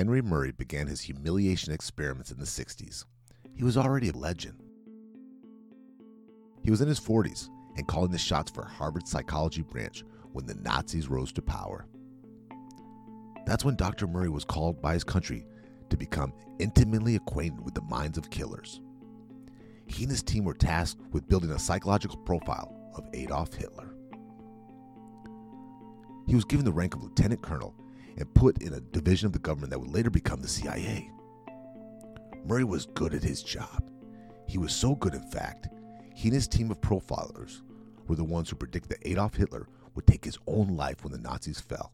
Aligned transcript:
Henry 0.00 0.22
Murray 0.22 0.50
began 0.50 0.86
his 0.86 1.02
humiliation 1.02 1.74
experiments 1.74 2.30
in 2.30 2.38
the 2.38 2.46
60s, 2.46 3.04
he 3.54 3.62
was 3.62 3.76
already 3.76 4.08
a 4.08 4.16
legend. 4.16 4.58
He 6.64 6.70
was 6.70 6.80
in 6.80 6.88
his 6.88 6.98
40s 6.98 7.50
and 7.76 7.86
calling 7.86 8.10
the 8.10 8.16
shots 8.16 8.50
for 8.50 8.64
Harvard's 8.64 9.10
psychology 9.10 9.60
branch 9.60 10.02
when 10.32 10.46
the 10.46 10.54
Nazis 10.54 11.08
rose 11.10 11.32
to 11.32 11.42
power. 11.42 11.84
That's 13.44 13.62
when 13.62 13.76
Dr. 13.76 14.06
Murray 14.06 14.30
was 14.30 14.42
called 14.42 14.80
by 14.80 14.94
his 14.94 15.04
country 15.04 15.44
to 15.90 15.98
become 15.98 16.32
intimately 16.58 17.16
acquainted 17.16 17.62
with 17.62 17.74
the 17.74 17.82
minds 17.82 18.16
of 18.16 18.30
killers. 18.30 18.80
He 19.84 20.04
and 20.04 20.10
his 20.10 20.22
team 20.22 20.44
were 20.44 20.54
tasked 20.54 21.02
with 21.12 21.28
building 21.28 21.50
a 21.50 21.58
psychological 21.58 22.16
profile 22.16 22.74
of 22.94 23.04
Adolf 23.12 23.52
Hitler. 23.52 23.94
He 26.26 26.34
was 26.34 26.46
given 26.46 26.64
the 26.64 26.72
rank 26.72 26.94
of 26.94 27.02
lieutenant 27.02 27.42
colonel 27.42 27.74
and 28.20 28.32
put 28.34 28.62
in 28.62 28.74
a 28.74 28.80
division 28.80 29.26
of 29.26 29.32
the 29.32 29.38
government 29.38 29.70
that 29.70 29.78
would 29.78 29.90
later 29.90 30.10
become 30.10 30.40
the 30.40 30.48
CIA. 30.48 31.10
Murray 32.44 32.64
was 32.64 32.86
good 32.86 33.14
at 33.14 33.22
his 33.22 33.42
job. 33.42 33.90
He 34.46 34.58
was 34.58 34.74
so 34.74 34.94
good, 34.94 35.14
in 35.14 35.22
fact, 35.30 35.68
he 36.14 36.28
and 36.28 36.34
his 36.34 36.46
team 36.46 36.70
of 36.70 36.80
profilers 36.80 37.62
were 38.06 38.16
the 38.16 38.24
ones 38.24 38.50
who 38.50 38.56
predicted 38.56 38.90
that 38.90 39.08
Adolf 39.08 39.34
Hitler 39.34 39.68
would 39.94 40.06
take 40.06 40.24
his 40.24 40.38
own 40.46 40.76
life 40.76 41.02
when 41.02 41.12
the 41.12 41.18
Nazis 41.18 41.60
fell. 41.60 41.92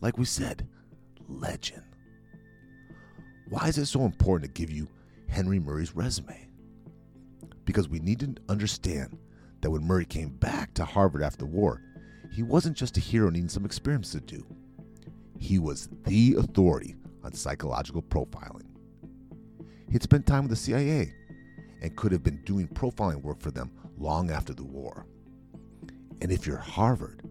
Like 0.00 0.18
we 0.18 0.24
said, 0.24 0.68
legend. 1.28 1.84
Why 3.48 3.68
is 3.68 3.78
it 3.78 3.86
so 3.86 4.04
important 4.04 4.54
to 4.54 4.60
give 4.60 4.70
you 4.70 4.88
Henry 5.28 5.58
Murray's 5.58 5.94
resume? 5.94 6.48
Because 7.64 7.88
we 7.88 7.98
need 7.98 8.20
to 8.20 8.34
understand 8.48 9.18
that 9.60 9.70
when 9.70 9.84
Murray 9.84 10.04
came 10.04 10.30
back 10.30 10.74
to 10.74 10.84
Harvard 10.84 11.22
after 11.22 11.38
the 11.38 11.46
war, 11.46 11.80
he 12.32 12.42
wasn't 12.42 12.76
just 12.76 12.96
a 12.96 13.00
hero 13.00 13.30
needing 13.30 13.48
some 13.48 13.64
experiments 13.64 14.10
to 14.12 14.20
do. 14.20 14.44
He 15.42 15.58
was 15.58 15.88
the 16.04 16.36
authority 16.36 16.94
on 17.24 17.32
psychological 17.32 18.00
profiling. 18.00 18.68
He'd 19.90 20.04
spent 20.04 20.24
time 20.24 20.44
with 20.44 20.50
the 20.50 20.56
CIA 20.56 21.12
and 21.82 21.96
could 21.96 22.12
have 22.12 22.22
been 22.22 22.40
doing 22.44 22.68
profiling 22.68 23.22
work 23.22 23.40
for 23.40 23.50
them 23.50 23.72
long 23.98 24.30
after 24.30 24.54
the 24.54 24.62
war. 24.62 25.04
And 26.20 26.30
if 26.30 26.46
you're 26.46 26.58
Harvard 26.58 27.28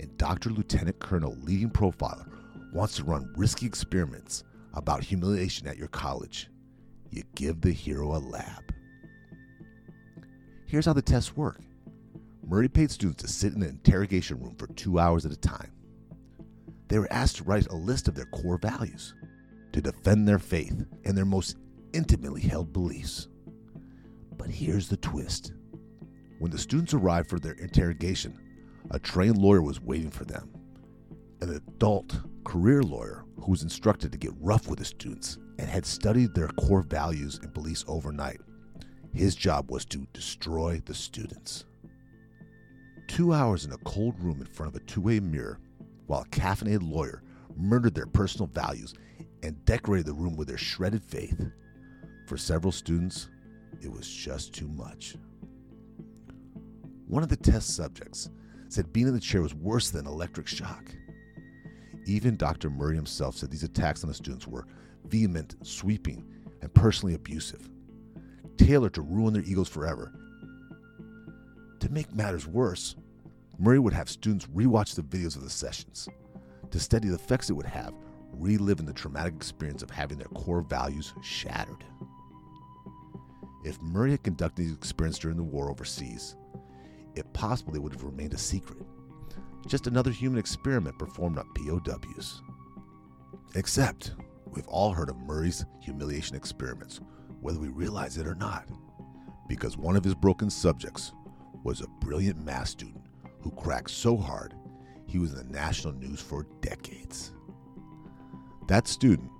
and 0.00 0.18
Dr. 0.18 0.50
Lieutenant 0.50 0.98
Colonel 0.98 1.36
leading 1.40 1.70
profiler 1.70 2.28
wants 2.72 2.96
to 2.96 3.04
run 3.04 3.32
risky 3.36 3.66
experiments 3.66 4.42
about 4.74 5.04
humiliation 5.04 5.68
at 5.68 5.78
your 5.78 5.86
college, 5.86 6.48
you 7.10 7.22
give 7.36 7.60
the 7.60 7.70
hero 7.70 8.16
a 8.16 8.18
lab. 8.18 8.74
Here's 10.66 10.86
how 10.86 10.94
the 10.94 11.00
tests 11.00 11.36
work 11.36 11.60
Murray 12.44 12.68
paid 12.68 12.90
students 12.90 13.22
to 13.22 13.28
sit 13.28 13.54
in 13.54 13.62
an 13.62 13.68
interrogation 13.68 14.40
room 14.40 14.56
for 14.56 14.66
two 14.66 14.98
hours 14.98 15.24
at 15.24 15.30
a 15.30 15.36
time. 15.36 15.70
They 16.92 16.98
were 16.98 17.10
asked 17.10 17.36
to 17.36 17.44
write 17.44 17.68
a 17.68 17.74
list 17.74 18.06
of 18.06 18.14
their 18.14 18.26
core 18.26 18.58
values, 18.58 19.14
to 19.72 19.80
defend 19.80 20.28
their 20.28 20.38
faith 20.38 20.84
and 21.06 21.16
their 21.16 21.24
most 21.24 21.56
intimately 21.94 22.42
held 22.42 22.70
beliefs. 22.70 23.28
But 24.36 24.50
here's 24.50 24.90
the 24.90 24.98
twist 24.98 25.54
when 26.38 26.50
the 26.50 26.58
students 26.58 26.92
arrived 26.92 27.30
for 27.30 27.38
their 27.38 27.54
interrogation, 27.54 28.38
a 28.90 28.98
trained 28.98 29.38
lawyer 29.38 29.62
was 29.62 29.80
waiting 29.80 30.10
for 30.10 30.26
them. 30.26 30.52
An 31.40 31.54
adult 31.54 32.14
career 32.44 32.82
lawyer 32.82 33.24
who 33.36 33.52
was 33.52 33.62
instructed 33.62 34.12
to 34.12 34.18
get 34.18 34.34
rough 34.38 34.68
with 34.68 34.78
the 34.78 34.84
students 34.84 35.38
and 35.58 35.70
had 35.70 35.86
studied 35.86 36.34
their 36.34 36.48
core 36.48 36.82
values 36.82 37.40
and 37.42 37.54
beliefs 37.54 37.86
overnight. 37.88 38.42
His 39.14 39.34
job 39.34 39.70
was 39.70 39.86
to 39.86 40.06
destroy 40.12 40.82
the 40.84 40.94
students. 40.94 41.64
Two 43.08 43.32
hours 43.32 43.64
in 43.64 43.72
a 43.72 43.78
cold 43.78 44.20
room 44.20 44.42
in 44.42 44.46
front 44.46 44.76
of 44.76 44.82
a 44.82 44.84
two 44.84 45.00
way 45.00 45.20
mirror 45.20 45.58
while 46.06 46.22
a 46.22 46.28
caffeinated 46.28 46.88
lawyer 46.88 47.22
murdered 47.56 47.94
their 47.94 48.06
personal 48.06 48.46
values 48.46 48.94
and 49.42 49.64
decorated 49.64 50.06
the 50.06 50.14
room 50.14 50.36
with 50.36 50.48
their 50.48 50.58
shredded 50.58 51.02
faith. 51.02 51.50
For 52.26 52.36
several 52.36 52.72
students, 52.72 53.28
it 53.80 53.90
was 53.90 54.08
just 54.08 54.54
too 54.54 54.68
much. 54.68 55.16
One 57.08 57.22
of 57.22 57.28
the 57.28 57.36
test 57.36 57.76
subjects 57.76 58.30
said 58.68 58.92
being 58.92 59.08
in 59.08 59.14
the 59.14 59.20
chair 59.20 59.42
was 59.42 59.54
worse 59.54 59.90
than 59.90 60.06
electric 60.06 60.46
shock. 60.46 60.94
Even 62.06 62.36
Dr. 62.36 62.70
Murray 62.70 62.96
himself 62.96 63.36
said 63.36 63.50
these 63.50 63.62
attacks 63.62 64.02
on 64.02 64.08
the 64.08 64.14
students 64.14 64.46
were 64.46 64.66
vehement, 65.06 65.56
sweeping, 65.62 66.24
and 66.62 66.72
personally 66.72 67.14
abusive, 67.14 67.68
tailored 68.56 68.94
to 68.94 69.02
ruin 69.02 69.34
their 69.34 69.42
egos 69.42 69.68
forever. 69.68 70.12
To 71.80 71.90
make 71.90 72.14
matters 72.14 72.46
worse, 72.46 72.96
Murray 73.62 73.78
would 73.78 73.92
have 73.92 74.10
students 74.10 74.46
rewatch 74.46 74.96
the 74.96 75.02
videos 75.02 75.36
of 75.36 75.44
the 75.44 75.50
sessions 75.50 76.08
to 76.72 76.80
study 76.80 77.08
the 77.08 77.14
effects 77.14 77.48
it 77.48 77.52
would 77.52 77.64
have 77.64 77.94
reliving 78.32 78.86
the 78.86 78.92
traumatic 78.92 79.34
experience 79.34 79.84
of 79.84 79.90
having 79.90 80.18
their 80.18 80.26
core 80.28 80.62
values 80.62 81.14
shattered. 81.22 81.84
If 83.64 83.80
Murray 83.80 84.10
had 84.10 84.24
conducted 84.24 84.62
these 84.62 84.74
experiments 84.74 85.20
during 85.20 85.36
the 85.36 85.44
war 85.44 85.70
overseas, 85.70 86.34
it 87.14 87.32
possibly 87.34 87.78
would 87.78 87.92
have 87.92 88.02
remained 88.02 88.34
a 88.34 88.38
secret. 88.38 88.84
Just 89.68 89.86
another 89.86 90.10
human 90.10 90.40
experiment 90.40 90.98
performed 90.98 91.38
on 91.38 91.48
POWs. 91.54 92.42
Except, 93.54 94.10
we've 94.50 94.66
all 94.66 94.92
heard 94.92 95.08
of 95.08 95.18
Murray's 95.18 95.64
humiliation 95.80 96.34
experiments, 96.34 97.00
whether 97.40 97.60
we 97.60 97.68
realize 97.68 98.16
it 98.16 98.26
or 98.26 98.34
not, 98.34 98.66
because 99.46 99.76
one 99.76 99.94
of 99.94 100.02
his 100.02 100.16
broken 100.16 100.50
subjects 100.50 101.12
was 101.62 101.80
a 101.80 102.04
brilliant 102.04 102.44
math 102.44 102.66
student 102.66 103.01
who 103.42 103.50
cracked 103.50 103.90
so 103.90 104.16
hard 104.16 104.54
he 105.06 105.18
was 105.18 105.32
in 105.32 105.38
the 105.38 105.52
national 105.52 105.92
news 105.92 106.20
for 106.20 106.46
decades. 106.60 107.32
That 108.68 108.88
student, 108.88 109.30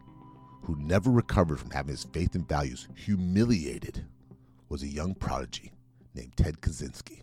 who 0.62 0.76
never 0.76 1.10
recovered 1.10 1.58
from 1.58 1.70
having 1.70 1.92
his 1.92 2.04
faith 2.12 2.34
and 2.34 2.46
values 2.46 2.88
humiliated, 2.94 4.04
was 4.68 4.82
a 4.82 4.88
young 4.88 5.14
prodigy 5.14 5.72
named 6.14 6.36
Ted 6.36 6.60
Kaczynski, 6.60 7.22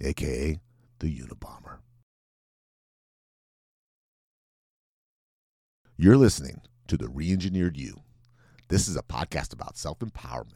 aka 0.00 0.60
the 1.00 1.18
Unabomber. 1.18 1.78
You're 5.96 6.16
listening 6.16 6.60
to 6.86 6.96
The 6.96 7.06
Reengineered 7.06 7.76
You. 7.76 8.02
This 8.68 8.86
is 8.86 8.96
a 8.96 9.02
podcast 9.02 9.52
about 9.52 9.76
self 9.76 9.98
empowerment 9.98 10.52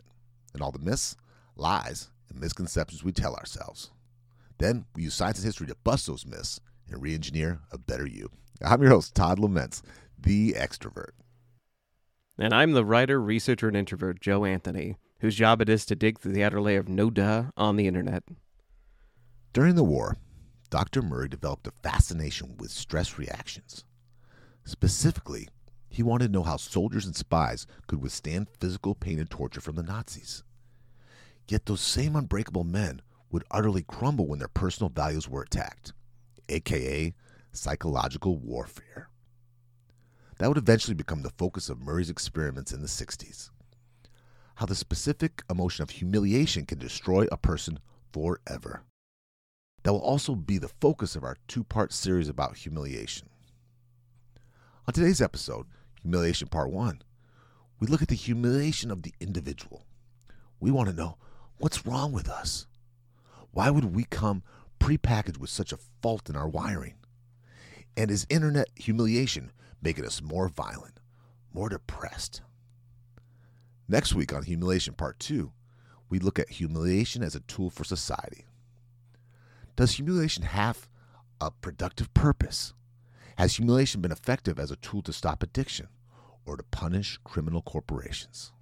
and 0.54 0.62
all 0.62 0.70
the 0.70 0.78
myths, 0.78 1.16
lies, 1.56 2.10
and 2.30 2.40
misconceptions 2.40 3.02
we 3.02 3.10
tell 3.10 3.34
ourselves. 3.34 3.90
Then 4.62 4.84
we 4.94 5.02
use 5.02 5.14
science 5.14 5.38
and 5.38 5.44
history 5.44 5.66
to 5.66 5.74
bust 5.82 6.06
those 6.06 6.24
myths 6.24 6.60
and 6.88 7.02
re 7.02 7.14
engineer 7.14 7.62
a 7.72 7.78
better 7.78 8.06
you. 8.06 8.30
I'm 8.64 8.80
your 8.80 8.92
host, 8.92 9.12
Todd 9.12 9.40
Laments, 9.40 9.82
the 10.16 10.52
extrovert. 10.52 11.14
And 12.38 12.54
I'm 12.54 12.70
the 12.70 12.84
writer, 12.84 13.20
researcher, 13.20 13.66
and 13.66 13.76
introvert, 13.76 14.20
Joe 14.20 14.44
Anthony, 14.44 14.94
whose 15.18 15.34
job 15.34 15.60
it 15.60 15.68
is 15.68 15.84
to 15.86 15.96
dig 15.96 16.20
through 16.20 16.30
the 16.30 16.44
outer 16.44 16.60
layer 16.60 16.78
of 16.78 16.88
no 16.88 17.10
duh 17.10 17.46
on 17.56 17.74
the 17.74 17.88
internet. 17.88 18.22
During 19.52 19.74
the 19.74 19.82
war, 19.82 20.16
Dr. 20.70 21.02
Murray 21.02 21.28
developed 21.28 21.66
a 21.66 21.72
fascination 21.82 22.56
with 22.56 22.70
stress 22.70 23.18
reactions. 23.18 23.84
Specifically, 24.64 25.48
he 25.88 26.04
wanted 26.04 26.28
to 26.28 26.32
know 26.32 26.44
how 26.44 26.56
soldiers 26.56 27.04
and 27.04 27.16
spies 27.16 27.66
could 27.88 28.00
withstand 28.00 28.46
physical 28.60 28.94
pain 28.94 29.18
and 29.18 29.28
torture 29.28 29.60
from 29.60 29.74
the 29.74 29.82
Nazis. 29.82 30.44
Yet 31.48 31.66
those 31.66 31.80
same 31.80 32.14
unbreakable 32.14 32.62
men 32.62 33.02
would 33.32 33.44
utterly 33.50 33.82
crumble 33.82 34.28
when 34.28 34.38
their 34.38 34.48
personal 34.48 34.90
values 34.90 35.28
were 35.28 35.42
attacked, 35.42 35.92
aka 36.48 37.12
psychological 37.50 38.36
warfare. 38.38 39.08
That 40.38 40.48
would 40.48 40.58
eventually 40.58 40.94
become 40.94 41.22
the 41.22 41.30
focus 41.30 41.68
of 41.68 41.80
Murray's 41.80 42.10
experiments 42.10 42.72
in 42.72 42.82
the 42.82 42.88
60s. 42.88 43.50
How 44.56 44.66
the 44.66 44.74
specific 44.74 45.42
emotion 45.50 45.82
of 45.82 45.90
humiliation 45.90 46.66
can 46.66 46.78
destroy 46.78 47.26
a 47.32 47.36
person 47.36 47.78
forever. 48.12 48.82
That 49.82 49.92
will 49.92 50.00
also 50.00 50.34
be 50.34 50.58
the 50.58 50.68
focus 50.68 51.16
of 51.16 51.24
our 51.24 51.36
two 51.48 51.64
part 51.64 51.92
series 51.92 52.28
about 52.28 52.58
humiliation. 52.58 53.28
On 54.86 54.92
today's 54.92 55.22
episode, 55.22 55.66
Humiliation 56.02 56.48
Part 56.48 56.70
1, 56.70 57.02
we 57.80 57.86
look 57.86 58.02
at 58.02 58.08
the 58.08 58.14
humiliation 58.14 58.90
of 58.90 59.02
the 59.02 59.14
individual. 59.20 59.86
We 60.60 60.70
want 60.70 60.88
to 60.88 60.94
know 60.94 61.16
what's 61.58 61.86
wrong 61.86 62.12
with 62.12 62.28
us? 62.28 62.66
Why 63.52 63.70
would 63.70 63.94
we 63.94 64.04
come 64.04 64.42
prepackaged 64.80 65.38
with 65.38 65.50
such 65.50 65.72
a 65.72 65.78
fault 66.00 66.28
in 66.28 66.36
our 66.36 66.48
wiring? 66.48 66.94
And 67.96 68.10
is 68.10 68.26
internet 68.30 68.68
humiliation 68.74 69.52
making 69.82 70.06
us 70.06 70.22
more 70.22 70.48
violent, 70.48 70.98
more 71.52 71.68
depressed? 71.68 72.40
Next 73.86 74.14
week 74.14 74.32
on 74.32 74.44
Humiliation 74.44 74.94
Part 74.94 75.18
2, 75.18 75.52
we 76.08 76.18
look 76.18 76.38
at 76.38 76.48
humiliation 76.48 77.22
as 77.22 77.34
a 77.34 77.40
tool 77.40 77.68
for 77.68 77.84
society. 77.84 78.46
Does 79.76 79.92
humiliation 79.92 80.44
have 80.44 80.88
a 81.40 81.50
productive 81.50 82.12
purpose? 82.14 82.72
Has 83.36 83.56
humiliation 83.56 84.00
been 84.00 84.12
effective 84.12 84.58
as 84.58 84.70
a 84.70 84.76
tool 84.76 85.02
to 85.02 85.12
stop 85.12 85.42
addiction 85.42 85.88
or 86.46 86.56
to 86.56 86.62
punish 86.62 87.18
criminal 87.24 87.60
corporations? 87.60 88.52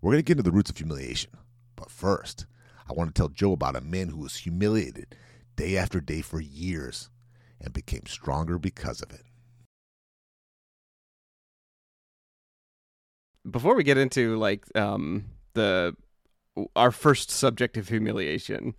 We're 0.00 0.12
going 0.12 0.18
to 0.18 0.22
get 0.22 0.38
into 0.38 0.42
the 0.42 0.54
roots 0.54 0.70
of 0.70 0.76
humiliation. 0.76 1.30
But 1.76 1.90
first, 1.90 2.46
I 2.90 2.92
want 2.92 3.14
to 3.14 3.18
tell 3.18 3.28
Joe 3.28 3.52
about 3.52 3.76
a 3.76 3.80
man 3.80 4.08
who 4.08 4.18
was 4.18 4.36
humiliated 4.36 5.14
day 5.56 5.76
after 5.76 6.00
day 6.00 6.20
for 6.20 6.40
years 6.40 7.08
and 7.60 7.72
became 7.72 8.06
stronger 8.06 8.58
because 8.58 9.00
of 9.00 9.12
it. 9.12 9.22
before 13.48 13.74
we 13.74 13.84
get 13.84 13.98
into 13.98 14.36
like 14.36 14.64
um 14.76 15.26
the 15.54 15.96
our 16.76 16.90
first 16.90 17.30
subject 17.30 17.76
of 17.76 17.88
humiliation, 17.88 18.74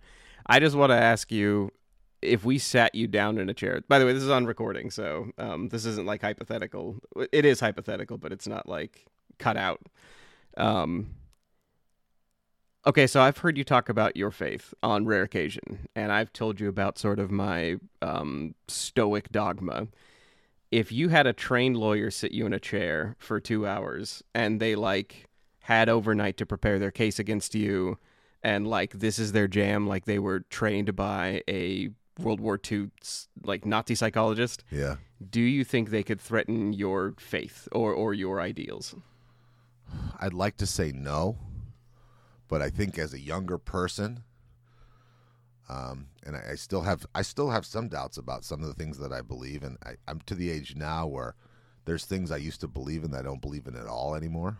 I 0.46 0.60
just 0.60 0.76
want 0.76 0.90
to 0.90 0.96
ask 0.96 1.32
you 1.32 1.70
if 2.20 2.44
we 2.44 2.58
sat 2.58 2.94
you 2.94 3.06
down 3.06 3.38
in 3.38 3.48
a 3.48 3.54
chair. 3.54 3.82
By 3.88 3.98
the 3.98 4.06
way, 4.06 4.12
this 4.12 4.22
is 4.22 4.30
on 4.30 4.46
recording, 4.46 4.90
so 4.90 5.30
um, 5.38 5.70
this 5.70 5.84
isn't 5.86 6.06
like 6.06 6.20
hypothetical. 6.20 6.98
It 7.32 7.44
is 7.44 7.60
hypothetical, 7.60 8.18
but 8.18 8.32
it's 8.32 8.46
not 8.46 8.68
like 8.68 9.06
cut 9.38 9.56
out. 9.56 9.80
Um, 10.56 11.14
okay, 12.86 13.06
so 13.06 13.20
I've 13.20 13.38
heard 13.38 13.56
you 13.56 13.64
talk 13.64 13.88
about 13.88 14.16
your 14.16 14.30
faith 14.30 14.74
on 14.82 15.06
rare 15.06 15.22
occasion, 15.22 15.88
and 15.94 16.12
I've 16.12 16.32
told 16.32 16.60
you 16.60 16.68
about 16.68 16.98
sort 16.98 17.18
of 17.18 17.30
my 17.30 17.76
um, 18.00 18.54
stoic 18.68 19.30
dogma. 19.30 19.88
If 20.70 20.90
you 20.90 21.10
had 21.10 21.26
a 21.26 21.32
trained 21.32 21.76
lawyer 21.76 22.10
sit 22.10 22.32
you 22.32 22.46
in 22.46 22.52
a 22.52 22.60
chair 22.60 23.16
for 23.18 23.38
two 23.40 23.66
hours 23.66 24.22
and 24.34 24.58
they 24.58 24.74
like 24.74 25.28
had 25.60 25.88
overnight 25.88 26.38
to 26.38 26.46
prepare 26.46 26.78
their 26.78 26.90
case 26.90 27.18
against 27.18 27.54
you, 27.54 27.98
and 28.42 28.66
like 28.66 28.98
this 28.98 29.18
is 29.18 29.32
their 29.32 29.48
jam, 29.48 29.86
like 29.86 30.06
they 30.06 30.18
were 30.18 30.40
trained 30.40 30.96
by 30.96 31.42
a 31.48 31.90
World 32.18 32.40
War 32.40 32.58
II 32.70 32.90
like 33.44 33.64
Nazi 33.64 33.94
psychologist. 33.94 34.64
Yeah. 34.70 34.96
Do 35.30 35.40
you 35.40 35.64
think 35.64 35.90
they 35.90 36.02
could 36.02 36.20
threaten 36.20 36.72
your 36.72 37.14
faith 37.18 37.68
or 37.72 37.92
or 37.92 38.14
your 38.14 38.40
ideals? 38.40 38.94
I'd 40.18 40.32
like 40.32 40.56
to 40.56 40.66
say 40.66 40.90
no, 40.92 41.36
but 42.52 42.60
I 42.60 42.68
think 42.68 42.98
as 42.98 43.14
a 43.14 43.18
younger 43.18 43.56
person, 43.56 44.24
um, 45.70 46.08
and 46.22 46.36
I, 46.36 46.50
I, 46.50 46.54
still 46.56 46.82
have 46.82 47.06
I 47.14 47.22
still 47.22 47.48
have 47.48 47.64
some 47.64 47.88
doubts 47.88 48.18
about 48.18 48.44
some 48.44 48.60
of 48.60 48.66
the 48.66 48.74
things 48.74 48.98
that 48.98 49.10
I 49.10 49.22
believe, 49.22 49.62
and 49.62 49.78
I, 49.82 49.92
I'm 50.06 50.20
to 50.26 50.34
the 50.34 50.50
age 50.50 50.76
now 50.76 51.06
where 51.06 51.34
there's 51.86 52.04
things 52.04 52.30
I 52.30 52.36
used 52.36 52.60
to 52.60 52.68
believe 52.68 53.04
in 53.04 53.10
that 53.12 53.20
I 53.20 53.22
don't 53.22 53.40
believe 53.40 53.66
in 53.66 53.74
at 53.74 53.86
all 53.86 54.14
anymore. 54.14 54.58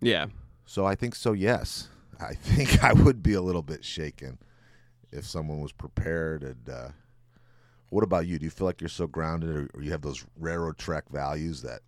Yeah. 0.00 0.26
So 0.64 0.86
I 0.86 0.94
think 0.94 1.16
so. 1.16 1.32
Yes, 1.32 1.88
I 2.20 2.34
think 2.40 2.84
I 2.84 2.92
would 2.92 3.20
be 3.20 3.32
a 3.32 3.42
little 3.42 3.62
bit 3.62 3.84
shaken 3.84 4.38
if 5.10 5.26
someone 5.26 5.58
was 5.58 5.72
prepared. 5.72 6.44
And 6.44 6.68
uh, 6.68 6.88
what 7.88 8.04
about 8.04 8.28
you? 8.28 8.38
Do 8.38 8.44
you 8.44 8.50
feel 8.50 8.68
like 8.68 8.80
you're 8.80 8.88
so 8.88 9.08
grounded, 9.08 9.50
or, 9.50 9.68
or 9.74 9.82
you 9.82 9.90
have 9.90 10.02
those 10.02 10.24
railroad 10.38 10.78
track 10.78 11.08
values 11.10 11.62
that 11.62 11.80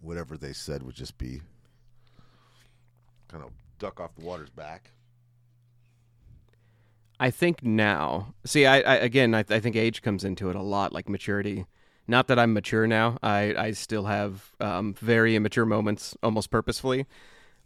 whatever 0.00 0.36
they 0.36 0.52
said 0.52 0.82
would 0.82 0.96
just 0.96 1.16
be 1.16 1.42
kind 3.30 3.44
of 3.44 3.50
duck 3.78 4.00
off 4.00 4.14
the 4.14 4.24
water's 4.24 4.50
back? 4.50 4.92
I 7.18 7.30
think 7.30 7.62
now. 7.62 8.34
See, 8.44 8.64
I, 8.66 8.80
I 8.80 8.94
again, 8.96 9.34
I, 9.34 9.44
I, 9.48 9.60
think 9.60 9.76
age 9.76 10.00
comes 10.00 10.24
into 10.24 10.48
it 10.48 10.56
a 10.56 10.62
lot, 10.62 10.92
like 10.92 11.08
maturity. 11.08 11.66
Not 12.08 12.28
that 12.28 12.38
I'm 12.38 12.54
mature 12.54 12.86
now. 12.86 13.18
I 13.22 13.54
I 13.56 13.70
still 13.72 14.06
have 14.06 14.52
um, 14.58 14.94
very 14.94 15.36
immature 15.36 15.66
moments, 15.66 16.16
almost 16.22 16.50
purposefully. 16.50 17.06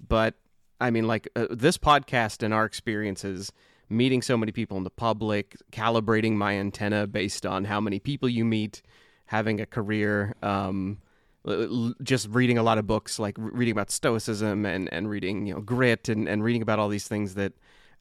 But 0.06 0.34
I 0.80 0.90
mean, 0.90 1.06
like 1.06 1.28
uh, 1.36 1.46
this 1.50 1.78
podcast 1.78 2.42
and 2.42 2.52
our 2.52 2.64
experiences 2.64 3.52
meeting 3.88 4.22
so 4.22 4.36
many 4.36 4.50
people 4.50 4.76
in 4.76 4.84
the 4.84 4.90
public, 4.90 5.56
calibrating 5.70 6.32
my 6.32 6.54
antenna 6.54 7.06
based 7.06 7.46
on 7.46 7.64
how 7.64 7.80
many 7.80 8.00
people 8.00 8.28
you 8.28 8.44
meet, 8.44 8.82
having 9.26 9.60
a 9.60 9.66
career, 9.66 10.34
um, 10.42 10.98
Uh, 11.46 11.92
just 12.02 12.28
reading 12.30 12.56
a 12.56 12.62
lot 12.62 12.78
of 12.78 12.86
books, 12.86 13.18
like 13.18 13.36
reading 13.38 13.72
about 13.72 13.90
stoicism 13.90 14.64
and, 14.64 14.92
and 14.92 15.10
reading, 15.10 15.46
you 15.46 15.54
know, 15.54 15.60
grit 15.60 16.08
and, 16.08 16.28
and 16.28 16.42
reading 16.42 16.62
about 16.62 16.78
all 16.78 16.88
these 16.88 17.06
things 17.06 17.34
that 17.34 17.52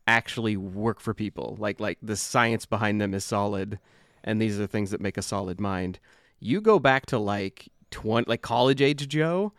actually 0.08 0.56
work 0.56 1.00
for 1.00 1.14
people. 1.14 1.58
Like, 1.60 1.80
like 1.80 1.98
the 2.02 2.16
science 2.16 2.66
behind 2.66 3.02
them 3.02 3.14
is 3.14 3.26
solid. 3.26 3.80
And 4.24 4.42
these 4.42 4.56
are 4.56 4.62
the 4.62 4.68
things 4.68 4.92
that 4.92 5.02
make 5.02 5.18
a 5.18 5.22
solid 5.22 5.60
mind. 5.60 6.00
You 6.40 6.62
go 6.62 6.80
back 6.80 7.06
to 7.08 7.20
like 7.20 7.70
20, 7.92 8.30
like 8.30 8.42
college 8.42 8.82
age 8.82 9.08
Joe, 9.10 9.52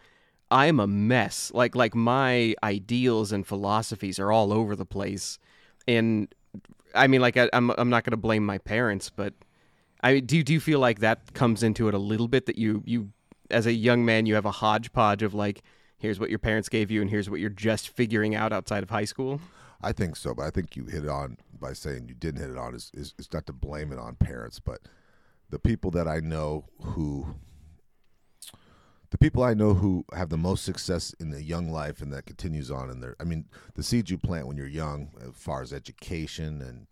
I'm 0.51 0.81
a 0.81 0.87
mess. 0.87 1.51
Like, 1.55 1.75
like 1.75 1.95
my 1.95 2.55
ideals 2.63 3.33
and 3.33 3.47
philosophies 3.47 4.19
are 4.19 4.33
all 4.33 4.53
over 4.53 4.75
the 4.75 4.87
place 4.87 5.39
and 5.87 6.35
I 6.95 7.07
mean, 7.07 7.21
like 7.21 7.37
I, 7.37 7.45
am 7.53 7.71
I'm, 7.71 7.75
I'm 7.79 7.91
not 7.91 8.05
going 8.05 8.13
to 8.13 8.17
blame 8.17 8.45
my 8.47 8.59
parents, 8.59 9.11
but 9.11 9.35
I 10.03 10.21
do 10.21 10.43
do 10.43 10.53
you 10.53 10.61
feel 10.61 10.79
like 10.79 11.01
that 11.01 11.35
comes 11.35 11.63
into 11.63 11.89
it 11.89 11.95
a 11.95 11.99
little 11.99 12.29
bit 12.29 12.47
that 12.47 12.59
you 12.59 12.83
you 12.85 13.11
as 13.55 13.67
a 13.67 13.73
young 13.73 14.05
man 14.05 14.27
you 14.27 14.35
have 14.35 14.45
a 14.45 14.51
hodgepodge 14.51 15.23
of 15.23 15.33
like 15.33 15.63
here's 15.99 16.21
what 16.21 16.29
your 16.29 16.39
parents 16.39 16.69
gave 16.69 16.91
you 16.91 17.01
and 17.01 17.11
here's 17.11 17.31
what 17.31 17.41
you're 17.41 17.49
just 17.49 17.89
figuring 17.89 18.35
out 18.35 18.53
outside 18.53 18.83
of 18.83 18.91
high 18.91 19.05
school. 19.05 19.41
I 19.81 19.93
think 19.93 20.17
so, 20.17 20.35
but 20.35 20.43
I 20.43 20.51
think 20.51 20.77
you 20.77 20.85
hit 20.87 21.05
it 21.05 21.09
on 21.09 21.39
by 21.59 21.73
saying 21.73 22.09
you 22.09 22.15
didn't 22.15 22.41
hit 22.41 22.51
it 22.51 22.59
on 22.59 22.75
is 22.75 22.91
is, 22.95 23.15
not 23.33 23.47
to 23.47 23.53
blame 23.53 23.93
it 23.93 23.99
on 23.99 24.17
parents, 24.17 24.59
but 24.61 24.81
the 25.51 25.59
people 25.59 25.91
that 25.93 26.09
I 26.09 26.21
know 26.21 26.67
who 26.83 27.37
the 29.11 29.19
people 29.19 29.45
I 29.45 29.55
know 29.55 29.75
who 29.75 30.05
have 30.13 30.29
the 30.29 30.37
most 30.37 30.65
success 30.65 31.15
in 31.21 31.31
the 31.31 31.43
young 31.43 31.71
life 31.71 32.03
and 32.03 32.13
that 32.13 32.27
continues 32.27 32.71
on 32.71 32.91
in 32.91 33.01
their 33.01 33.15
I 33.21 33.25
mean 33.25 33.47
the 33.75 33.83
seeds 33.83 34.11
you 34.11 34.19
plant 34.19 34.47
when 34.47 34.57
you're 34.57 34.67
young 34.67 35.11
as 35.23 35.35
far 35.35 35.63
as 35.63 35.73
education 35.73 36.61
and 36.61 36.87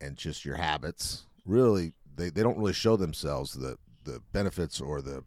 and 0.00 0.16
just 0.16 0.44
your 0.44 0.56
habits 0.56 1.24
really 1.44 1.92
they, 2.14 2.30
they 2.30 2.42
don't 2.42 2.58
really 2.58 2.72
show 2.72 2.96
themselves 2.96 3.54
the 3.54 3.76
the 4.04 4.22
benefits 4.32 4.80
or 4.80 5.02
the 5.02 5.24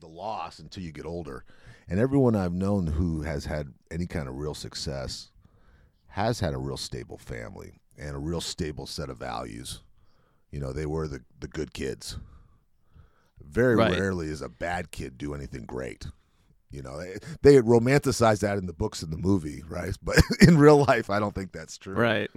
the 0.00 0.08
loss 0.08 0.58
until 0.58 0.82
you 0.82 0.92
get 0.92 1.06
older 1.06 1.44
and 1.88 1.98
everyone 1.98 2.36
I've 2.36 2.52
known 2.52 2.86
who 2.86 3.22
has 3.22 3.44
had 3.44 3.72
any 3.90 4.06
kind 4.06 4.28
of 4.28 4.36
real 4.36 4.54
success 4.54 5.30
has 6.08 6.40
had 6.40 6.54
a 6.54 6.58
real 6.58 6.76
stable 6.76 7.18
family 7.18 7.80
and 7.98 8.14
a 8.14 8.18
real 8.18 8.40
stable 8.40 8.86
set 8.86 9.10
of 9.10 9.18
values 9.18 9.80
you 10.50 10.60
know 10.60 10.72
they 10.72 10.86
were 10.86 11.08
the 11.08 11.20
the 11.40 11.48
good 11.48 11.72
kids 11.72 12.16
very 13.48 13.76
right. 13.76 13.92
rarely 13.92 14.28
is 14.28 14.42
a 14.42 14.48
bad 14.48 14.90
kid 14.90 15.18
do 15.18 15.34
anything 15.34 15.64
great. 15.64 16.06
You 16.70 16.82
know, 16.82 16.98
they, 16.98 17.16
they 17.42 17.62
romanticize 17.62 18.40
that 18.40 18.58
in 18.58 18.66
the 18.66 18.74
books 18.74 19.02
and 19.02 19.12
the 19.12 19.16
movie, 19.16 19.62
right? 19.68 19.96
But 20.02 20.18
in 20.40 20.58
real 20.58 20.84
life, 20.84 21.08
I 21.10 21.18
don't 21.18 21.34
think 21.34 21.52
that's 21.52 21.78
true. 21.78 21.94
Right. 21.94 22.30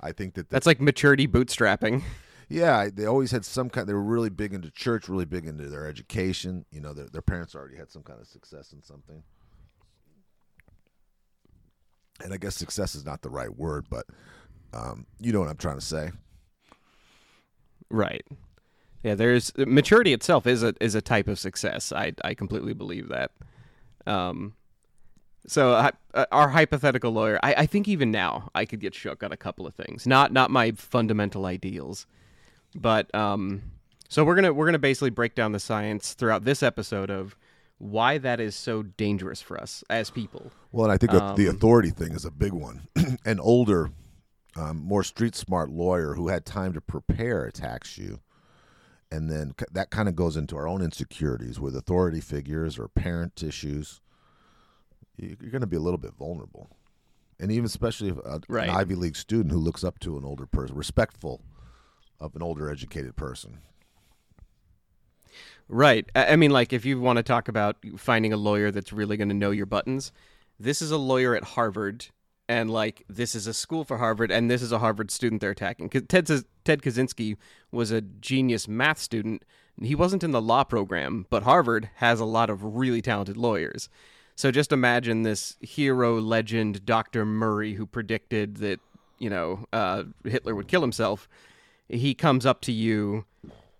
I 0.00 0.12
think 0.12 0.34
that 0.34 0.50
that's 0.50 0.66
like 0.66 0.80
maturity 0.80 1.26
bootstrapping. 1.26 2.02
Yeah, 2.48 2.88
they 2.92 3.06
always 3.06 3.30
had 3.30 3.44
some 3.44 3.70
kind. 3.70 3.88
They 3.88 3.94
were 3.94 4.02
really 4.02 4.30
big 4.30 4.52
into 4.52 4.70
church, 4.70 5.08
really 5.08 5.24
big 5.24 5.46
into 5.46 5.68
their 5.68 5.86
education. 5.86 6.64
You 6.70 6.80
know, 6.80 6.92
their 6.92 7.06
their 7.06 7.22
parents 7.22 7.54
already 7.54 7.76
had 7.76 7.90
some 7.90 8.02
kind 8.02 8.20
of 8.20 8.26
success 8.26 8.72
in 8.72 8.82
something. 8.82 9.22
And 12.22 12.32
I 12.32 12.36
guess 12.36 12.54
success 12.54 12.94
is 12.94 13.04
not 13.04 13.22
the 13.22 13.30
right 13.30 13.54
word, 13.54 13.86
but 13.90 14.06
um, 14.72 15.06
you 15.18 15.32
know 15.32 15.40
what 15.40 15.48
I'm 15.48 15.56
trying 15.56 15.78
to 15.78 15.84
say. 15.84 16.12
Right. 17.90 18.24
Yeah, 19.02 19.14
there's 19.14 19.52
maturity 19.56 20.12
itself 20.12 20.46
is 20.46 20.62
a 20.62 20.74
is 20.80 20.94
a 20.94 21.02
type 21.02 21.28
of 21.28 21.38
success. 21.38 21.92
I 21.92 22.12
I 22.24 22.34
completely 22.34 22.72
believe 22.72 23.08
that. 23.08 23.32
Um, 24.06 24.54
so 25.46 25.72
uh, 25.72 25.90
our 26.32 26.48
hypothetical 26.48 27.10
lawyer, 27.12 27.38
I, 27.42 27.54
I 27.58 27.66
think 27.66 27.86
even 27.86 28.10
now 28.10 28.50
I 28.54 28.64
could 28.64 28.80
get 28.80 28.94
shook 28.94 29.22
on 29.22 29.30
a 29.30 29.36
couple 29.36 29.66
of 29.66 29.74
things. 29.74 30.06
Not 30.06 30.32
not 30.32 30.50
my 30.50 30.72
fundamental 30.72 31.44
ideals, 31.44 32.06
but 32.74 33.12
um, 33.14 33.62
so 34.08 34.24
we're 34.24 34.34
gonna 34.34 34.52
we're 34.52 34.66
gonna 34.66 34.78
basically 34.78 35.10
break 35.10 35.34
down 35.34 35.52
the 35.52 35.60
science 35.60 36.14
throughout 36.14 36.44
this 36.44 36.62
episode 36.62 37.10
of 37.10 37.36
why 37.78 38.18
that 38.18 38.40
is 38.40 38.54
so 38.54 38.82
dangerous 38.82 39.42
for 39.42 39.60
us 39.60 39.82
as 39.90 40.10
people. 40.10 40.50
Well, 40.72 40.84
and 40.84 40.92
I 40.92 40.96
think 40.96 41.12
um, 41.12 41.36
the 41.36 41.46
authority 41.46 41.90
thing 41.90 42.12
is 42.12 42.24
a 42.24 42.30
big 42.30 42.52
one. 42.52 42.88
An 43.24 43.40
older, 43.40 43.90
um, 44.56 44.78
more 44.78 45.02
street 45.02 45.34
smart 45.34 45.70
lawyer 45.70 46.14
who 46.14 46.28
had 46.28 46.46
time 46.46 46.72
to 46.72 46.80
prepare 46.80 47.44
attacks 47.44 47.98
you 47.98 48.20
and 49.14 49.30
then 49.30 49.54
that 49.70 49.90
kind 49.90 50.08
of 50.08 50.16
goes 50.16 50.36
into 50.36 50.56
our 50.56 50.66
own 50.66 50.82
insecurities 50.82 51.60
with 51.60 51.76
authority 51.76 52.20
figures 52.20 52.78
or 52.78 52.88
parent 52.88 53.42
issues. 53.44 54.00
You're 55.16 55.50
going 55.50 55.60
to 55.60 55.68
be 55.68 55.76
a 55.76 55.80
little 55.80 55.98
bit 55.98 56.14
vulnerable, 56.14 56.76
and 57.38 57.52
even 57.52 57.66
especially 57.66 58.10
a, 58.10 58.40
right. 58.48 58.68
an 58.68 58.74
Ivy 58.74 58.96
League 58.96 59.14
student 59.14 59.52
who 59.52 59.58
looks 59.58 59.84
up 59.84 60.00
to 60.00 60.18
an 60.18 60.24
older 60.24 60.46
person, 60.46 60.74
respectful 60.74 61.42
of 62.24 62.34
an 62.34 62.42
older 62.42 62.70
educated 62.70 63.16
person. 63.16 63.58
Right. 65.68 66.08
I 66.14 66.36
mean, 66.36 66.50
like 66.50 66.72
if 66.72 66.84
you 66.84 67.00
want 67.00 67.16
to 67.18 67.22
talk 67.22 67.48
about 67.48 67.76
finding 67.96 68.32
a 68.32 68.36
lawyer 68.36 68.70
that's 68.70 68.92
really 68.92 69.16
going 69.16 69.28
to 69.28 69.34
know 69.34 69.50
your 69.50 69.66
buttons, 69.66 70.12
this 70.58 70.82
is 70.82 70.90
a 70.90 70.98
lawyer 70.98 71.34
at 71.34 71.44
Harvard 71.44 72.06
and 72.48 72.70
like 72.70 73.04
this 73.08 73.34
is 73.34 73.46
a 73.46 73.54
school 73.54 73.84
for 73.84 73.98
Harvard, 73.98 74.30
and 74.30 74.50
this 74.50 74.62
is 74.62 74.72
a 74.72 74.78
Harvard 74.78 75.10
student 75.10 75.40
they're 75.40 75.50
attacking. 75.50 75.88
Ted 75.88 76.28
says 76.28 76.44
Ted 76.64 76.82
Kaczynski 76.82 77.36
was 77.72 77.90
a 77.90 78.02
genius 78.02 78.68
math 78.68 78.98
student. 78.98 79.44
He 79.80 79.94
wasn't 79.94 80.22
in 80.22 80.32
the 80.32 80.42
law 80.42 80.62
program, 80.64 81.26
but 81.30 81.42
Harvard 81.42 81.88
has 81.96 82.20
a 82.20 82.24
lot 82.24 82.50
of 82.50 82.76
really 82.76 83.00
talented 83.00 83.36
lawyers. 83.36 83.88
So 84.36 84.50
just 84.50 84.72
imagine 84.72 85.22
this 85.22 85.56
hero 85.60 86.20
legend, 86.20 86.84
Dr. 86.84 87.24
Murray, 87.24 87.74
who 87.74 87.86
predicted 87.86 88.56
that 88.58 88.80
you 89.18 89.30
know 89.30 89.64
uh, 89.72 90.04
Hitler 90.24 90.54
would 90.54 90.68
kill 90.68 90.82
himself. 90.82 91.28
He 91.88 92.14
comes 92.14 92.46
up 92.46 92.60
to 92.62 92.72
you 92.72 93.24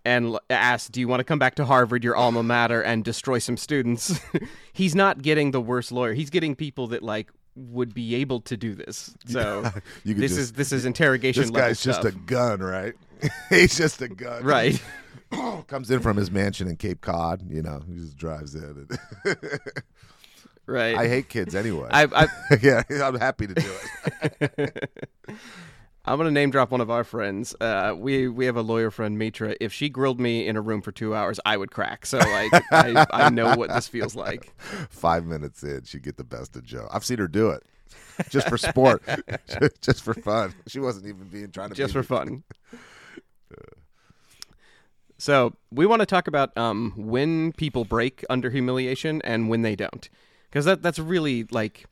and 0.03 0.37
asks, 0.49 0.89
"Do 0.89 0.99
you 0.99 1.07
want 1.07 1.19
to 1.21 1.23
come 1.23 1.39
back 1.39 1.55
to 1.55 1.65
Harvard, 1.65 2.03
your 2.03 2.15
alma 2.15 2.43
mater, 2.43 2.81
and 2.81 3.03
destroy 3.03 3.39
some 3.39 3.57
students?" 3.57 4.19
He's 4.73 4.93
not 4.95 5.21
getting 5.21 5.51
the 5.51 5.61
worst 5.61 5.91
lawyer. 5.91 6.13
He's 6.13 6.29
getting 6.29 6.55
people 6.55 6.87
that 6.87 7.01
like 7.03 7.31
would 7.55 7.93
be 7.93 8.15
able 8.15 8.41
to 8.41 8.57
do 8.57 8.75
this. 8.75 9.15
So 9.27 9.61
this 10.03 10.17
just- 10.31 10.37
is 10.39 10.51
this 10.53 10.71
is 10.71 10.85
interrogation 10.85 11.41
This 11.43 11.51
guy's 11.51 11.81
just 11.81 12.01
stuff. 12.01 12.13
a 12.13 12.17
gun, 12.17 12.59
right? 12.59 12.93
He's 13.49 13.77
just 13.77 14.01
a 14.01 14.07
gun. 14.09 14.43
right. 14.43 14.81
Comes 15.67 15.89
in 15.89 15.99
from 16.01 16.15
his 16.17 16.29
mansion 16.31 16.67
in 16.67 16.75
Cape 16.77 17.01
Cod, 17.01 17.41
you 17.49 17.61
know, 17.61 17.81
he 17.87 17.95
just 17.95 18.15
drives 18.15 18.55
in. 18.55 18.87
Right. 20.67 20.95
I 20.95 21.07
hate 21.07 21.29
kids 21.29 21.53
anyway. 21.55 21.89
I, 21.91 22.03
I, 22.05 22.27
yeah, 22.61 22.83
I'm 23.03 23.19
happy 23.19 23.47
to 23.47 23.53
do 23.53 23.71
it. 24.57 24.89
I'm 26.07 26.17
gonna 26.17 26.31
name 26.31 26.51
drop 26.51 26.71
one 26.71 26.81
of 26.81 26.91
our 26.91 27.03
friends. 27.03 27.55
Uh, 27.59 27.95
we 27.97 28.27
we 28.27 28.45
have 28.45 28.55
a 28.55 28.61
lawyer 28.61 28.91
friend, 28.91 29.17
Mitra. 29.17 29.55
If 29.59 29.73
she 29.73 29.89
grilled 29.89 30.19
me 30.19 30.47
in 30.47 30.55
a 30.55 30.61
room 30.61 30.81
for 30.81 30.91
two 30.91 31.15
hours, 31.15 31.39
I 31.45 31.57
would 31.57 31.71
crack. 31.71 32.05
So 32.05 32.19
like, 32.19 32.51
I, 32.71 33.05
I 33.11 33.29
know 33.29 33.55
what 33.55 33.69
this 33.69 33.87
feels 33.87 34.15
like. 34.15 34.53
Five 34.89 35.25
minutes 35.25 35.63
in, 35.63 35.83
she'd 35.83 36.03
get 36.03 36.17
the 36.17 36.23
best 36.23 36.55
of 36.55 36.63
Joe. 36.63 36.87
I've 36.91 37.03
seen 37.03 37.17
her 37.17 37.27
do 37.27 37.49
it. 37.49 37.63
Just 38.29 38.47
for 38.47 38.57
sport. 38.57 39.03
just 39.81 40.03
for 40.03 40.13
fun. 40.13 40.53
She 40.67 40.79
wasn't 40.79 41.07
even 41.07 41.27
being 41.27 41.51
trying 41.51 41.69
to 41.69 41.75
just 41.75 41.93
for 41.93 42.03
fun. 42.03 42.43
So 45.17 45.55
we 45.71 45.85
want 45.85 46.01
to 46.01 46.05
talk 46.05 46.27
about 46.27 46.55
um, 46.57 46.93
when 46.95 47.53
people 47.53 47.85
break 47.85 48.23
under 48.29 48.49
humiliation 48.49 49.21
and 49.23 49.49
when 49.49 49.63
they 49.63 49.75
don't, 49.75 50.07
because 50.49 50.65
that 50.65 50.83
that's 50.83 50.99
really 50.99 51.45
like 51.49 51.85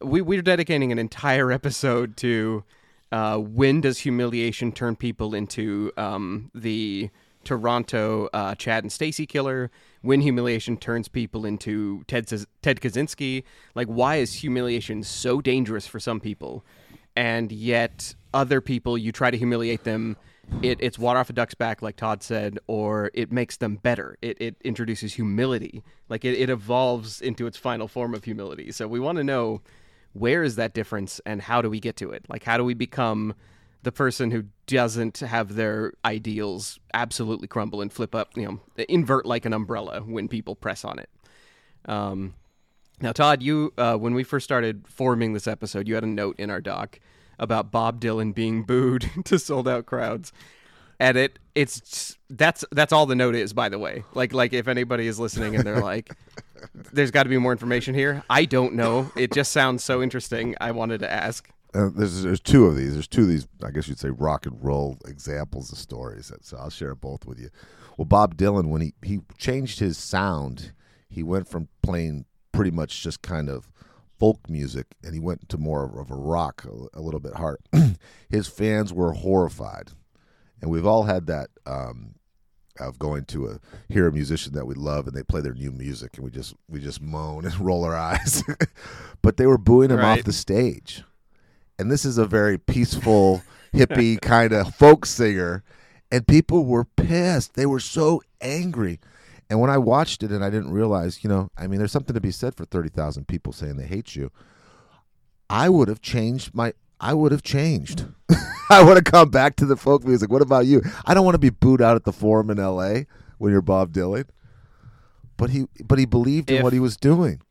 we 0.00 0.20
we're 0.20 0.42
dedicating 0.42 0.90
an 0.90 0.98
entire 0.98 1.52
episode 1.52 2.16
to 2.18 2.64
uh, 3.12 3.36
when 3.36 3.80
does 3.82 3.98
humiliation 3.98 4.72
turn 4.72 4.96
people 4.96 5.34
into 5.34 5.92
um, 5.98 6.50
the 6.54 7.10
Toronto 7.44 8.28
uh, 8.32 8.54
Chad 8.54 8.82
and 8.82 8.90
Stacy 8.90 9.26
killer? 9.26 9.70
When 10.00 10.22
humiliation 10.22 10.78
turns 10.78 11.08
people 11.08 11.44
into 11.44 12.02
Ted 12.08 12.26
Ted 12.62 12.80
Kaczynski? 12.80 13.44
Like, 13.74 13.86
why 13.86 14.16
is 14.16 14.32
humiliation 14.34 15.02
so 15.02 15.40
dangerous 15.40 15.86
for 15.86 16.00
some 16.00 16.18
people, 16.18 16.64
and 17.14 17.52
yet 17.52 18.14
other 18.34 18.60
people 18.60 18.96
you 18.96 19.12
try 19.12 19.30
to 19.30 19.36
humiliate 19.36 19.84
them? 19.84 20.16
It, 20.60 20.78
it's 20.80 20.98
water 20.98 21.20
off 21.20 21.30
a 21.30 21.32
duck's 21.32 21.54
back, 21.54 21.82
like 21.82 21.96
Todd 21.96 22.22
said, 22.22 22.58
or 22.66 23.10
it 23.14 23.30
makes 23.30 23.58
them 23.58 23.76
better. 23.76 24.16
It, 24.20 24.36
it 24.40 24.56
introduces 24.64 25.14
humility, 25.14 25.82
like 26.08 26.24
it, 26.24 26.36
it 26.36 26.50
evolves 26.50 27.20
into 27.20 27.46
its 27.46 27.56
final 27.56 27.88
form 27.88 28.12
of 28.12 28.24
humility. 28.24 28.72
So 28.72 28.88
we 28.88 28.98
want 28.98 29.18
to 29.18 29.24
know 29.24 29.62
where 30.12 30.42
is 30.42 30.56
that 30.56 30.74
difference 30.74 31.20
and 31.24 31.42
how 31.42 31.62
do 31.62 31.70
we 31.70 31.80
get 31.80 31.96
to 31.96 32.10
it? 32.10 32.24
Like, 32.28 32.44
how 32.44 32.56
do 32.56 32.64
we 32.64 32.74
become 32.74 33.34
the 33.82 33.92
person 33.92 34.30
who 34.30 34.44
doesn't 34.66 35.18
have 35.18 35.54
their 35.54 35.92
ideals 36.04 36.78
absolutely 36.94 37.48
crumble 37.48 37.80
and 37.80 37.92
flip 37.92 38.14
up, 38.14 38.36
you 38.36 38.44
know, 38.44 38.84
invert 38.88 39.26
like 39.26 39.44
an 39.44 39.52
umbrella 39.52 40.00
when 40.00 40.28
people 40.28 40.54
press 40.54 40.84
on 40.84 40.98
it? 40.98 41.10
Um, 41.86 42.34
now, 43.00 43.12
Todd, 43.12 43.42
you 43.42 43.72
uh, 43.76 43.96
when 43.96 44.14
we 44.14 44.22
first 44.22 44.44
started 44.44 44.86
forming 44.86 45.32
this 45.32 45.48
episode, 45.48 45.88
you 45.88 45.94
had 45.94 46.04
a 46.04 46.08
note 46.08 46.36
in 46.38 46.50
our 46.50 46.60
doc 46.60 47.00
about 47.38 47.72
Bob 47.72 48.00
Dylan 48.00 48.34
being 48.34 48.62
booed 48.62 49.10
to 49.24 49.38
sold 49.38 49.66
out 49.66 49.86
crowds. 49.86 50.32
And 51.02 51.16
it 51.16 51.40
it's 51.56 52.16
that's 52.30 52.64
that's 52.70 52.92
all 52.92 53.06
the 53.06 53.16
note 53.16 53.34
is, 53.34 53.52
by 53.52 53.68
the 53.68 53.78
way. 53.78 54.04
Like 54.14 54.32
like 54.32 54.52
if 54.52 54.68
anybody 54.68 55.08
is 55.08 55.18
listening 55.18 55.56
and 55.56 55.64
they're 55.64 55.80
like, 55.92 56.14
"There's 56.92 57.10
got 57.10 57.24
to 57.24 57.28
be 57.28 57.38
more 57.38 57.50
information 57.50 57.92
here," 57.92 58.22
I 58.30 58.44
don't 58.44 58.74
know. 58.74 59.10
It 59.16 59.32
just 59.32 59.50
sounds 59.50 59.82
so 59.82 60.00
interesting. 60.00 60.54
I 60.60 60.70
wanted 60.70 61.00
to 61.00 61.12
ask. 61.12 61.48
Uh, 61.74 61.90
there's 61.92 62.22
there's 62.22 62.38
two 62.38 62.66
of 62.66 62.76
these. 62.76 62.92
There's 62.92 63.08
two 63.08 63.22
of 63.22 63.28
these. 63.28 63.48
I 63.64 63.72
guess 63.72 63.88
you'd 63.88 63.98
say 63.98 64.10
rock 64.10 64.46
and 64.46 64.62
roll 64.62 64.96
examples 65.04 65.72
of 65.72 65.78
stories. 65.78 66.30
So 66.40 66.56
I'll 66.56 66.70
share 66.70 66.94
both 66.94 67.26
with 67.26 67.40
you. 67.40 67.50
Well, 67.96 68.04
Bob 68.04 68.36
Dylan, 68.36 68.68
when 68.68 68.80
he 68.80 68.94
he 69.02 69.22
changed 69.38 69.80
his 69.80 69.98
sound, 69.98 70.70
he 71.08 71.24
went 71.24 71.48
from 71.48 71.66
playing 71.82 72.26
pretty 72.52 72.70
much 72.70 73.02
just 73.02 73.22
kind 73.22 73.48
of 73.48 73.68
folk 74.20 74.48
music, 74.48 74.86
and 75.02 75.14
he 75.14 75.20
went 75.20 75.48
to 75.48 75.58
more 75.58 75.98
of 75.98 76.12
a 76.12 76.14
rock, 76.14 76.64
a, 76.64 76.98
a 76.98 77.02
little 77.02 77.18
bit 77.18 77.34
hard. 77.34 77.58
his 78.30 78.46
fans 78.46 78.92
were 78.92 79.14
horrified, 79.14 79.90
and 80.62 80.70
we've 80.70 80.86
all 80.86 81.02
had 81.02 81.26
that. 81.26 81.48
Um, 81.66 82.14
of 82.80 82.98
going 82.98 83.22
to 83.26 83.46
a 83.48 83.60
hear 83.90 84.08
a 84.08 84.12
musician 84.12 84.54
that 84.54 84.66
we 84.66 84.74
love 84.74 85.06
and 85.06 85.14
they 85.14 85.22
play 85.22 85.42
their 85.42 85.52
new 85.52 85.70
music 85.70 86.16
and 86.16 86.24
we 86.24 86.30
just 86.30 86.54
we 86.70 86.80
just 86.80 87.02
moan 87.02 87.44
and 87.44 87.60
roll 87.60 87.84
our 87.84 87.94
eyes. 87.94 88.42
But 89.22 89.36
they 89.36 89.46
were 89.46 89.58
booing 89.58 89.90
him 89.90 89.98
Right. 89.98 90.18
off 90.20 90.24
the 90.24 90.32
stage. 90.32 91.04
And 91.78 91.90
this 91.92 92.06
is 92.06 92.16
a 92.16 92.24
very 92.24 92.56
peaceful 92.56 93.42
hippie 93.74 94.18
kind 94.22 94.54
of 94.54 94.74
folk 94.74 95.04
singer. 95.04 95.62
And 96.10 96.26
people 96.26 96.64
were 96.64 96.84
pissed. 96.86 97.54
They 97.54 97.66
were 97.66 97.78
so 97.78 98.22
angry. 98.40 99.00
And 99.50 99.60
when 99.60 99.68
i 99.70 99.76
watched 99.76 100.22
it 100.22 100.30
and 100.30 100.42
i 100.42 100.48
didn't 100.48 100.72
realize 100.72 101.22
you 101.22 101.28
know 101.28 101.50
i 101.58 101.66
mean 101.66 101.78
there's 101.78 101.92
something 101.92 102.14
to 102.14 102.20
be 102.22 102.30
said 102.32 102.54
for 102.56 102.64
30,000 102.64 103.28
people 103.28 103.52
saying 103.52 103.76
they 103.76 103.86
hate 103.86 104.16
you. 104.16 104.30
I 105.50 105.68
would 105.68 105.88
have 105.88 106.00
changed 106.00 106.54
my 106.54 106.72
i 107.02 107.12
would 107.12 107.32
have 107.32 107.42
changed. 107.42 108.06
I 108.70 108.82
would 108.82 108.96
have 108.96 109.04
come 109.04 109.28
back 109.28 109.56
to 109.56 109.66
the 109.66 109.76
folk 109.76 110.02
music. 110.04 110.30
What 110.30 110.40
about 110.40 110.64
you? 110.64 110.80
I 111.04 111.12
don't 111.12 111.26
want 111.26 111.34
to 111.34 111.38
be 111.38 111.50
booed 111.50 111.82
out 111.82 111.96
at 111.96 112.04
the 112.04 112.12
forum 112.12 112.48
in 112.48 112.56
la 112.56 113.00
when 113.36 113.52
you're 113.52 113.60
bob 113.60 113.92
dylan. 113.92 114.24
But 115.36 115.50
he 115.50 115.66
but 115.84 115.98
he 115.98 116.06
believed 116.06 116.50
in 116.50 116.58
If- 116.58 116.62
what 116.62 116.72
he 116.72 116.80
was 116.80 116.96
doing. 116.96 117.42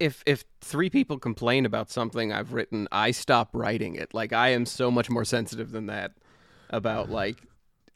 If 0.00 0.24
if 0.26 0.44
three 0.60 0.90
people 0.90 1.18
complain 1.18 1.64
about 1.64 1.90
something 1.90 2.32
I've 2.32 2.52
written, 2.52 2.88
I 2.90 3.12
stop 3.12 3.50
writing 3.52 3.94
it. 3.94 4.12
Like 4.12 4.32
I 4.32 4.48
am 4.48 4.66
so 4.66 4.90
much 4.90 5.08
more 5.08 5.24
sensitive 5.24 5.70
than 5.70 5.86
that 5.86 6.12
about 6.70 7.08
like 7.08 7.36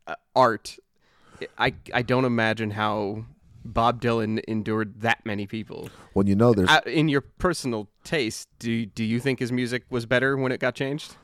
uh, 0.06 0.14
art. 0.36 0.76
I 1.58 1.74
I 1.92 2.02
don't 2.02 2.24
imagine 2.24 2.70
how 2.70 3.24
Bob 3.66 4.00
Dylan 4.00 4.40
endured 4.48 5.00
that 5.00 5.24
many 5.24 5.46
people. 5.46 5.88
when 6.14 6.26
you 6.26 6.34
know 6.34 6.54
there's 6.54 6.68
Uh, 6.68 6.80
in 6.86 7.08
your 7.08 7.20
personal 7.20 7.88
taste, 8.04 8.48
do 8.58 8.86
do 8.86 9.04
you 9.04 9.20
think 9.20 9.38
his 9.38 9.52
music 9.52 9.84
was 9.90 10.06
better 10.06 10.36
when 10.36 10.52
it 10.52 10.60
got 10.60 10.74
changed? 10.74 11.16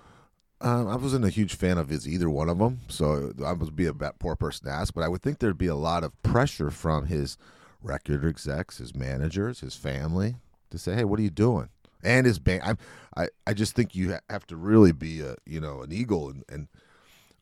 Um, 0.61 0.87
I 0.87 0.94
wasn't 0.94 1.25
a 1.25 1.28
huge 1.28 1.56
fan 1.56 1.76
of 1.76 1.88
his 1.88 2.06
either 2.06 2.30
one 2.30 2.49
of 2.49 2.58
them, 2.58 2.80
so 2.88 3.32
I 3.44 3.52
would 3.52 3.75
be 3.75 3.87
a 3.87 3.92
bad, 3.92 4.20
poor 4.20 4.37
person 4.37 4.66
to 4.66 4.72
ask. 4.72 4.94
But 4.94 5.02
I 5.02 5.08
would 5.08 5.20
think 5.20 5.40
there'd 5.40 5.58
be 5.58 5.66
a 5.66 5.75
lot 5.75 6.04
of 6.04 6.20
pressure 6.22 6.70
from 6.70 7.06
his 7.06 7.37
record 7.82 8.25
execs, 8.25 8.78
his 8.78 8.94
managers, 8.94 9.58
his 9.61 9.75
family 9.75 10.37
to 10.70 10.78
say, 10.78 10.94
"Hey, 10.94 11.04
what 11.04 11.18
are 11.18 11.22
you 11.22 11.30
doing?" 11.30 11.68
And 12.04 12.26
his 12.26 12.38
band. 12.38 12.62
I'm, 12.64 12.78
I 13.16 13.28
I 13.44 13.54
just 13.54 13.75
think 13.75 13.94
you 13.96 14.16
have 14.30 14.46
to 14.46 14.56
really 14.56 14.92
be 14.92 15.20
a 15.20 15.34
you 15.44 15.61
know 15.61 15.82
an 15.82 15.90
eagle. 15.92 16.28
And, 16.28 16.44
and 16.49 16.68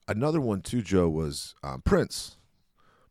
another 0.08 0.40
one 0.40 0.62
too, 0.62 0.80
Joe 0.80 1.08
was 1.10 1.54
um, 1.62 1.82
Prince. 1.82 2.38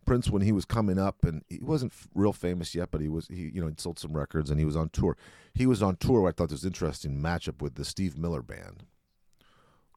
Prince 0.09 0.29
when 0.29 0.41
he 0.41 0.51
was 0.51 0.65
coming 0.65 0.97
up 0.97 1.23
and 1.23 1.43
he 1.49 1.59
wasn't 1.61 1.93
real 2.13 2.33
famous 2.33 2.75
yet, 2.75 2.89
but 2.91 3.01
he 3.01 3.09
was 3.09 3.27
he 3.27 3.51
you 3.53 3.61
know 3.61 3.67
he 3.67 3.73
sold 3.77 3.99
some 3.99 4.15
records 4.15 4.49
and 4.49 4.59
he 4.59 4.65
was 4.65 4.75
on 4.75 4.89
tour. 4.89 5.17
He 5.53 5.65
was 5.65 5.81
on 5.81 5.95
tour. 5.95 6.27
I 6.27 6.31
thought 6.31 6.51
was 6.51 6.65
interesting 6.65 7.21
matchup 7.21 7.61
with 7.61 7.75
the 7.75 7.85
Steve 7.85 8.17
Miller 8.17 8.41
Band 8.41 8.85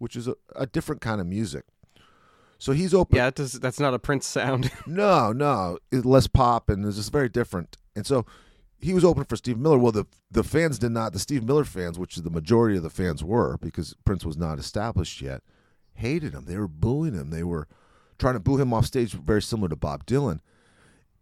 which 0.03 0.17
is 0.17 0.27
a, 0.27 0.35
a 0.57 0.67
different 0.67 1.01
kind 1.01 1.21
of 1.21 1.29
music. 1.29 1.65
So 2.59 2.73
he's 2.73 2.93
open. 2.93 3.17
Yeah, 3.17 3.27
that 3.27 3.37
does, 3.37 3.53
that's 3.53 3.79
not 3.79 3.95
a 3.95 4.01
Prince 4.01 4.27
sound. 4.27 4.71
No, 4.87 5.33
no, 5.33 5.79
it's 5.93 6.05
less 6.05 6.27
pop 6.27 6.69
and 6.69 6.85
it's 6.85 6.97
just 6.97 7.13
very 7.13 7.29
different. 7.29 7.77
And 7.95 8.05
so 8.05 8.27
he 8.81 8.95
was 8.95 9.05
open 9.05 9.23
for 9.25 9.37
Steve 9.37 9.59
Miller. 9.59 9.79
Well, 9.79 9.93
the 9.93 10.07
the 10.29 10.43
fans 10.43 10.81
did 10.81 10.91
not. 10.91 11.13
The 11.13 11.21
Steve 11.21 11.45
Miller 11.45 11.65
fans, 11.65 12.01
which 12.01 12.17
the 12.17 12.31
majority 12.31 12.77
of 12.77 12.83
the 12.83 12.91
fans 12.91 13.23
were, 13.23 13.57
because 13.59 13.95
Prince 14.05 14.25
was 14.25 14.37
not 14.37 14.59
established 14.59 15.21
yet, 15.21 15.43
hated 15.95 16.33
him. 16.33 16.47
They 16.47 16.57
were 16.57 16.67
booing 16.67 17.15
him. 17.15 17.31
They 17.31 17.45
were 17.45 17.69
trying 18.23 18.35
to 18.35 18.41
boo 18.41 18.57
him 18.57 18.73
off 18.73 18.87
stage, 18.87 19.13
very 19.13 19.43
similar 19.43 19.69
to 19.69 19.77
Bob 19.77 20.07
Dylan, 20.07 20.39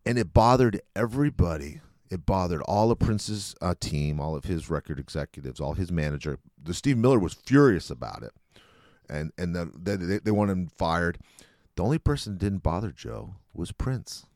and 0.04 0.18
it 0.18 0.34
bothered 0.34 0.82
everybody. 0.94 1.80
It 2.10 2.26
bothered 2.26 2.60
all 2.62 2.90
of 2.90 2.98
Prince's 2.98 3.54
uh, 3.62 3.74
team, 3.80 4.20
all 4.20 4.36
of 4.36 4.44
his 4.44 4.68
record 4.68 4.98
executives, 4.98 5.60
all 5.60 5.74
his 5.74 5.90
manager. 5.90 6.38
The 6.62 6.74
Steve 6.74 6.98
Miller 6.98 7.18
was 7.18 7.32
furious 7.32 7.88
about 7.88 8.22
it, 8.22 8.32
and 9.08 9.32
and 9.38 9.56
the, 9.56 9.70
they 9.74 10.18
they 10.18 10.30
wanted 10.30 10.52
him 10.52 10.66
fired. 10.76 11.18
The 11.76 11.82
only 11.82 11.98
person 11.98 12.34
that 12.34 12.38
didn't 12.38 12.62
bother 12.62 12.90
Joe 12.90 13.36
was 13.54 13.72
Prince. 13.72 14.26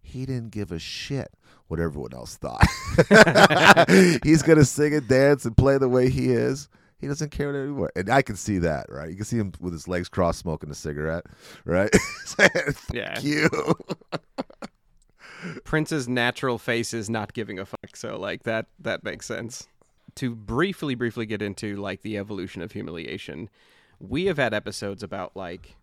He 0.00 0.24
didn't 0.24 0.52
give 0.52 0.72
a 0.72 0.78
shit 0.78 1.34
what 1.68 1.80
everyone 1.80 2.14
else 2.14 2.36
thought. 2.36 2.66
He's 4.24 4.42
gonna 4.42 4.64
sing 4.64 4.94
and 4.94 5.06
dance 5.06 5.44
and 5.44 5.56
play 5.56 5.76
the 5.76 5.88
way 5.88 6.08
he 6.08 6.30
is. 6.30 6.68
He 7.00 7.06
doesn't 7.06 7.30
care 7.30 7.54
anymore, 7.54 7.90
and 7.96 8.10
I 8.10 8.22
can 8.22 8.36
see 8.36 8.58
that, 8.58 8.86
right? 8.90 9.08
You 9.08 9.16
can 9.16 9.24
see 9.24 9.38
him 9.38 9.52
with 9.58 9.72
his 9.72 9.88
legs 9.88 10.08
crossed, 10.08 10.40
smoking 10.40 10.70
a 10.70 10.74
cigarette, 10.74 11.24
right? 11.64 11.90
Yeah. 12.92 13.18
you. 13.20 13.48
Prince's 15.64 16.08
natural 16.08 16.58
face 16.58 16.92
is 16.92 17.08
not 17.08 17.32
giving 17.32 17.58
a 17.58 17.64
fuck, 17.64 17.96
so 17.96 18.18
like 18.18 18.42
that 18.42 18.66
that 18.78 19.04
makes 19.04 19.26
sense. 19.26 19.68
To 20.16 20.34
briefly 20.34 20.94
briefly 20.94 21.24
get 21.24 21.40
into 21.40 21.76
like 21.76 22.02
the 22.02 22.18
evolution 22.18 22.60
of 22.62 22.72
humiliation, 22.72 23.48
we 23.98 24.26
have 24.26 24.36
had 24.36 24.52
episodes 24.52 25.02
about 25.02 25.36
like 25.36 25.76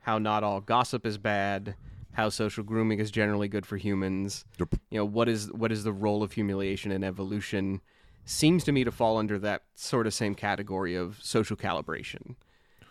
how 0.00 0.18
not 0.18 0.44
all 0.44 0.60
gossip 0.60 1.06
is 1.06 1.16
bad, 1.16 1.74
how 2.12 2.28
social 2.28 2.64
grooming 2.64 2.98
is 2.98 3.10
generally 3.10 3.48
good 3.48 3.64
for 3.64 3.76
humans. 3.76 4.44
Yep. 4.58 4.74
You 4.90 4.98
know, 4.98 5.04
what 5.04 5.28
is 5.28 5.50
what 5.52 5.72
is 5.72 5.84
the 5.84 5.92
role 5.92 6.22
of 6.22 6.32
humiliation 6.32 6.92
in 6.92 7.04
evolution? 7.04 7.80
Seems 8.28 8.64
to 8.64 8.72
me 8.72 8.84
to 8.84 8.92
fall 8.92 9.16
under 9.16 9.38
that 9.38 9.62
sort 9.74 10.06
of 10.06 10.12
same 10.14 10.34
category 10.34 10.94
of 10.94 11.18
social 11.22 11.56
calibration. 11.56 12.34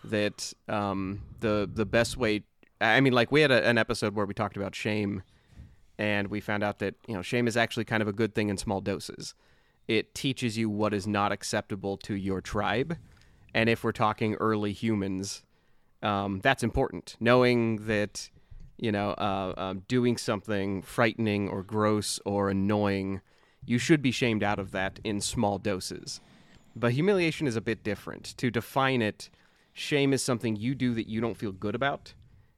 That 0.04 0.54
um, 0.68 1.22
the 1.40 1.70
the 1.72 1.86
best 1.86 2.18
way 2.18 2.44
I 2.80 3.02
mean, 3.02 3.14
like 3.14 3.32
we 3.32 3.42
had 3.42 3.52
a, 3.52 3.68
an 3.68 3.78
episode 3.78 4.16
where 4.16 4.26
we 4.26 4.34
talked 4.34 4.58
about 4.58 4.74
shame 4.74 5.24
and 5.98 6.28
we 6.28 6.40
found 6.40 6.64
out 6.64 6.80
that 6.80 6.96
you 7.08 7.14
know 7.14 7.22
shame 7.22 7.48
is 7.48 7.58
actually 7.58 7.86
kind 7.86 8.02
of 8.02 8.08
a 8.08 8.14
good 8.14 8.34
thing 8.34 8.50
in 8.50 8.58
small 8.58 8.82
doses 8.82 9.36
it 9.88 10.14
teaches 10.14 10.58
you 10.58 10.70
what 10.70 10.94
is 10.94 11.08
not 11.08 11.32
acceptable 11.32 11.98
to 11.98 12.16
your 12.16 12.42
tribe. 12.42 12.98
And 13.54 13.70
if 13.70 13.84
we're 13.84 13.94
talking 13.94 14.36
early 14.36 14.74
humans, 14.74 15.44
um, 16.04 16.40
that's 16.42 16.64
important. 16.64 17.16
Knowing 17.20 17.88
that, 17.88 18.30
you 18.78 18.92
know, 18.92 19.12
uh, 19.12 19.54
uh, 19.58 19.74
doing 19.88 20.18
something 20.18 20.82
frightening 20.82 21.48
or 21.48 21.64
gross 21.64 22.20
or 22.26 22.50
annoying, 22.50 23.22
you 23.68 23.78
should 23.78 24.02
be 24.02 24.12
shamed 24.12 24.42
out 24.42 24.58
of 24.58 24.72
that 24.72 25.00
in 25.04 25.20
small 25.22 25.60
doses. 25.60 26.22
But 26.76 26.94
humiliation 26.94 27.48
is 27.48 27.58
a 27.58 27.62
bit 27.62 27.84
different. 27.84 28.36
To 28.38 28.50
define 28.50 29.02
it, 29.02 29.30
shame 29.74 30.14
is 30.14 30.24
something 30.24 30.56
you 30.56 30.74
do 30.74 30.94
that 30.94 31.08
you 31.08 31.20
don't 31.20 31.38
feel 31.38 31.52
good 31.52 31.76
about. 31.76 32.14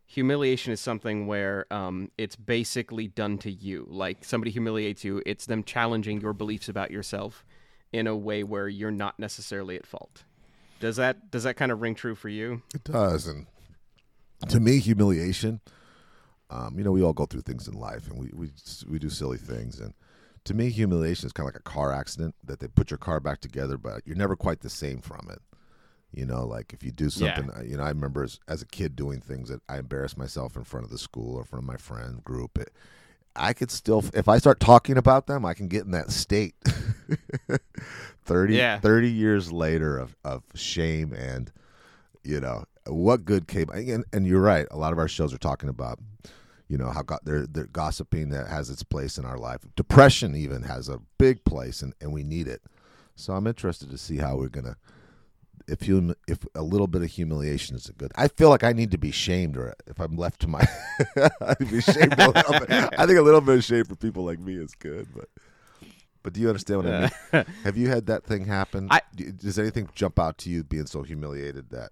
Humiliation 0.06 0.72
is 0.72 0.80
something 0.80 1.26
where 1.26 1.66
um, 1.72 2.12
it's 2.18 2.36
basically 2.36 3.08
done 3.08 3.40
to 3.40 3.52
you. 3.52 3.88
Like 3.90 4.24
somebody 4.24 4.52
humiliates 4.52 5.04
you, 5.04 5.22
it's 5.26 5.48
them 5.48 5.64
challenging 5.64 6.22
your 6.22 6.34
beliefs 6.34 6.70
about 6.70 6.92
yourself 6.92 7.44
in 7.92 8.06
a 8.06 8.16
way 8.16 8.44
where 8.44 8.68
you're 8.68 8.92
not 8.92 9.20
necessarily 9.20 9.76
at 9.76 9.88
fault. 9.88 10.24
Does 10.80 10.96
that 10.96 11.32
does 11.32 11.44
that 11.44 11.56
kind 11.56 11.72
of 11.72 11.82
ring 11.82 11.96
true 11.96 12.16
for 12.16 12.30
you? 12.30 12.62
It 12.74 12.84
does, 12.86 13.28
and 13.28 13.48
to 14.48 14.60
me, 14.60 14.80
humiliation. 14.80 15.60
Um, 16.50 16.78
you 16.78 16.84
know, 16.84 16.92
we 16.92 17.04
all 17.04 17.14
go 17.14 17.26
through 17.26 17.42
things 17.42 17.68
in 17.68 17.74
life, 17.74 18.10
and 18.10 18.18
we 18.18 18.32
we 18.34 18.52
we 18.88 18.98
do 18.98 19.10
silly 19.10 19.38
things, 19.38 19.80
and 19.80 19.94
to 20.46 20.54
me, 20.54 20.70
humiliation 20.70 21.26
is 21.28 21.34
kind 21.34 21.48
of 21.48 21.54
like 21.54 21.60
a 21.60 21.64
car 21.70 21.92
accident 21.94 22.36
that 22.44 22.60
they 22.60 22.68
put 22.68 22.92
your 22.92 22.98
car 22.98 23.20
back 23.20 23.40
together, 23.42 23.78
but 23.78 24.02
you're 24.06 24.16
never 24.16 24.36
quite 24.36 24.62
the 24.62 24.70
same 24.70 25.00
from 25.02 25.28
it. 25.32 25.40
You 26.12 26.26
know, 26.26 26.44
like 26.46 26.74
if 26.74 26.84
you 26.84 26.92
do 26.92 27.10
something, 27.10 27.52
Yeah. 27.56 27.62
you 27.64 27.78
know, 27.78 27.84
I 27.84 27.90
remember 27.90 28.24
as, 28.24 28.40
as 28.48 28.62
a 28.62 28.66
kid 28.66 28.96
doing 28.96 29.20
things 29.22 29.50
that 29.50 29.62
I 29.70 29.78
embarrassed 29.78 30.18
myself 30.18 30.56
in 30.56 30.64
front 30.64 30.86
of 30.86 30.92
the 30.92 30.98
school 30.98 31.36
or 31.36 31.40
in 31.42 31.46
front 31.46 31.64
of 31.64 31.68
my 31.68 31.78
friend 31.78 32.24
group. 32.24 32.58
It, 32.58 32.72
I 33.36 33.54
could 33.54 33.70
still, 33.70 34.04
if 34.16 34.28
I 34.28 34.40
start 34.40 34.60
talking 34.60 34.98
about 34.98 35.28
them, 35.28 35.46
I 35.46 35.54
can 35.54 35.68
get 35.68 35.86
in 35.86 35.92
that 35.92 36.10
state. 36.12 36.56
30, 38.26 38.56
Yeah. 38.56 38.80
30 38.80 39.10
years 39.10 39.52
later 39.52 39.98
of, 39.98 40.16
of 40.24 40.44
shame 40.56 41.14
and, 41.14 41.52
you 42.24 42.40
know, 42.40 42.64
what 42.88 43.26
good 43.26 43.48
came. 43.48 43.70
And, 43.70 44.04
and 44.14 44.26
you're 44.28 44.42
right. 44.42 44.68
A 44.72 44.78
lot 44.78 44.94
of 44.94 45.00
our 45.00 45.08
shows 45.08 45.34
are 45.34 45.38
talking 45.38 45.70
about, 45.70 46.00
you 46.70 46.78
know, 46.78 46.92
how 46.92 47.02
got 47.02 47.26
they're, 47.26 47.46
they're 47.48 47.66
gossiping 47.66 48.30
that 48.30 48.48
has 48.48 48.70
its 48.70 48.84
place 48.84 49.18
in 49.18 49.26
our 49.26 49.38
life. 49.38 49.60
Depression 49.76 50.36
even 50.36 50.62
has 50.64 50.88
a 50.88 51.02
big 51.18 51.44
place 51.44 51.82
and, 51.82 51.94
and 52.00 52.14
we 52.14 52.24
need 52.24 52.48
it. 52.48 52.62
So 53.16 53.34
I'm 53.34 53.48
interested 53.48 53.90
to 53.90 53.98
see 53.98 54.18
how 54.18 54.38
we're 54.38 54.48
going 54.50 54.66
to 54.68 54.78
if 55.68 55.88
you 55.88 56.16
if 56.28 56.40
a 56.56 56.62
little 56.64 56.88
bit 56.88 57.02
of 57.04 57.10
humiliation 57.10 57.76
is 57.76 57.88
a 57.90 57.94
good 57.94 58.12
I 58.16 58.28
feel 58.28 58.50
like 58.50 58.64
I 58.64 58.72
need 58.74 58.92
to 58.92 58.98
be 58.98 59.12
shamed 59.12 59.58
or 59.58 59.74
if 59.88 60.00
I'm 60.00 60.16
left 60.16 60.40
to 60.42 60.48
my 60.48 60.68
I'd 61.42 61.58
be 61.60 61.82
shamed 61.82 62.20
a 62.20 62.30
little 62.30 62.60
bit. 62.60 62.70
I 62.98 63.06
think 63.06 63.20
a 63.20 63.22
little 63.22 63.42
bit 63.42 63.58
of 63.58 63.64
shame 63.64 63.86
for 63.86 63.96
people 63.96 64.24
like 64.24 64.40
me 64.40 64.56
is 64.56 64.74
good, 64.76 65.08
but 65.14 65.28
but 66.24 66.34
do 66.34 66.42
you 66.42 66.50
understand 66.50 66.84
what 66.84 66.94
I 66.94 67.12
mean? 67.34 67.46
Have 67.64 67.78
you 67.78 67.88
had 67.88 68.08
that 68.08 68.26
thing 68.26 68.46
happen? 68.46 68.88
I- 68.92 69.02
Does 69.16 69.58
anything 69.60 69.90
jump 69.96 70.20
out 70.20 70.38
to 70.40 70.50
you 70.50 70.64
being 70.64 70.86
so 70.86 71.02
humiliated 71.04 71.70
that 71.70 71.92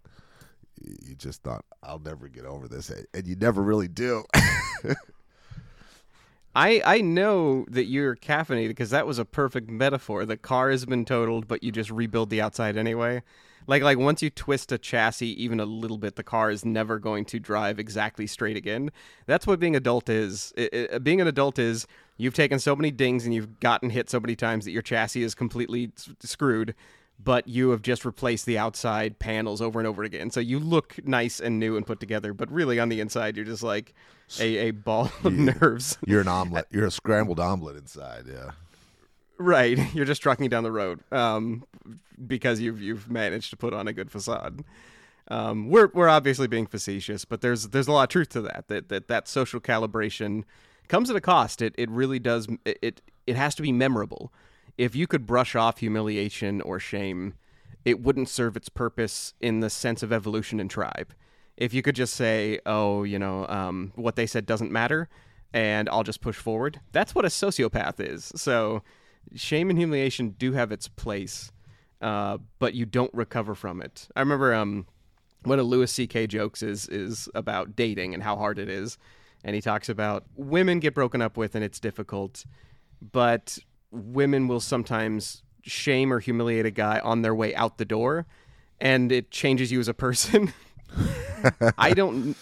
you 0.81 1.15
just 1.15 1.43
thought 1.43 1.65
I'll 1.83 1.99
never 1.99 2.27
get 2.27 2.45
over 2.45 2.67
this, 2.67 2.89
and 3.13 3.27
you 3.27 3.35
never 3.35 3.61
really 3.61 3.87
do? 3.87 4.23
I 6.55 6.81
I 6.85 7.01
know 7.01 7.65
that 7.69 7.85
you're 7.85 8.15
caffeinated 8.15 8.69
because 8.69 8.89
that 8.89 9.05
was 9.05 9.19
a 9.19 9.25
perfect 9.25 9.69
metaphor. 9.69 10.25
The 10.25 10.37
car 10.37 10.71
has 10.71 10.85
been 10.85 11.05
totaled, 11.05 11.47
but 11.47 11.63
you 11.63 11.71
just 11.71 11.91
rebuild 11.91 12.29
the 12.29 12.41
outside 12.41 12.77
anyway. 12.77 13.21
Like 13.67 13.83
like 13.83 13.97
once 13.97 14.23
you 14.23 14.29
twist 14.29 14.71
a 14.71 14.77
chassis 14.77 15.41
even 15.43 15.59
a 15.59 15.65
little 15.65 15.97
bit, 15.97 16.15
the 16.15 16.23
car 16.23 16.49
is 16.49 16.65
never 16.65 16.99
going 16.99 17.25
to 17.25 17.39
drive 17.39 17.79
exactly 17.79 18.25
straight 18.25 18.57
again. 18.57 18.91
That's 19.27 19.45
what 19.45 19.59
being 19.59 19.75
adult 19.75 20.09
is. 20.09 20.53
I- 20.57 20.69
I- 20.73 20.95
uh, 20.95 20.99
being 20.99 21.21
an 21.21 21.27
adult 21.27 21.59
is 21.59 21.85
you've 22.15 22.33
taken 22.33 22.59
so 22.59 22.75
many 22.75 22.89
dings 22.91 23.25
and 23.25 23.35
you've 23.35 23.59
gotten 23.59 23.89
hit 23.89 24.09
so 24.09 24.19
many 24.19 24.35
times 24.35 24.65
that 24.65 24.71
your 24.71 24.81
chassis 24.81 25.21
is 25.21 25.35
completely 25.35 25.91
s- 25.97 26.09
screwed. 26.21 26.73
But 27.21 27.47
you 27.47 27.71
have 27.71 27.81
just 27.81 28.05
replaced 28.05 28.45
the 28.45 28.57
outside 28.57 29.19
panels 29.19 29.61
over 29.61 29.79
and 29.79 29.87
over 29.87 30.03
again. 30.03 30.29
So 30.29 30.39
you 30.39 30.59
look 30.59 30.95
nice 31.03 31.39
and 31.39 31.59
new 31.59 31.75
and 31.75 31.85
put 31.85 31.99
together, 31.99 32.33
but 32.33 32.51
really 32.51 32.79
on 32.79 32.89
the 32.89 32.99
inside, 32.99 33.35
you're 33.35 33.45
just 33.45 33.63
like 33.63 33.93
a, 34.39 34.57
a 34.57 34.71
ball 34.71 35.11
of 35.23 35.33
nerves. 35.33 35.97
You're 36.05 36.21
an 36.21 36.27
omelet. 36.27 36.67
You're 36.69 36.85
a 36.85 36.91
scrambled 36.91 37.39
omelet 37.39 37.77
inside. 37.77 38.25
Yeah. 38.27 38.51
Right, 39.37 39.77
you're 39.93 40.05
just 40.05 40.21
trucking 40.21 40.49
down 40.49 40.63
the 40.63 40.71
road 40.71 40.99
um, 41.11 41.63
because 42.25 42.59
you've 42.59 42.81
you've 42.81 43.09
managed 43.09 43.51
to 43.51 43.57
put 43.57 43.73
on 43.73 43.87
a 43.87 43.93
good 43.93 44.11
facade. 44.11 44.63
Um, 45.29 45.69
we're 45.69 45.89
we're 45.93 46.09
obviously 46.09 46.47
being 46.47 46.67
facetious, 46.67 47.25
but 47.25 47.41
there's 47.41 47.69
there's 47.69 47.87
a 47.87 47.91
lot 47.91 48.03
of 48.03 48.09
truth 48.09 48.29
to 48.29 48.41
that. 48.41 48.65
That 48.67 48.89
that 48.89 49.07
that 49.07 49.27
social 49.27 49.59
calibration 49.59 50.43
comes 50.87 51.09
at 51.09 51.15
a 51.15 51.21
cost. 51.21 51.61
It 51.61 51.75
it 51.77 51.89
really 51.89 52.19
does. 52.19 52.47
It, 52.65 53.01
it 53.25 53.35
has 53.35 53.55
to 53.55 53.61
be 53.61 53.71
memorable. 53.71 54.31
If 54.77 54.95
you 54.95 55.07
could 55.07 55.25
brush 55.25 55.55
off 55.55 55.79
humiliation 55.79 56.61
or 56.61 56.79
shame, 56.79 57.33
it 57.83 58.01
wouldn't 58.01 58.29
serve 58.29 58.55
its 58.55 58.69
purpose 58.69 59.33
in 59.39 59.59
the 59.59 59.69
sense 59.69 60.03
of 60.03 60.13
evolution 60.13 60.59
and 60.59 60.69
tribe. 60.69 61.13
If 61.55 61.73
you 61.73 61.81
could 61.81 61.95
just 61.95 62.13
say, 62.13 62.59
"Oh, 62.65 63.03
you 63.03 63.17
know, 63.17 63.47
um, 63.47 63.91
what 63.95 64.15
they 64.15 64.27
said 64.27 64.45
doesn't 64.45 64.71
matter," 64.71 65.09
and 65.53 65.89
I'll 65.89 66.03
just 66.03 66.21
push 66.21 66.35
forward, 66.35 66.79
that's 66.91 67.15
what 67.15 67.25
a 67.25 67.29
sociopath 67.29 67.99
is. 67.99 68.31
So 68.35 68.83
shame 69.35 69.69
and 69.69 69.79
humiliation 69.79 70.31
do 70.37 70.53
have 70.53 70.71
its 70.71 70.87
place, 70.87 71.51
uh, 72.01 72.37
but 72.59 72.73
you 72.73 72.85
don't 72.85 73.13
recover 73.13 73.55
from 73.55 73.81
it. 73.81 74.07
I 74.15 74.19
remember 74.19 74.53
um, 74.53 74.85
one 75.43 75.59
of 75.59 75.65
Louis 75.65 75.91
C.K. 75.91 76.27
jokes 76.27 76.61
is 76.61 76.87
is 76.89 77.29
about 77.33 77.75
dating 77.75 78.13
and 78.13 78.21
how 78.21 78.35
hard 78.35 78.59
it 78.59 78.69
is, 78.69 78.97
and 79.43 79.55
he 79.55 79.61
talks 79.61 79.89
about 79.89 80.25
women 80.35 80.79
get 80.79 80.93
broken 80.93 81.21
up 81.21 81.37
with 81.37 81.55
and 81.55 81.63
it's 81.63 81.79
difficult, 81.79 82.45
but 83.11 83.57
women 83.91 84.47
will 84.47 84.59
sometimes 84.59 85.43
shame 85.63 86.11
or 86.11 86.19
humiliate 86.19 86.65
a 86.65 86.71
guy 86.71 86.99
on 86.99 87.21
their 87.21 87.35
way 87.35 87.53
out 87.55 87.77
the 87.77 87.85
door, 87.85 88.25
and 88.79 89.11
it 89.11 89.31
changes 89.31 89.71
you 89.71 89.79
as 89.79 89.87
a 89.87 89.93
person. 89.93 90.53
I 91.77 91.93
don't. 91.93 92.35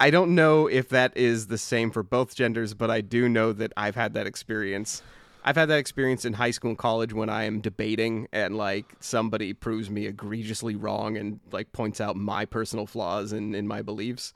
I 0.00 0.10
don't 0.10 0.34
know 0.34 0.66
if 0.66 0.88
that 0.88 1.16
is 1.16 1.46
the 1.46 1.58
same 1.58 1.92
for 1.92 2.02
both 2.02 2.34
genders, 2.34 2.74
but 2.74 2.90
I 2.90 3.02
do 3.02 3.28
know 3.28 3.52
that 3.52 3.72
I've 3.76 3.94
had 3.94 4.14
that 4.14 4.26
experience. 4.26 5.00
I've 5.44 5.54
had 5.54 5.68
that 5.68 5.78
experience 5.78 6.24
in 6.24 6.32
high 6.32 6.50
school 6.50 6.70
and 6.70 6.78
college 6.78 7.12
when 7.12 7.28
I 7.28 7.44
am 7.44 7.60
debating 7.60 8.26
and 8.32 8.56
like 8.56 8.94
somebody 8.98 9.52
proves 9.52 9.90
me 9.90 10.06
egregiously 10.06 10.74
wrong 10.74 11.16
and 11.16 11.38
like 11.52 11.72
points 11.72 12.00
out 12.00 12.16
my 12.16 12.44
personal 12.46 12.86
flaws 12.86 13.32
in, 13.32 13.54
in 13.54 13.68
my 13.68 13.82
beliefs. 13.82 14.34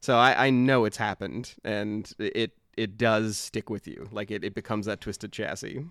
So 0.00 0.16
I, 0.16 0.46
I 0.46 0.50
know 0.50 0.84
it's 0.84 0.98
happened 0.98 1.54
and 1.64 2.10
it 2.18 2.52
it 2.76 2.98
does 2.98 3.38
stick 3.38 3.70
with 3.70 3.86
you. 3.86 4.08
Like 4.12 4.30
it, 4.30 4.44
it 4.44 4.54
becomes 4.54 4.86
that 4.86 5.00
twisted 5.00 5.32
chassis. 5.32 5.84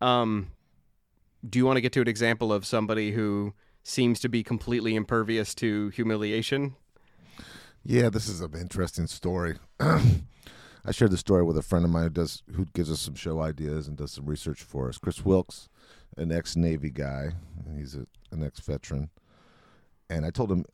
Um 0.00 0.50
do 1.48 1.58
you 1.58 1.66
want 1.66 1.76
to 1.76 1.80
get 1.80 1.92
to 1.92 2.00
an 2.00 2.08
example 2.08 2.52
of 2.52 2.66
somebody 2.66 3.12
who 3.12 3.54
seems 3.84 4.18
to 4.20 4.28
be 4.28 4.42
completely 4.42 4.96
impervious 4.96 5.54
to 5.56 5.88
humiliation? 5.90 6.74
Yeah, 7.84 8.10
this 8.10 8.28
is 8.28 8.40
an 8.40 8.54
interesting 8.54 9.06
story. 9.06 9.56
I 9.80 10.92
shared 10.92 11.10
the 11.10 11.18
story 11.18 11.42
with 11.42 11.56
a 11.56 11.62
friend 11.62 11.84
of 11.84 11.90
mine 11.90 12.04
who 12.04 12.10
does 12.10 12.42
who 12.54 12.66
gives 12.74 12.90
us 12.90 13.00
some 13.00 13.14
show 13.14 13.40
ideas 13.40 13.88
and 13.88 13.96
does 13.96 14.12
some 14.12 14.26
research 14.26 14.62
for 14.62 14.88
us. 14.88 14.98
Chris 14.98 15.24
Wilkes, 15.24 15.68
an 16.16 16.32
ex 16.32 16.56
Navy 16.56 16.90
guy, 16.90 17.32
he's 17.76 17.94
a, 17.94 18.06
an 18.30 18.42
ex 18.42 18.60
veteran. 18.60 19.10
And 20.10 20.24
I 20.24 20.30
told 20.30 20.50
him, 20.50 20.64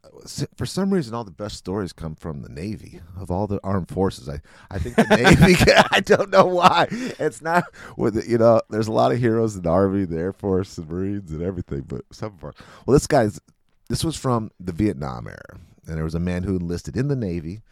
for 0.57 0.65
some 0.65 0.95
reason, 0.95 1.13
all 1.13 1.25
the 1.25 1.33
best 1.33 1.57
stories 1.57 1.93
come 1.93 2.15
from 2.15 2.43
the 2.43 2.49
Navy 2.49 3.01
of 3.19 3.33
all 3.33 3.49
the 3.49 3.59
armed 3.65 3.89
forces. 3.89 4.29
I, 4.29 4.41
I 4.71 4.79
think 4.79 4.95
the 4.95 5.03
Navy. 5.17 5.57
I 5.91 6.01
don't 6.01 6.31
know 6.31 6.47
why. 6.47 6.87
It's 6.91 7.43
not 7.43 7.65
with 7.97 8.29
you 8.29 8.39
know. 8.39 8.61
There's 8.71 8.87
a 8.87 8.93
lot 8.93 9.11
of 9.11 9.19
heroes 9.19 9.57
in 9.57 9.63
the 9.63 9.71
Army, 9.71 10.05
the 10.05 10.19
Air 10.19 10.33
Force, 10.33 10.77
the 10.77 10.85
Marines, 10.85 11.33
and 11.33 11.43
everything. 11.43 11.81
But 11.81 12.03
some 12.13 12.35
of 12.35 12.45
our 12.45 12.55
well, 12.87 12.95
this 12.95 13.09
guy's 13.09 13.41
this 13.89 14.05
was 14.05 14.17
from 14.17 14.53
the 14.61 14.73
Vietnam 14.73 15.27
era, 15.27 15.59
and 15.87 15.97
there 15.97 16.05
was 16.05 16.15
a 16.15 16.21
man 16.21 16.45
who 16.45 16.57
enlisted 16.57 16.97
in 16.97 17.09
the 17.09 17.17
Navy 17.17 17.63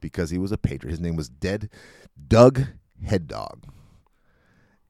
because 0.00 0.28
he 0.28 0.38
was 0.38 0.52
a 0.52 0.58
patriot. 0.58 0.90
His 0.90 1.00
name 1.00 1.16
was 1.16 1.30
Dead 1.30 1.70
Doug 2.28 2.60
Hegdahl, 3.02 3.62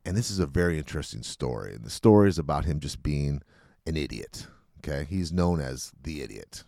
and 0.04 0.16
this 0.16 0.32
is 0.32 0.40
a 0.40 0.46
very 0.46 0.76
interesting 0.76 1.22
story. 1.22 1.74
And 1.74 1.84
the 1.84 1.90
story 1.90 2.28
is 2.28 2.38
about 2.38 2.64
him 2.64 2.80
just 2.80 3.04
being 3.04 3.42
an 3.86 3.96
idiot. 3.96 4.48
Okay, 4.78 5.06
he's 5.08 5.32
known 5.32 5.60
as 5.60 5.92
the 6.02 6.22
idiot, 6.22 6.64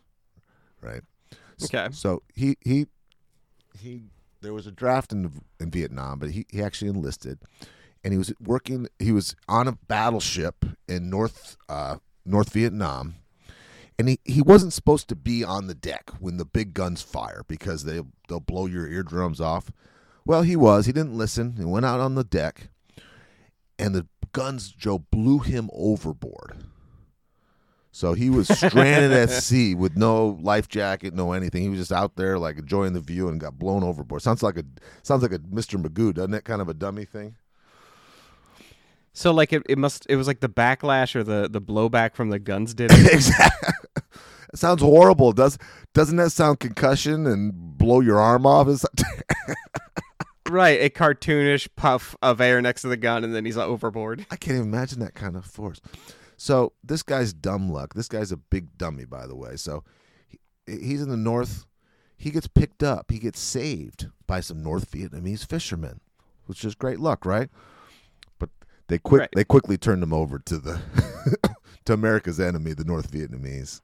right? 0.80 1.02
Okay. 1.62 1.88
So 1.92 2.22
he 2.34 2.56
he 2.60 2.86
he. 3.78 4.04
There 4.40 4.54
was 4.54 4.66
a 4.66 4.72
draft 4.72 5.12
in 5.12 5.32
in 5.58 5.70
Vietnam, 5.70 6.18
but 6.18 6.30
he 6.30 6.46
he 6.48 6.62
actually 6.62 6.88
enlisted, 6.90 7.38
and 8.04 8.12
he 8.12 8.18
was 8.18 8.32
working. 8.40 8.88
He 8.98 9.12
was 9.12 9.34
on 9.48 9.68
a 9.68 9.72
battleship 9.72 10.64
in 10.88 11.10
North 11.10 11.56
uh, 11.68 11.96
North 12.24 12.52
Vietnam, 12.52 13.16
and 13.98 14.08
he, 14.08 14.20
he 14.24 14.40
wasn't 14.40 14.72
supposed 14.72 15.08
to 15.08 15.16
be 15.16 15.42
on 15.42 15.66
the 15.66 15.74
deck 15.74 16.10
when 16.20 16.36
the 16.36 16.44
big 16.44 16.74
guns 16.74 17.02
fire 17.02 17.42
because 17.48 17.84
they 17.84 18.00
they'll 18.28 18.40
blow 18.40 18.66
your 18.66 18.86
eardrums 18.86 19.40
off. 19.40 19.72
Well, 20.24 20.42
he 20.42 20.56
was. 20.56 20.86
He 20.86 20.92
didn't 20.92 21.16
listen. 21.16 21.56
He 21.56 21.64
went 21.64 21.86
out 21.86 22.00
on 22.00 22.14
the 22.14 22.24
deck, 22.24 22.68
and 23.78 23.94
the 23.94 24.06
guns 24.32 24.70
Joe 24.70 24.98
blew 24.98 25.38
him 25.40 25.70
overboard. 25.72 26.64
So 27.98 28.12
he 28.14 28.30
was 28.30 28.46
stranded 28.46 29.10
at 29.12 29.28
sea 29.28 29.74
with 29.74 29.96
no 29.96 30.38
life 30.40 30.68
jacket, 30.68 31.14
no 31.14 31.32
anything. 31.32 31.62
He 31.62 31.68
was 31.68 31.80
just 31.80 31.90
out 31.90 32.14
there 32.14 32.38
like 32.38 32.56
enjoying 32.56 32.92
the 32.92 33.00
view 33.00 33.28
and 33.28 33.40
got 33.40 33.58
blown 33.58 33.82
overboard. 33.82 34.22
Sounds 34.22 34.40
like 34.40 34.56
a 34.56 34.62
sounds 35.02 35.20
like 35.20 35.32
a 35.32 35.40
Mr. 35.40 35.82
Magoo, 35.82 36.14
doesn't 36.14 36.32
it? 36.32 36.44
Kind 36.44 36.62
of 36.62 36.68
a 36.68 36.74
dummy 36.74 37.04
thing. 37.04 37.34
So 39.12 39.32
like 39.32 39.52
it, 39.52 39.64
it 39.68 39.78
must 39.78 40.06
it 40.08 40.14
was 40.14 40.28
like 40.28 40.38
the 40.38 40.48
backlash 40.48 41.16
or 41.16 41.24
the 41.24 41.48
the 41.50 41.60
blowback 41.60 42.14
from 42.14 42.30
the 42.30 42.38
guns 42.38 42.72
did 42.72 42.92
it. 42.94 43.12
exactly. 43.12 43.72
It 44.52 44.60
sounds 44.60 44.80
horrible. 44.80 45.32
Does 45.32 45.58
doesn't 45.92 46.18
that 46.18 46.30
sound 46.30 46.60
concussion 46.60 47.26
and 47.26 47.52
blow 47.52 47.98
your 47.98 48.20
arm 48.20 48.46
off? 48.46 48.68
It's 48.68 48.86
right, 50.48 50.80
a 50.80 50.88
cartoonish 50.88 51.68
puff 51.74 52.14
of 52.22 52.40
air 52.40 52.62
next 52.62 52.82
to 52.82 52.88
the 52.88 52.96
gun 52.96 53.24
and 53.24 53.34
then 53.34 53.44
he's 53.44 53.58
overboard. 53.58 54.24
I 54.30 54.36
can't 54.36 54.58
even 54.58 54.68
imagine 54.68 55.00
that 55.00 55.14
kind 55.14 55.34
of 55.34 55.44
force. 55.44 55.80
So 56.40 56.72
this 56.84 57.02
guy's 57.02 57.32
dumb 57.32 57.68
luck. 57.70 57.94
This 57.94 58.08
guy's 58.08 58.30
a 58.32 58.36
big 58.36 58.78
dummy, 58.78 59.04
by 59.04 59.26
the 59.26 59.34
way. 59.34 59.56
So 59.56 59.82
he, 60.28 60.38
he's 60.66 61.02
in 61.02 61.10
the 61.10 61.16
north. 61.16 61.66
He 62.16 62.30
gets 62.30 62.46
picked 62.46 62.82
up. 62.82 63.10
He 63.10 63.18
gets 63.18 63.40
saved 63.40 64.06
by 64.26 64.40
some 64.40 64.62
North 64.62 64.90
Vietnamese 64.90 65.44
fishermen, 65.44 66.00
which 66.46 66.64
is 66.64 66.74
great 66.76 67.00
luck, 67.00 67.26
right? 67.26 67.50
But 68.38 68.50
they 68.86 68.98
quick 68.98 69.20
Right. 69.20 69.30
they 69.34 69.44
quickly 69.44 69.76
turned 69.76 70.02
him 70.02 70.12
over 70.12 70.38
to 70.38 70.58
the 70.58 70.80
to 71.84 71.92
America's 71.92 72.38
enemy, 72.38 72.72
the 72.72 72.84
North 72.84 73.10
Vietnamese, 73.10 73.80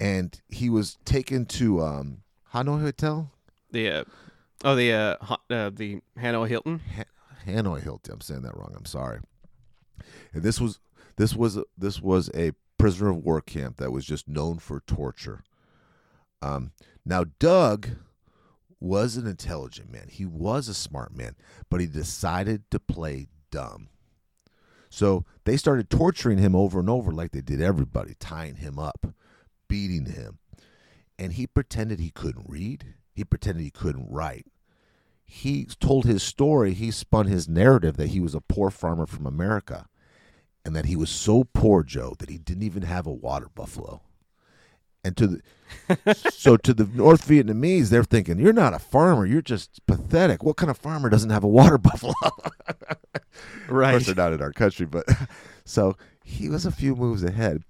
and 0.00 0.40
he 0.48 0.68
was 0.68 0.98
taken 1.04 1.46
to 1.46 1.80
um, 1.80 2.22
Hanoi 2.52 2.80
Hotel, 2.80 3.30
The 3.70 3.88
uh, 3.90 4.04
oh 4.64 4.74
the 4.74 4.92
uh, 4.92 5.16
uh 5.48 5.70
the 5.70 6.00
Hanoi 6.18 6.48
Hilton. 6.48 6.80
Ha- 6.96 7.04
Hanoi 7.46 7.82
Hilton. 7.82 8.14
I'm 8.14 8.20
saying 8.20 8.42
that 8.42 8.56
wrong. 8.56 8.74
I'm 8.76 8.84
sorry. 8.84 9.20
And 10.32 10.42
this 10.42 10.60
was 10.60 10.80
this 11.16 11.34
was 11.34 11.58
this 11.76 12.00
was 12.00 12.30
a 12.34 12.52
prisoner 12.78 13.10
of 13.10 13.18
war 13.18 13.40
camp 13.40 13.76
that 13.76 13.92
was 13.92 14.04
just 14.04 14.28
known 14.28 14.58
for 14.58 14.80
torture. 14.80 15.42
Um, 16.40 16.72
now 17.04 17.24
Doug 17.38 17.88
was 18.80 19.16
an 19.16 19.26
intelligent 19.26 19.90
man. 19.90 20.08
He 20.08 20.24
was 20.24 20.68
a 20.68 20.74
smart 20.74 21.16
man, 21.16 21.36
but 21.70 21.80
he 21.80 21.86
decided 21.86 22.68
to 22.70 22.80
play 22.80 23.28
dumb. 23.50 23.88
So 24.90 25.24
they 25.44 25.56
started 25.56 25.88
torturing 25.88 26.38
him 26.38 26.54
over 26.54 26.80
and 26.80 26.90
over, 26.90 27.12
like 27.12 27.30
they 27.30 27.40
did 27.40 27.62
everybody, 27.62 28.14
tying 28.18 28.56
him 28.56 28.78
up, 28.78 29.06
beating 29.68 30.06
him, 30.06 30.38
and 31.18 31.32
he 31.32 31.46
pretended 31.46 32.00
he 32.00 32.10
couldn't 32.10 32.46
read. 32.48 32.94
He 33.14 33.24
pretended 33.24 33.62
he 33.62 33.70
couldn't 33.70 34.10
write 34.10 34.46
he 35.34 35.64
told 35.80 36.04
his 36.04 36.22
story, 36.22 36.74
he 36.74 36.90
spun 36.90 37.26
his 37.26 37.48
narrative 37.48 37.96
that 37.96 38.10
he 38.10 38.20
was 38.20 38.34
a 38.34 38.40
poor 38.42 38.70
farmer 38.70 39.06
from 39.06 39.26
America 39.26 39.88
and 40.64 40.76
that 40.76 40.86
he 40.86 40.96
was 40.96 41.10
so 41.10 41.44
poor, 41.44 41.82
Joe, 41.82 42.14
that 42.18 42.30
he 42.30 42.38
didn't 42.38 42.62
even 42.62 42.82
have 42.82 43.06
a 43.06 43.12
water 43.12 43.48
buffalo. 43.54 44.02
And 45.04 45.16
to 45.16 45.26
the 45.26 45.40
so 46.30 46.56
to 46.56 46.72
the 46.72 46.84
North 46.84 47.26
Vietnamese, 47.26 47.88
they're 47.88 48.04
thinking, 48.04 48.38
You're 48.38 48.52
not 48.52 48.74
a 48.74 48.78
farmer, 48.78 49.26
you're 49.26 49.42
just 49.42 49.84
pathetic. 49.86 50.44
What 50.44 50.56
kind 50.56 50.70
of 50.70 50.78
farmer 50.78 51.08
doesn't 51.08 51.30
have 51.30 51.44
a 51.44 51.48
water 51.48 51.78
buffalo? 51.78 52.14
right. 53.68 53.88
Of 53.88 53.92
course 53.94 54.06
they're 54.06 54.14
not 54.14 54.32
in 54.32 54.42
our 54.42 54.52
country, 54.52 54.86
but 54.86 55.06
so 55.64 55.96
he 56.24 56.48
was 56.48 56.66
a 56.66 56.70
few 56.72 56.94
moves 56.94 57.24
ahead. 57.24 57.64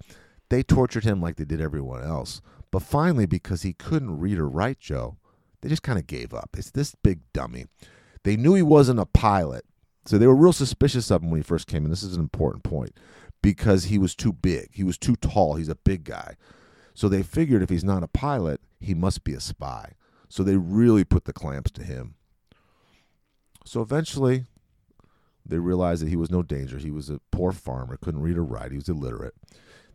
They 0.50 0.62
tortured 0.62 1.04
him 1.04 1.22
like 1.22 1.36
they 1.36 1.44
did 1.44 1.60
everyone 1.60 2.02
else. 2.02 2.42
But 2.70 2.82
finally, 2.82 3.26
because 3.26 3.62
he 3.62 3.72
couldn't 3.72 4.18
read 4.18 4.38
or 4.38 4.48
write, 4.48 4.80
Joe, 4.80 5.16
they 5.60 5.68
just 5.68 5.82
kind 5.82 5.98
of 5.98 6.06
gave 6.06 6.34
up. 6.34 6.50
It's 6.56 6.70
this 6.70 6.94
big 7.02 7.20
dummy. 7.32 7.66
They 8.24 8.36
knew 8.36 8.54
he 8.54 8.62
wasn't 8.62 9.00
a 9.00 9.06
pilot, 9.06 9.64
so 10.04 10.18
they 10.18 10.26
were 10.26 10.34
real 10.34 10.52
suspicious 10.52 11.10
of 11.10 11.22
him 11.22 11.30
when 11.30 11.40
he 11.40 11.44
first 11.44 11.66
came 11.66 11.84
in. 11.84 11.90
This 11.90 12.02
is 12.02 12.16
an 12.16 12.22
important 12.22 12.64
point 12.64 12.96
because 13.42 13.84
he 13.84 13.98
was 13.98 14.14
too 14.14 14.32
big. 14.32 14.68
He 14.72 14.84
was 14.84 14.98
too 14.98 15.16
tall. 15.16 15.54
He's 15.54 15.68
a 15.68 15.76
big 15.76 16.04
guy. 16.04 16.36
So 16.94 17.08
they 17.08 17.22
figured 17.22 17.62
if 17.62 17.70
he's 17.70 17.84
not 17.84 18.02
a 18.02 18.08
pilot, 18.08 18.60
he 18.80 18.94
must 18.94 19.24
be 19.24 19.34
a 19.34 19.40
spy. 19.40 19.92
So 20.28 20.42
they 20.42 20.56
really 20.56 21.04
put 21.04 21.24
the 21.24 21.32
clamps 21.32 21.70
to 21.72 21.82
him. 21.82 22.14
So 23.64 23.80
eventually, 23.80 24.46
they 25.46 25.58
realized 25.58 26.02
that 26.02 26.08
he 26.08 26.16
was 26.16 26.30
no 26.30 26.42
danger. 26.42 26.78
He 26.78 26.90
was 26.90 27.10
a 27.10 27.20
poor 27.30 27.52
farmer, 27.52 27.96
couldn't 27.96 28.22
read 28.22 28.38
or 28.38 28.44
write, 28.44 28.72
he 28.72 28.78
was 28.78 28.88
illiterate. 28.88 29.34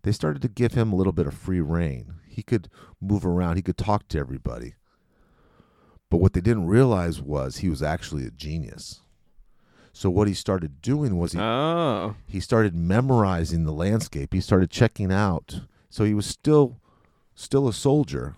They 0.03 0.11
started 0.11 0.41
to 0.43 0.47
give 0.47 0.73
him 0.73 0.93
a 0.93 0.95
little 0.95 1.13
bit 1.13 1.27
of 1.27 1.33
free 1.33 1.59
reign. 1.59 2.15
He 2.27 2.43
could 2.43 2.69
move 3.01 3.25
around, 3.25 3.57
he 3.57 3.61
could 3.61 3.77
talk 3.77 4.07
to 4.09 4.19
everybody. 4.19 4.75
But 6.09 6.17
what 6.17 6.33
they 6.33 6.41
didn't 6.41 6.67
realize 6.67 7.21
was 7.21 7.57
he 7.57 7.69
was 7.69 7.83
actually 7.83 8.25
a 8.25 8.31
genius. 8.31 9.01
So 9.97 10.11
what 10.11 10.27
he 10.27 10.35
started 10.35 10.79
doing 10.79 11.17
was 11.17 11.31
he 11.31 11.39
Oh. 11.39 12.13
he 12.27 12.39
started 12.39 12.75
memorizing 12.75 13.63
the 13.63 13.71
landscape. 13.71 14.31
He 14.31 14.41
started 14.41 14.69
checking 14.69 15.11
out. 15.11 15.61
So 15.89 16.03
he 16.03 16.13
was 16.13 16.27
still 16.27 16.79
still 17.33 17.67
a 17.67 17.73
soldier 17.73 18.35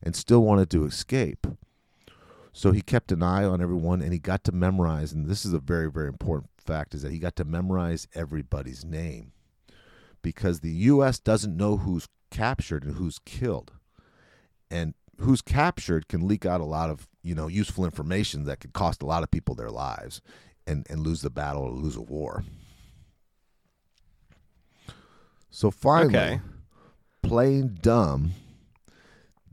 and 0.00 0.14
still 0.14 0.44
wanted 0.44 0.70
to 0.70 0.84
escape. 0.84 1.48
So 2.52 2.70
he 2.70 2.80
kept 2.80 3.10
an 3.10 3.24
eye 3.24 3.42
on 3.42 3.60
everyone 3.60 4.02
and 4.02 4.12
he 4.12 4.20
got 4.20 4.44
to 4.44 4.52
memorize 4.52 5.12
and 5.12 5.26
this 5.26 5.44
is 5.44 5.52
a 5.52 5.58
very 5.58 5.90
very 5.90 6.06
important 6.06 6.50
fact 6.58 6.94
is 6.94 7.02
that 7.02 7.10
he 7.10 7.18
got 7.18 7.34
to 7.36 7.44
memorize 7.44 8.06
everybody's 8.14 8.84
name. 8.84 9.32
Because 10.22 10.60
the 10.60 10.74
US 10.92 11.18
doesn't 11.18 11.56
know 11.56 11.78
who's 11.78 12.06
captured 12.30 12.84
and 12.84 12.94
who's 12.94 13.18
killed. 13.18 13.72
And 14.70 14.94
who's 15.18 15.42
captured 15.42 16.06
can 16.06 16.28
leak 16.28 16.46
out 16.46 16.60
a 16.60 16.64
lot 16.64 16.88
of, 16.88 17.08
you 17.20 17.34
know, 17.34 17.48
useful 17.48 17.84
information 17.84 18.44
that 18.44 18.60
could 18.60 18.72
cost 18.72 19.02
a 19.02 19.06
lot 19.06 19.24
of 19.24 19.32
people 19.32 19.56
their 19.56 19.70
lives 19.70 20.20
and, 20.66 20.86
and 20.88 21.00
lose 21.00 21.22
the 21.22 21.30
battle 21.30 21.62
or 21.62 21.70
lose 21.70 21.96
a 21.96 22.00
war. 22.02 22.44
So 25.50 25.70
finally, 25.70 26.14
Okay. 26.16 26.40
playing 27.22 27.78
dumb, 27.80 28.32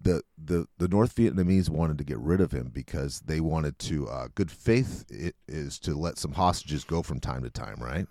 the, 0.04 0.24
the 0.36 0.66
the 0.80 0.88
North 0.88 1.16
Vietnamese 1.16 1.70
wanted 1.70 2.00
to 2.00 2.04
get 2.04 2.18
rid 2.18 2.42
of 2.42 2.52
him 2.52 2.72
because 2.74 3.20
they 3.22 3.40
wanted 3.40 3.78
to. 3.80 4.08
Uh, 4.10 4.30
good 4.34 4.50
faith 4.50 5.06
it 5.10 5.36
is 5.48 5.78
to 5.80 5.94
let 5.94 6.18
some 6.18 6.32
hostages 6.34 6.84
go 6.84 7.04
from 7.04 7.20
time 7.20 7.44
to 7.44 7.52
time, 7.52 7.78
right? 7.80 8.08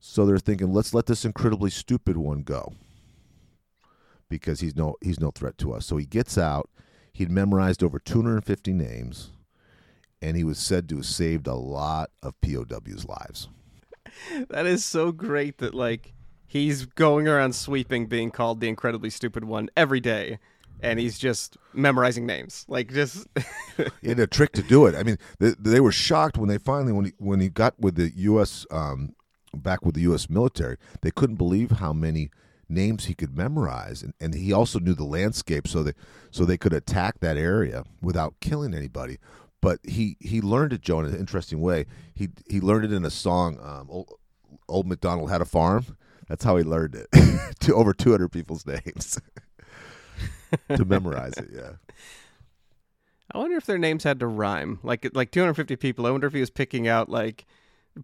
So 0.00 0.26
they're 0.26 0.38
thinking, 0.38 0.72
let's 0.72 0.92
let 0.94 1.06
this 1.06 1.24
incredibly 1.24 1.70
stupid 1.70 2.16
one 2.16 2.42
go 2.42 2.72
because 4.28 4.58
he's 4.60 4.74
no 4.74 4.96
he's 5.00 5.20
no 5.20 5.30
threat 5.30 5.58
to 5.58 5.72
us. 5.72 5.86
So 5.86 5.96
he 5.96 6.06
gets 6.06 6.36
out. 6.36 6.68
He'd 7.12 7.30
memorized 7.30 7.82
over 7.82 7.98
250 7.98 8.72
names, 8.72 9.30
and 10.20 10.36
he 10.36 10.44
was 10.44 10.58
said 10.58 10.88
to 10.88 10.96
have 10.96 11.06
saved 11.06 11.46
a 11.46 11.54
lot 11.54 12.10
of 12.22 12.34
POWs' 12.40 13.06
lives. 13.06 13.48
That 14.48 14.66
is 14.66 14.84
so 14.84 15.12
great 15.12 15.58
that 15.58 15.74
like 15.74 16.12
he's 16.46 16.86
going 16.86 17.28
around 17.28 17.54
sweeping 17.54 18.06
being 18.06 18.30
called 18.30 18.60
the 18.60 18.68
incredibly 18.68 19.10
stupid 19.10 19.44
one 19.44 19.68
every 19.76 20.00
day 20.00 20.38
and 20.80 20.98
he's 20.98 21.18
just 21.18 21.56
memorizing 21.72 22.26
names. 22.26 22.64
Like 22.68 22.92
just 22.92 23.26
had 24.02 24.18
a 24.18 24.26
trick 24.26 24.52
to 24.52 24.62
do 24.62 24.86
it. 24.86 24.94
I 24.94 25.02
mean, 25.02 25.18
they, 25.38 25.54
they 25.58 25.80
were 25.80 25.92
shocked 25.92 26.38
when 26.38 26.48
they 26.48 26.58
finally 26.58 26.92
when 26.92 27.06
he 27.06 27.12
when 27.18 27.40
he 27.40 27.48
got 27.48 27.78
with 27.78 27.96
the 27.96 28.10
U.S. 28.16 28.66
Um, 28.70 29.14
back 29.54 29.84
with 29.84 29.94
the 29.94 30.02
U.S. 30.02 30.28
military. 30.28 30.76
They 31.02 31.10
couldn't 31.10 31.36
believe 31.36 31.72
how 31.72 31.92
many 31.92 32.30
names 32.68 33.06
he 33.06 33.14
could 33.14 33.36
memorize, 33.36 34.02
and, 34.02 34.12
and 34.20 34.34
he 34.34 34.52
also 34.52 34.78
knew 34.78 34.94
the 34.94 35.04
landscape, 35.04 35.66
so 35.66 35.82
they 35.82 35.92
so 36.30 36.44
they 36.44 36.58
could 36.58 36.72
attack 36.72 37.20
that 37.20 37.36
area 37.36 37.84
without 38.00 38.34
killing 38.40 38.74
anybody. 38.74 39.18
But 39.60 39.80
he 39.84 40.16
he 40.20 40.40
learned 40.40 40.72
it, 40.72 40.82
Joe, 40.82 41.00
in 41.00 41.06
an 41.06 41.16
interesting 41.16 41.60
way. 41.60 41.86
He 42.14 42.28
he 42.48 42.60
learned 42.60 42.84
it 42.84 42.92
in 42.92 43.04
a 43.04 43.10
song. 43.10 43.58
Um, 43.62 43.86
old, 43.90 44.14
old 44.68 44.86
MacDonald 44.86 45.30
had 45.30 45.40
a 45.40 45.44
farm. 45.44 45.96
That's 46.28 46.44
how 46.44 46.56
he 46.56 46.64
learned 46.64 46.94
it 46.94 47.08
to 47.60 47.74
over 47.74 47.92
200 47.92 48.28
people's 48.28 48.66
names 48.66 49.18
to 50.76 50.84
memorize 50.84 51.32
it. 51.38 51.48
Yeah. 51.52 51.72
I 53.32 53.38
wonder 53.38 53.56
if 53.56 53.66
their 53.66 53.78
names 53.78 54.04
had 54.04 54.20
to 54.20 54.26
rhyme. 54.26 54.78
Like 54.82 55.10
like 55.14 55.30
250 55.30 55.76
people. 55.76 56.06
I 56.06 56.10
wonder 56.10 56.26
if 56.26 56.32
he 56.32 56.40
was 56.40 56.50
picking 56.50 56.86
out 56.86 57.08
like 57.08 57.46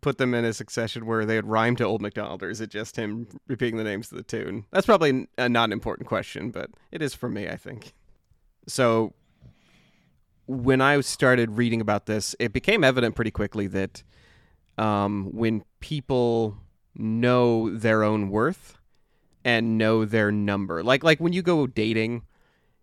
put 0.00 0.18
them 0.18 0.34
in 0.34 0.44
a 0.44 0.52
succession 0.52 1.06
where 1.06 1.24
they 1.24 1.36
would 1.36 1.46
rhyme 1.46 1.76
to 1.76 1.84
Old 1.84 2.02
MacDonald, 2.02 2.42
or 2.42 2.50
is 2.50 2.60
it 2.60 2.70
just 2.70 2.96
him 2.96 3.28
repeating 3.46 3.76
the 3.76 3.84
names 3.84 4.08
to 4.08 4.16
the 4.16 4.22
tune? 4.22 4.64
That's 4.70 4.86
probably 4.86 5.28
a 5.38 5.48
not 5.48 5.72
important 5.72 6.08
question, 6.08 6.50
but 6.50 6.70
it 6.90 7.00
is 7.00 7.14
for 7.14 7.28
me, 7.28 7.48
I 7.48 7.56
think. 7.56 7.92
So 8.66 9.14
when 10.46 10.80
I 10.80 11.00
started 11.00 11.52
reading 11.52 11.80
about 11.80 12.06
this, 12.06 12.34
it 12.38 12.52
became 12.52 12.84
evident 12.84 13.14
pretty 13.14 13.30
quickly 13.30 13.66
that 13.68 14.02
um, 14.76 15.30
when 15.32 15.64
people 15.80 16.56
know 16.94 17.76
their 17.76 18.02
own 18.02 18.30
worth 18.30 18.78
and 19.44 19.78
know 19.78 20.04
their 20.04 20.30
number, 20.30 20.82
like 20.82 21.02
like 21.04 21.20
when 21.20 21.32
you 21.32 21.42
go 21.42 21.66
dating, 21.66 22.22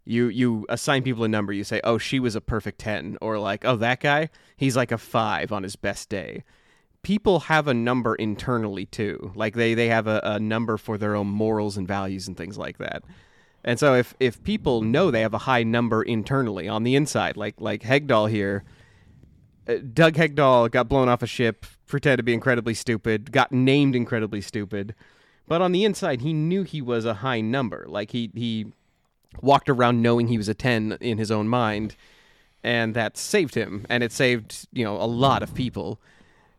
you 0.06 0.28
you 0.28 0.66
assign 0.70 1.04
people 1.04 1.24
a 1.24 1.28
number. 1.28 1.54
You 1.54 1.64
say, 1.64 1.82
"Oh, 1.84 1.98
she 1.98 2.20
was 2.20 2.36
a 2.36 2.42
perfect 2.42 2.80
ten," 2.80 3.18
or 3.22 3.38
like, 3.40 3.66
"Oh, 3.66 3.76
that 3.78 4.00
guy, 4.00 4.30
he's 4.58 4.76
like 4.76 4.92
a 4.92 4.98
five 4.98 5.52
on 5.52 5.64
his 5.64 5.76
best 5.76 6.10
day." 6.10 6.44
People 7.04 7.42
have 7.42 7.68
a 7.68 7.74
number 7.74 8.14
internally 8.16 8.86
too. 8.86 9.32
Like 9.36 9.56
they 9.56 9.74
they 9.74 9.88
have 9.90 10.08
a, 10.08 10.22
a 10.24 10.40
number 10.40 10.78
for 10.78 10.98
their 10.98 11.16
own 11.16 11.28
morals 11.28 11.78
and 11.78 11.88
values 11.88 12.28
and 12.28 12.38
things 12.38 12.58
like 12.58 12.78
that. 12.78 13.04
And 13.64 13.80
so 13.80 13.94
if 13.96 14.16
if 14.20 14.44
people 14.44 14.82
know 14.82 15.12
they 15.12 15.22
have 15.22 15.34
a 15.34 15.40
high 15.40 15.64
number 15.64 16.02
internally 16.02 16.68
on 16.68 16.84
the 16.84 16.96
inside, 16.96 17.38
like 17.38 17.60
like 17.60 17.84
Hegdahl 17.84 18.30
here, 18.30 18.64
uh, 19.68 19.76
Doug 19.94 20.16
Hegdahl 20.16 20.70
got 20.72 20.90
blown 20.90 21.10
off 21.10 21.22
a 21.22 21.28
ship, 21.28 21.66
pretended 21.86 22.18
to 22.18 22.24
be 22.24 22.34
incredibly 22.34 22.74
stupid, 22.74 23.32
got 23.32 23.52
named 23.52 23.96
incredibly 23.96 24.42
stupid, 24.42 24.96
but 25.48 25.62
on 25.62 25.72
the 25.72 25.86
inside 25.86 26.22
he 26.22 26.34
knew 26.34 26.64
he 26.64 26.82
was 26.82 27.06
a 27.06 27.16
high 27.16 27.42
number. 27.42 27.86
Like 27.88 28.12
he 28.12 28.32
he 28.34 28.68
walked 29.42 29.70
around 29.70 30.02
knowing 30.02 30.28
he 30.28 30.38
was 30.38 30.50
a 30.50 30.54
10 30.54 30.98
in 31.00 31.18
his 31.18 31.32
own 31.32 31.48
mind 31.48 31.96
and 32.64 32.94
that 32.96 33.18
saved 33.18 33.56
him 33.56 33.86
and 33.90 34.04
it 34.04 34.12
saved, 34.12 34.68
you 34.74 34.84
know, 34.84 34.96
a 34.96 35.06
lot 35.06 35.42
of 35.44 35.54
people. 35.54 36.02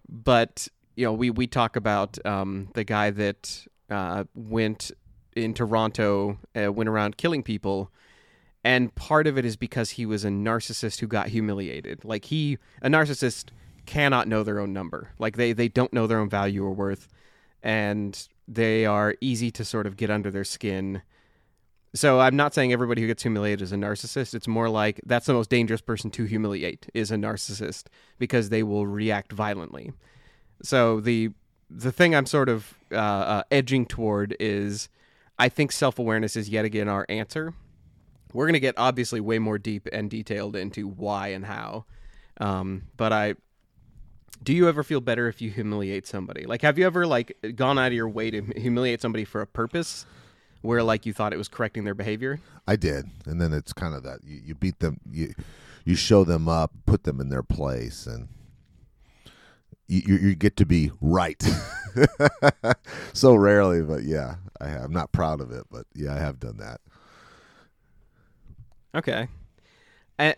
But 0.08 0.68
you 0.96 1.06
know, 1.06 1.12
we 1.12 1.30
we 1.30 1.46
talk 1.46 1.76
about 1.76 2.24
um, 2.26 2.68
the 2.74 2.84
guy 2.84 3.10
that 3.10 3.66
uh, 3.90 4.24
went 4.34 4.90
in 5.34 5.54
Toronto, 5.54 6.38
uh, 6.56 6.72
went 6.72 6.88
around 6.88 7.16
killing 7.16 7.42
people, 7.42 7.90
and 8.64 8.94
part 8.94 9.26
of 9.26 9.36
it 9.36 9.44
is 9.44 9.56
because 9.56 9.90
he 9.90 10.06
was 10.06 10.24
a 10.24 10.28
narcissist 10.28 11.00
who 11.00 11.06
got 11.06 11.28
humiliated. 11.28 12.04
Like 12.04 12.26
he, 12.26 12.58
a 12.80 12.88
narcissist 12.88 13.50
cannot 13.86 14.28
know 14.28 14.42
their 14.42 14.60
own 14.60 14.72
number. 14.72 15.10
Like 15.18 15.36
they 15.36 15.52
they 15.52 15.68
don't 15.68 15.92
know 15.92 16.06
their 16.06 16.18
own 16.18 16.28
value 16.28 16.64
or 16.64 16.72
worth, 16.72 17.08
and 17.62 18.28
they 18.46 18.86
are 18.86 19.14
easy 19.20 19.50
to 19.52 19.64
sort 19.64 19.86
of 19.86 19.96
get 19.96 20.10
under 20.10 20.30
their 20.30 20.44
skin. 20.44 21.02
So 21.94 22.20
I'm 22.20 22.36
not 22.36 22.54
saying 22.54 22.72
everybody 22.72 23.02
who 23.02 23.06
gets 23.06 23.22
humiliated 23.22 23.62
is 23.62 23.72
a 23.72 23.76
narcissist. 23.76 24.34
It's 24.34 24.48
more 24.48 24.68
like 24.68 25.00
that's 25.04 25.26
the 25.26 25.34
most 25.34 25.50
dangerous 25.50 25.80
person 25.80 26.10
to 26.12 26.24
humiliate 26.24 26.88
is 26.94 27.10
a 27.10 27.16
narcissist 27.16 27.84
because 28.18 28.48
they 28.48 28.62
will 28.62 28.86
react 28.86 29.32
violently. 29.32 29.92
So 30.62 31.00
the 31.00 31.30
the 31.68 31.92
thing 31.92 32.14
I'm 32.14 32.26
sort 32.26 32.48
of 32.48 32.74
uh, 32.92 32.96
uh, 32.96 33.42
edging 33.50 33.86
toward 33.86 34.36
is 34.38 34.88
I 35.38 35.48
think 35.48 35.72
self 35.72 35.98
awareness 35.98 36.36
is 36.36 36.48
yet 36.48 36.64
again 36.64 36.88
our 36.88 37.06
answer. 37.08 37.54
We're 38.32 38.46
going 38.46 38.54
to 38.54 38.60
get 38.60 38.74
obviously 38.78 39.20
way 39.20 39.38
more 39.38 39.58
deep 39.58 39.88
and 39.92 40.08
detailed 40.08 40.56
into 40.56 40.88
why 40.88 41.28
and 41.28 41.44
how. 41.44 41.84
Um, 42.40 42.84
but 42.96 43.12
I 43.12 43.34
do 44.42 44.52
you 44.52 44.68
ever 44.68 44.82
feel 44.82 45.00
better 45.00 45.28
if 45.28 45.40
you 45.40 45.50
humiliate 45.50 46.06
somebody? 46.06 46.46
Like, 46.46 46.62
have 46.62 46.78
you 46.78 46.86
ever 46.86 47.06
like 47.06 47.36
gone 47.54 47.78
out 47.78 47.88
of 47.88 47.92
your 47.92 48.08
way 48.08 48.30
to 48.30 48.42
humiliate 48.56 49.00
somebody 49.00 49.24
for 49.24 49.40
a 49.40 49.46
purpose, 49.46 50.04
where 50.62 50.82
like 50.82 51.06
you 51.06 51.12
thought 51.12 51.32
it 51.32 51.36
was 51.36 51.48
correcting 51.48 51.84
their 51.84 51.94
behavior? 51.94 52.40
I 52.66 52.76
did, 52.76 53.06
and 53.26 53.40
then 53.40 53.52
it's 53.52 53.72
kind 53.72 53.94
of 53.94 54.02
that 54.04 54.20
you, 54.24 54.40
you 54.46 54.54
beat 54.54 54.80
them, 54.80 54.98
you 55.10 55.34
you 55.84 55.94
show 55.94 56.24
them 56.24 56.48
up, 56.48 56.72
put 56.86 57.04
them 57.04 57.20
in 57.20 57.28
their 57.28 57.42
place, 57.42 58.06
and 58.06 58.28
you, 60.00 60.16
you 60.16 60.35
get 60.35 60.57
to 60.57 60.66
be 60.66 60.90
right. 61.00 61.42
so 63.12 63.35
rarely, 63.35 63.83
but 63.83 64.05
yeah, 64.05 64.37
I. 64.61 64.68
I'm 64.68 64.92
not 64.92 65.12
proud 65.12 65.40
of 65.40 65.50
it, 65.50 65.64
but 65.70 65.87
yeah, 65.94 66.14
I 66.14 66.18
have 66.18 66.40
done 66.40 66.57
that. 66.59 66.81
Okay, 68.94 69.28
and 70.18 70.37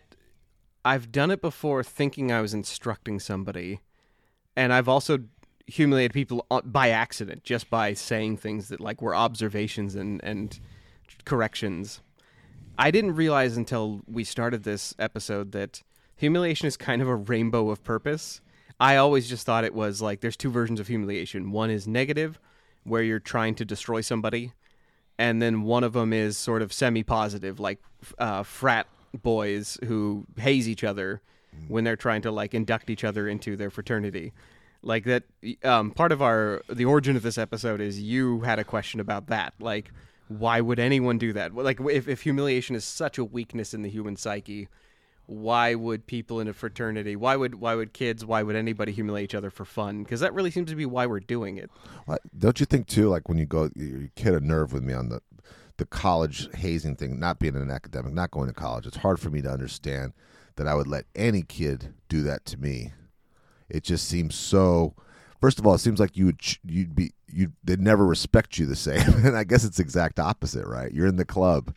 I've 0.84 1.12
done 1.12 1.30
it 1.30 1.40
before, 1.40 1.82
thinking 1.82 2.30
I 2.30 2.40
was 2.40 2.54
instructing 2.54 3.18
somebody, 3.20 3.80
and 4.56 4.72
I've 4.72 4.88
also 4.88 5.18
humiliated 5.66 6.12
people 6.12 6.46
uh, 6.50 6.60
by 6.64 6.90
accident, 6.90 7.44
just 7.44 7.70
by 7.70 7.94
saying 7.94 8.36
things 8.36 8.68
that 8.68 8.80
like 8.80 9.00
were 9.00 9.14
observations 9.14 9.94
and 9.94 10.22
and 10.24 10.58
corrections. 11.24 12.00
I 12.76 12.90
didn't 12.90 13.14
realize 13.14 13.56
until 13.56 14.02
we 14.06 14.24
started 14.24 14.64
this 14.64 14.94
episode 14.98 15.52
that 15.52 15.82
humiliation 16.16 16.66
is 16.66 16.76
kind 16.76 17.00
of 17.00 17.08
a 17.08 17.14
rainbow 17.14 17.70
of 17.70 17.84
purpose 17.84 18.40
I 18.78 18.96
always 18.96 19.28
just 19.28 19.46
thought 19.46 19.64
it 19.64 19.74
was 19.74 20.02
like 20.02 20.20
there's 20.20 20.36
two 20.36 20.50
versions 20.50 20.80
of 20.80 20.88
humiliation. 20.88 21.52
One 21.52 21.70
is 21.70 21.86
negative, 21.86 22.38
where 22.84 23.02
you're 23.02 23.20
trying 23.20 23.54
to 23.56 23.64
destroy 23.64 24.00
somebody, 24.00 24.52
and 25.18 25.40
then 25.40 25.62
one 25.62 25.84
of 25.84 25.92
them 25.92 26.12
is 26.12 26.36
sort 26.36 26.62
of 26.62 26.72
semi-positive, 26.72 27.60
like 27.60 27.78
uh, 28.18 28.42
frat 28.42 28.86
boys 29.22 29.78
who 29.84 30.26
haze 30.38 30.68
each 30.68 30.84
other 30.84 31.22
when 31.68 31.84
they're 31.84 31.96
trying 31.96 32.22
to 32.22 32.30
like 32.30 32.54
induct 32.54 32.90
each 32.90 33.04
other 33.04 33.28
into 33.28 33.56
their 33.56 33.70
fraternity. 33.70 34.32
Like 34.82 35.04
that. 35.04 35.22
Um, 35.62 35.92
part 35.92 36.12
of 36.12 36.20
our 36.20 36.62
the 36.68 36.84
origin 36.84 37.16
of 37.16 37.22
this 37.22 37.38
episode 37.38 37.80
is 37.80 38.00
you 38.00 38.40
had 38.40 38.58
a 38.58 38.64
question 38.64 39.00
about 39.00 39.28
that, 39.28 39.54
like. 39.58 39.90
Why 40.28 40.62
would 40.62 40.78
anyone 40.78 41.18
do 41.18 41.34
that? 41.34 41.54
Like, 41.54 41.80
if, 41.80 42.08
if 42.08 42.22
humiliation 42.22 42.74
is 42.74 42.82
such 42.82 43.18
a 43.18 43.24
weakness 43.24 43.74
in 43.74 43.82
the 43.82 43.90
human 43.90 44.16
psyche, 44.16 44.68
why 45.26 45.74
would 45.74 46.06
people 46.06 46.40
in 46.40 46.48
a 46.48 46.52
fraternity 46.52 47.16
why 47.16 47.36
would 47.36 47.54
why 47.54 47.74
would 47.74 47.92
kids 47.92 48.24
why 48.24 48.42
would 48.42 48.56
anybody 48.56 48.92
humiliate 48.92 49.24
each 49.24 49.34
other 49.34 49.50
for 49.50 49.64
fun? 49.64 50.02
Because 50.02 50.20
that 50.20 50.34
really 50.34 50.50
seems 50.50 50.70
to 50.70 50.76
be 50.76 50.86
why 50.86 51.06
we're 51.06 51.20
doing 51.20 51.56
it. 51.56 51.70
Don't 52.36 52.60
you 52.60 52.66
think 52.66 52.86
too 52.86 53.08
like 53.08 53.28
when 53.28 53.38
you 53.38 53.46
go 53.46 53.70
you 53.74 54.10
hit 54.16 54.34
a 54.34 54.40
nerve 54.40 54.72
with 54.72 54.82
me 54.82 54.92
on 54.92 55.08
the 55.08 55.20
the 55.76 55.86
college 55.86 56.48
hazing 56.54 56.94
thing 56.94 57.18
not 57.18 57.38
being 57.38 57.56
an 57.56 57.70
academic 57.70 58.12
not 58.12 58.30
going 58.30 58.46
to 58.46 58.54
college 58.54 58.86
it's 58.86 58.98
hard 58.98 59.18
for 59.18 59.28
me 59.28 59.42
to 59.42 59.50
understand 59.50 60.12
that 60.54 60.68
i 60.68 60.74
would 60.74 60.86
let 60.86 61.04
any 61.16 61.42
kid 61.42 61.92
do 62.08 62.22
that 62.22 62.44
to 62.46 62.56
me. 62.58 62.92
It 63.68 63.82
just 63.82 64.06
seems 64.06 64.34
so 64.34 64.94
first 65.40 65.58
of 65.58 65.66
all 65.66 65.74
it 65.74 65.78
seems 65.78 65.98
like 65.98 66.16
you 66.16 66.26
would 66.26 66.40
you'd 66.64 66.94
be 66.94 67.12
you 67.26 67.52
they'd 67.64 67.80
never 67.80 68.06
respect 68.06 68.58
you 68.58 68.66
the 68.66 68.76
same. 68.88 69.26
And 69.26 69.36
i 69.36 69.44
guess 69.44 69.64
it's 69.64 69.80
exact 69.80 70.20
opposite 70.20 70.66
right? 70.66 70.92
You're 70.92 71.08
in 71.08 71.16
the 71.16 71.24
club 71.24 71.74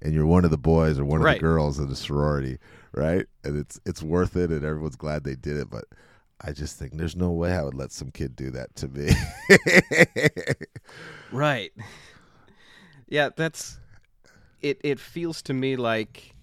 and 0.00 0.12
you're 0.12 0.26
one 0.26 0.44
of 0.44 0.50
the 0.50 0.58
boys 0.58 0.98
or 0.98 1.04
one 1.04 1.20
of 1.20 1.24
right. 1.24 1.34
the 1.34 1.40
girls 1.40 1.78
in 1.78 1.88
the 1.88 1.96
sorority 1.96 2.58
right? 2.94 3.26
And 3.42 3.58
it's 3.58 3.80
it's 3.84 4.02
worth 4.02 4.36
it, 4.36 4.50
and 4.50 4.64
everyone's 4.64 4.96
glad 4.96 5.24
they 5.24 5.34
did 5.34 5.56
it. 5.56 5.70
But 5.70 5.84
I 6.40 6.52
just 6.52 6.78
think 6.78 6.96
there's 6.96 7.16
no 7.16 7.30
way 7.30 7.52
I 7.52 7.62
would 7.62 7.74
let 7.74 7.92
some 7.92 8.10
kid 8.10 8.36
do 8.36 8.50
that 8.50 8.74
to 8.76 8.88
me. 8.88 9.10
right. 11.32 11.72
Yeah, 13.08 13.30
that's 13.36 13.78
it. 14.60 14.80
It 14.82 15.00
feels 15.00 15.42
to 15.42 15.54
me 15.54 15.76
like 15.76 16.34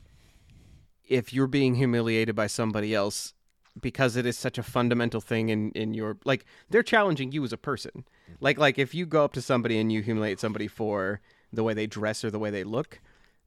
if 1.07 1.33
you're 1.33 1.47
being 1.47 1.75
humiliated 1.75 2.35
by 2.35 2.47
somebody 2.47 2.95
else 2.95 3.33
because 3.79 4.15
it 4.15 4.25
is 4.25 4.37
such 4.37 4.57
a 4.57 4.63
fundamental 4.63 5.21
thing 5.21 5.49
in 5.49 5.71
in 5.71 5.93
your 5.93 6.17
like 6.25 6.45
they're 6.69 6.83
challenging 6.83 7.31
you 7.31 7.43
as 7.43 7.53
a 7.53 7.57
person. 7.57 7.91
Mm-hmm. 7.93 8.33
Like 8.39 8.57
like 8.57 8.79
if 8.79 8.93
you 8.93 9.05
go 9.05 9.23
up 9.23 9.33
to 9.33 9.41
somebody 9.41 9.79
and 9.79 9.91
you 9.91 10.01
humiliate 10.01 10.39
somebody 10.39 10.67
for 10.67 11.21
the 11.53 11.63
way 11.63 11.73
they 11.73 11.87
dress 11.87 12.23
or 12.23 12.31
the 12.31 12.39
way 12.39 12.49
they 12.49 12.63
look, 12.63 12.99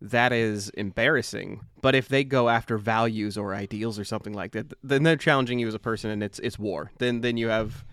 that 0.05 0.33
is 0.33 0.69
embarrassing. 0.71 1.61
But 1.81 1.95
if 1.95 2.09
they 2.09 2.25
go 2.25 2.49
after 2.49 2.77
values 2.77 3.39
or 3.39 3.55
ideals 3.55 3.99
or 3.99 4.05
something 4.05 4.35
like 4.35 4.53
that, 4.53 4.73
then 4.83 5.03
they're 5.03 5.17
challenging 5.17 5.59
you 5.59 5.67
as 5.67 5.75
a 5.75 5.79
person, 5.79 6.11
and 6.11 6.23
it's 6.23 6.39
it's 6.41 6.59
war. 6.59 6.93
Then 6.99 7.23
then 7.23 7.37
you 7.37 7.49
have 7.49 7.85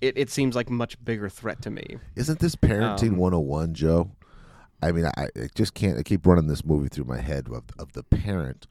it. 0.00 0.16
It 0.16 0.30
seems 0.30 0.54
like 0.54 0.68
much 0.68 1.02
bigger 1.02 1.28
threat 1.28 1.62
to 1.62 1.70
me. 1.70 1.96
Isn't 2.16 2.38
this 2.38 2.54
parenting 2.54 3.12
um, 3.12 3.16
101, 3.16 3.74
Joe? 3.74 4.10
I 4.80 4.92
mean, 4.92 5.06
I, 5.06 5.28
I, 5.36 5.48
just 5.54 5.74
can't. 5.74 5.98
I 5.98 6.02
keep 6.02 6.26
running 6.26 6.46
this 6.46 6.64
movie 6.64 6.88
through 6.88 7.06
my 7.06 7.20
head 7.20 7.48
of 7.48 7.64
of 7.78 7.92
the 7.92 8.02
parent 8.02 8.66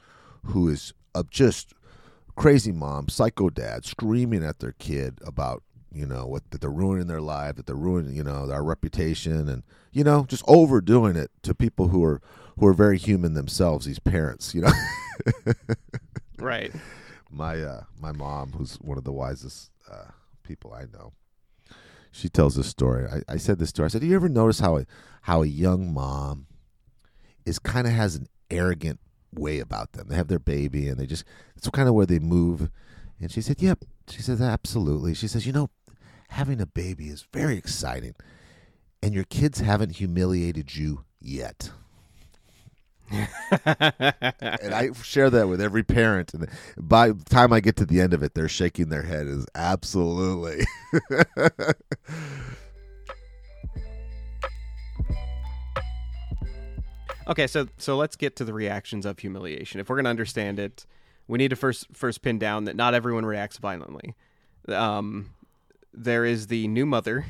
who 0.45 0.69
is 0.69 0.93
of 1.15 1.29
just 1.31 1.73
crazy 2.35 2.71
mom, 2.71 3.09
psycho 3.09 3.49
dad, 3.49 3.85
screaming 3.85 4.45
at 4.45 4.59
their 4.59 4.73
kid 4.73 5.19
about 5.25 5.63
you 5.91 6.05
know 6.05 6.27
what 6.27 6.49
that 6.51 6.61
they're 6.61 6.69
ruining 6.69 7.07
their 7.07 7.21
life, 7.21 7.55
that 7.55 7.65
they're 7.65 7.75
ruining 7.75 8.15
you 8.15 8.23
know 8.23 8.45
their 8.45 8.63
reputation, 8.63 9.49
and 9.49 9.63
you 9.91 10.03
know 10.03 10.25
just 10.27 10.43
overdoing 10.47 11.15
it 11.15 11.31
to 11.41 11.55
people 11.55 11.87
who 11.87 12.03
are 12.03 12.21
who 12.59 12.67
are 12.67 12.73
very 12.73 12.97
human 12.97 13.33
themselves. 13.33 13.85
These 13.85 13.99
parents, 13.99 14.53
you 14.53 14.61
know. 14.61 14.71
right. 16.39 16.71
My 17.29 17.61
uh, 17.61 17.83
my 17.99 18.11
mom, 18.11 18.53
who's 18.53 18.75
one 18.75 18.97
of 18.97 19.03
the 19.03 19.11
wisest 19.11 19.71
uh, 19.91 20.11
people 20.43 20.73
I 20.73 20.85
know, 20.93 21.13
she 22.11 22.29
tells 22.29 22.55
this 22.55 22.67
story. 22.67 23.07
I, 23.07 23.33
I 23.33 23.37
said 23.37 23.59
this 23.59 23.71
to 23.73 23.81
her. 23.81 23.85
I 23.85 23.89
said, 23.89 24.01
"Do 24.01 24.07
you 24.07 24.15
ever 24.15 24.29
notice 24.29 24.59
how 24.59 24.77
a 24.77 24.85
how 25.23 25.43
a 25.43 25.47
young 25.47 25.93
mom 25.93 26.47
is 27.45 27.59
kind 27.59 27.85
of 27.85 27.93
has 27.93 28.15
an 28.15 28.27
arrogant 28.49 28.99
way 29.33 29.59
about 29.59 29.93
them? 29.93 30.07
They 30.07 30.15
have 30.15 30.29
their 30.29 30.39
baby, 30.39 30.87
and 30.87 30.99
they 30.99 31.05
just 31.05 31.25
it's 31.55 31.69
kind 31.69 31.87
of 31.87 31.95
where 31.95 32.05
they 32.05 32.19
move." 32.19 32.69
And 33.19 33.31
she 33.31 33.41
said, 33.41 33.61
"Yep." 33.61 33.85
She 34.09 34.21
says, 34.21 34.41
"Absolutely." 34.41 35.13
She 35.13 35.27
says, 35.27 35.45
"You 35.45 35.53
know, 35.53 35.69
having 36.29 36.61
a 36.61 36.65
baby 36.65 37.09
is 37.09 37.25
very 37.33 37.57
exciting, 37.57 38.15
and 39.03 39.13
your 39.13 39.25
kids 39.25 39.59
haven't 39.59 39.97
humiliated 39.97 40.75
you 40.75 41.03
yet." 41.19 41.71
and 43.11 44.73
I 44.73 44.89
share 45.01 45.29
that 45.29 45.47
with 45.47 45.61
every 45.61 45.83
parent. 45.83 46.33
And 46.33 46.49
by 46.77 47.11
the 47.11 47.23
time 47.23 47.53
I 47.53 47.59
get 47.59 47.75
to 47.77 47.85
the 47.85 48.01
end 48.01 48.13
of 48.13 48.23
it, 48.23 48.33
they're 48.33 48.49
shaking 48.49 48.89
their 48.89 49.03
head. 49.03 49.27
Is 49.27 49.45
absolutely. 49.55 50.65
okay, 57.27 57.47
so 57.47 57.67
so 57.77 57.95
let's 57.95 58.15
get 58.17 58.35
to 58.37 58.45
the 58.45 58.53
reactions 58.53 59.05
of 59.05 59.19
humiliation. 59.19 59.79
If 59.79 59.89
we're 59.89 59.95
going 59.95 60.05
to 60.05 60.09
understand 60.09 60.59
it, 60.59 60.85
we 61.27 61.37
need 61.37 61.49
to 61.49 61.55
first 61.55 61.87
first 61.93 62.21
pin 62.21 62.39
down 62.39 62.65
that 62.65 62.75
not 62.75 62.93
everyone 62.93 63.25
reacts 63.25 63.57
violently. 63.57 64.15
Um, 64.67 65.33
there 65.93 66.25
is 66.25 66.47
the 66.47 66.67
new 66.67 66.85
mother 66.85 67.25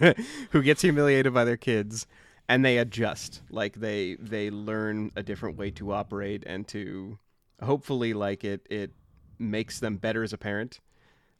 who 0.50 0.62
gets 0.62 0.82
humiliated 0.82 1.32
by 1.32 1.44
their 1.44 1.56
kids 1.56 2.06
and 2.48 2.64
they 2.64 2.78
adjust. 2.78 3.42
Like 3.50 3.74
they 3.74 4.16
they 4.18 4.50
learn 4.50 5.10
a 5.16 5.22
different 5.22 5.56
way 5.56 5.70
to 5.72 5.92
operate 5.92 6.44
and 6.46 6.66
to 6.68 7.18
hopefully 7.62 8.14
like 8.14 8.44
it 8.44 8.66
it 8.70 8.92
makes 9.38 9.80
them 9.80 9.96
better 9.96 10.22
as 10.22 10.32
a 10.32 10.38
parent. 10.38 10.80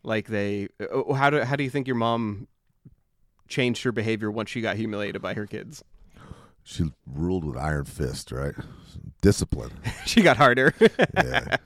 Like 0.03 0.29
they 0.29 0.69
oh, 0.91 1.13
how 1.15 1.31
do 1.31 1.41
how 1.43 1.57
do 1.57 1.65
you 1.65 1.71
think 1.71 1.87
your 1.87 1.97
mom 1.97 2.49
changed 3.49 3.83
her 3.85 3.93
behavior 3.93 4.31
once 4.31 4.51
she 4.51 4.61
got 4.61 4.77
humiliated 4.77 5.23
by 5.23 5.35
her 5.35 5.47
kids? 5.47 5.85
She 6.63 6.93
ruled 7.07 7.45
with 7.45 7.57
iron 7.57 7.85
fist 7.85 8.33
right? 8.33 8.55
Discipline. 9.21 9.73
She 10.07 10.23
got 10.23 10.37
harder. 10.37 10.75
Yeah. 11.17 11.57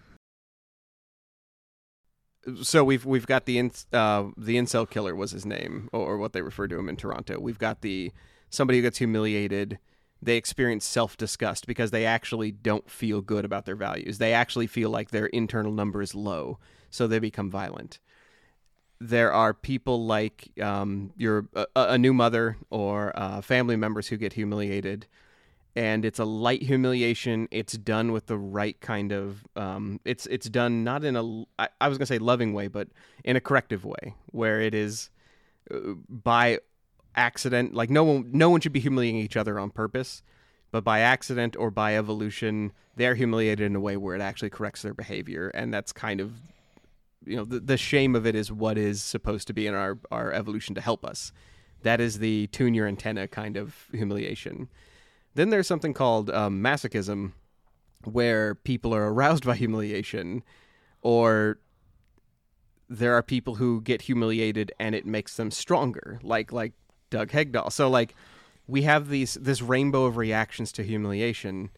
So 2.62 2.83
we've 2.83 3.05
we've 3.05 3.27
got 3.27 3.44
the 3.44 3.59
in, 3.59 3.72
uh, 3.92 4.29
the 4.38 4.57
incel 4.57 4.88
killer 4.88 5.14
was 5.14 5.33
his 5.33 5.44
name 5.44 5.90
or 5.92 6.16
what 6.16 6.33
they 6.33 6.40
refer 6.40 6.66
to 6.66 6.79
him 6.79 6.88
in 6.88 6.96
Toronto. 6.96 7.38
We've 7.38 7.59
got 7.59 7.83
the 7.83 8.11
somebody 8.50 8.78
who 8.78 8.82
gets 8.82 8.98
humiliated, 8.98 9.78
they 10.22 10.37
experience 10.37 10.84
self 10.84 11.16
disgust 11.16 11.66
because 11.66 11.90
they 11.90 12.04
actually 12.04 12.50
don't 12.52 12.90
feel 12.90 13.20
good 13.20 13.44
about 13.44 13.66
their 13.66 13.76
values. 13.76 14.18
They 14.18 14.32
actually 14.32 14.66
feel 14.66 14.90
like 14.90 15.11
their 15.11 15.26
internal 15.26 15.72
number 15.72 16.02
is 16.02 16.14
low, 16.14 16.58
so 16.90 17.06
they 17.06 17.18
become 17.18 17.50
violent. 17.50 17.98
there 19.00 19.32
are 19.32 19.54
people 19.54 20.06
like 20.06 20.50
um, 20.61 21.12
your 21.16 21.46
a, 21.54 21.66
a 21.76 21.98
new 21.98 22.12
mother 22.12 22.56
or 22.70 23.12
uh, 23.16 23.40
family 23.40 23.76
members 23.76 24.08
who 24.08 24.16
get 24.16 24.32
humiliated, 24.32 25.06
and 25.76 26.04
it's 26.04 26.18
a 26.18 26.24
light 26.24 26.62
humiliation. 26.62 27.46
It's 27.50 27.74
done 27.74 28.11
with 28.12 28.26
the 28.26 28.37
right 28.38 28.80
kind 28.80 29.12
of. 29.12 29.44
Um, 29.54 30.00
it's 30.04 30.26
it's 30.26 30.48
done 30.48 30.82
not 30.82 31.04
in 31.04 31.16
a 31.16 31.44
I, 31.58 31.68
I 31.80 31.88
was 31.88 31.98
gonna 31.98 32.06
say 32.06 32.18
loving 32.18 32.52
way, 32.54 32.66
but 32.68 32.88
in 33.24 33.37
a 33.37 33.40
corrective 33.40 33.84
way, 33.84 34.14
where 34.32 34.61
it 34.61 34.74
is 34.74 35.11
uh, 35.72 35.94
by 36.08 36.58
accident. 37.14 37.74
Like 37.74 37.90
no 37.90 38.04
one 38.04 38.30
no 38.32 38.50
one 38.50 38.60
should 38.60 38.72
be 38.72 38.80
humiliating 38.80 39.20
each 39.20 39.36
other 39.36 39.58
on 39.58 39.70
purpose, 39.70 40.22
but 40.70 40.84
by 40.84 41.00
accident 41.00 41.56
or 41.56 41.70
by 41.70 41.96
evolution, 41.96 42.72
they're 42.96 43.14
humiliated 43.14 43.66
in 43.66 43.76
a 43.76 43.80
way 43.80 43.96
where 43.96 44.14
it 44.14 44.20
actually 44.20 44.50
corrects 44.50 44.82
their 44.82 44.94
behavior, 44.94 45.48
and 45.48 45.72
that's 45.72 45.92
kind 45.92 46.20
of 46.20 46.32
you 47.24 47.36
know 47.36 47.44
the, 47.44 47.60
the 47.60 47.76
shame 47.76 48.14
of 48.14 48.26
it 48.26 48.34
is 48.34 48.50
what 48.50 48.78
is 48.78 49.02
supposed 49.02 49.46
to 49.46 49.52
be 49.52 49.66
in 49.66 49.74
our 49.74 49.98
our 50.10 50.32
evolution 50.32 50.74
to 50.74 50.80
help 50.80 51.04
us 51.04 51.32
that 51.82 52.00
is 52.00 52.18
the 52.18 52.46
tune 52.48 52.74
your 52.74 52.86
antenna 52.86 53.28
kind 53.28 53.56
of 53.56 53.86
humiliation 53.92 54.68
then 55.34 55.50
there's 55.50 55.66
something 55.66 55.94
called 55.94 56.30
um, 56.30 56.62
masochism 56.62 57.32
where 58.04 58.54
people 58.54 58.94
are 58.94 59.12
aroused 59.12 59.44
by 59.44 59.54
humiliation 59.54 60.42
or 61.02 61.58
there 62.88 63.14
are 63.14 63.22
people 63.22 63.56
who 63.56 63.80
get 63.82 64.02
humiliated 64.02 64.72
and 64.80 64.94
it 64.94 65.04
makes 65.04 65.36
them 65.36 65.50
stronger 65.50 66.18
like 66.22 66.52
like 66.52 66.72
doug 67.10 67.30
hegdahl 67.30 67.70
so 67.72 67.88
like 67.88 68.14
we 68.66 68.82
have 68.82 69.08
these 69.08 69.34
this 69.34 69.62
rainbow 69.62 70.04
of 70.04 70.16
reactions 70.16 70.72
to 70.72 70.82
humiliation 70.82 71.70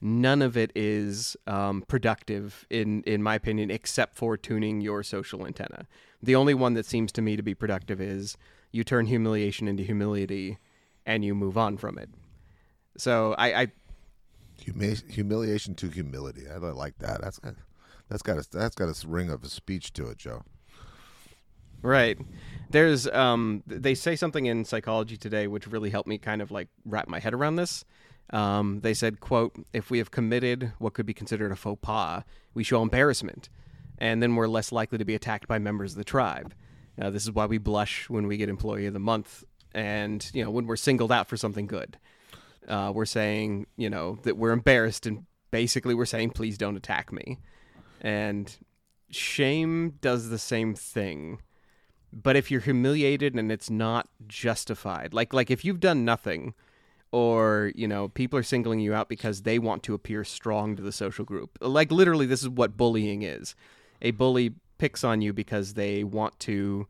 none 0.00 0.40
of 0.40 0.56
it 0.56 0.72
is 0.74 1.36
um, 1.46 1.82
productive 1.86 2.66
in 2.70 3.02
in 3.02 3.22
my 3.22 3.34
opinion 3.34 3.70
except 3.70 4.16
for 4.16 4.36
tuning 4.36 4.80
your 4.80 5.02
social 5.02 5.46
antenna 5.46 5.86
the 6.22 6.34
only 6.34 6.54
one 6.54 6.74
that 6.74 6.86
seems 6.86 7.12
to 7.12 7.22
me 7.22 7.36
to 7.36 7.42
be 7.42 7.54
productive 7.54 8.00
is 8.00 8.36
you 8.72 8.84
turn 8.84 9.06
humiliation 9.06 9.68
into 9.68 9.82
humility 9.82 10.58
and 11.04 11.24
you 11.24 11.34
move 11.34 11.58
on 11.58 11.76
from 11.76 11.98
it 11.98 12.08
so 12.96 13.34
i, 13.38 13.62
I 13.62 13.72
Humi- 14.60 14.96
humiliation 15.08 15.74
to 15.76 15.88
humility. 15.88 16.42
I 16.48 16.58
don't 16.58 16.76
like 16.76 16.98
that. 16.98 17.20
That's 17.22 17.40
that's 18.08 18.22
got 18.22 18.38
a 18.38 18.46
that's 18.50 18.74
got 18.74 18.88
a 18.88 19.08
ring 19.08 19.30
of 19.30 19.42
a 19.42 19.48
speech 19.48 19.92
to 19.94 20.08
it, 20.08 20.18
Joe. 20.18 20.42
Right. 21.82 22.18
There's 22.70 23.08
um 23.08 23.62
they 23.66 23.94
say 23.94 24.16
something 24.16 24.46
in 24.46 24.64
psychology 24.64 25.16
today 25.16 25.46
which 25.46 25.66
really 25.66 25.90
helped 25.90 26.08
me 26.08 26.18
kind 26.18 26.40
of 26.42 26.50
like 26.50 26.68
wrap 26.84 27.08
my 27.08 27.18
head 27.18 27.34
around 27.34 27.56
this. 27.56 27.84
Um, 28.32 28.80
they 28.80 28.94
said, 28.94 29.20
quote, 29.20 29.56
if 29.72 29.90
we 29.90 29.98
have 29.98 30.10
committed 30.10 30.72
what 30.78 30.94
could 30.94 31.06
be 31.06 31.14
considered 31.14 31.50
a 31.50 31.56
faux 31.56 31.80
pas, 31.82 32.22
we 32.54 32.62
show 32.62 32.80
embarrassment, 32.80 33.48
and 33.98 34.22
then 34.22 34.36
we're 34.36 34.46
less 34.46 34.70
likely 34.70 34.98
to 34.98 35.04
be 35.04 35.16
attacked 35.16 35.48
by 35.48 35.58
members 35.58 35.92
of 35.92 35.98
the 35.98 36.04
tribe. 36.04 36.54
Uh, 37.00 37.10
this 37.10 37.24
is 37.24 37.32
why 37.32 37.46
we 37.46 37.58
blush 37.58 38.08
when 38.08 38.26
we 38.26 38.36
get 38.36 38.48
employee 38.48 38.86
of 38.86 38.92
the 38.92 39.00
month 39.00 39.42
and, 39.72 40.30
you 40.34 40.44
know, 40.44 40.50
when 40.50 40.66
we're 40.66 40.76
singled 40.76 41.10
out 41.10 41.28
for 41.28 41.36
something 41.36 41.66
good. 41.66 41.98
Uh, 42.68 42.92
we're 42.94 43.04
saying, 43.04 43.66
you 43.76 43.90
know, 43.90 44.18
that 44.22 44.36
we're 44.36 44.52
embarrassed 44.52 45.06
and 45.06 45.24
basically 45.50 45.94
we're 45.94 46.04
saying, 46.04 46.30
please 46.30 46.58
don't 46.58 46.76
attack 46.76 47.12
me. 47.12 47.38
And 48.00 48.54
shame 49.10 49.98
does 50.00 50.28
the 50.28 50.38
same 50.38 50.74
thing 50.74 51.40
but 52.12 52.36
if 52.36 52.50
you're 52.50 52.60
humiliated 52.60 53.34
and 53.34 53.52
it's 53.52 53.70
not 53.70 54.08
justified 54.26 55.14
like 55.14 55.32
like 55.32 55.50
if 55.50 55.64
you've 55.64 55.80
done 55.80 56.04
nothing 56.04 56.54
or 57.12 57.72
you 57.74 57.88
know 57.88 58.08
people 58.08 58.38
are 58.38 58.42
singling 58.42 58.80
you 58.80 58.94
out 58.94 59.08
because 59.08 59.42
they 59.42 59.58
want 59.58 59.82
to 59.82 59.94
appear 59.94 60.24
strong 60.24 60.76
to 60.76 60.82
the 60.82 60.92
social 60.92 61.24
group 61.24 61.58
like 61.60 61.90
literally 61.90 62.26
this 62.26 62.42
is 62.42 62.48
what 62.48 62.76
bullying 62.76 63.22
is. 63.22 63.54
A 64.02 64.12
bully 64.12 64.54
picks 64.78 65.04
on 65.04 65.20
you 65.20 65.32
because 65.32 65.74
they 65.74 66.04
want 66.04 66.38
to 66.40 66.86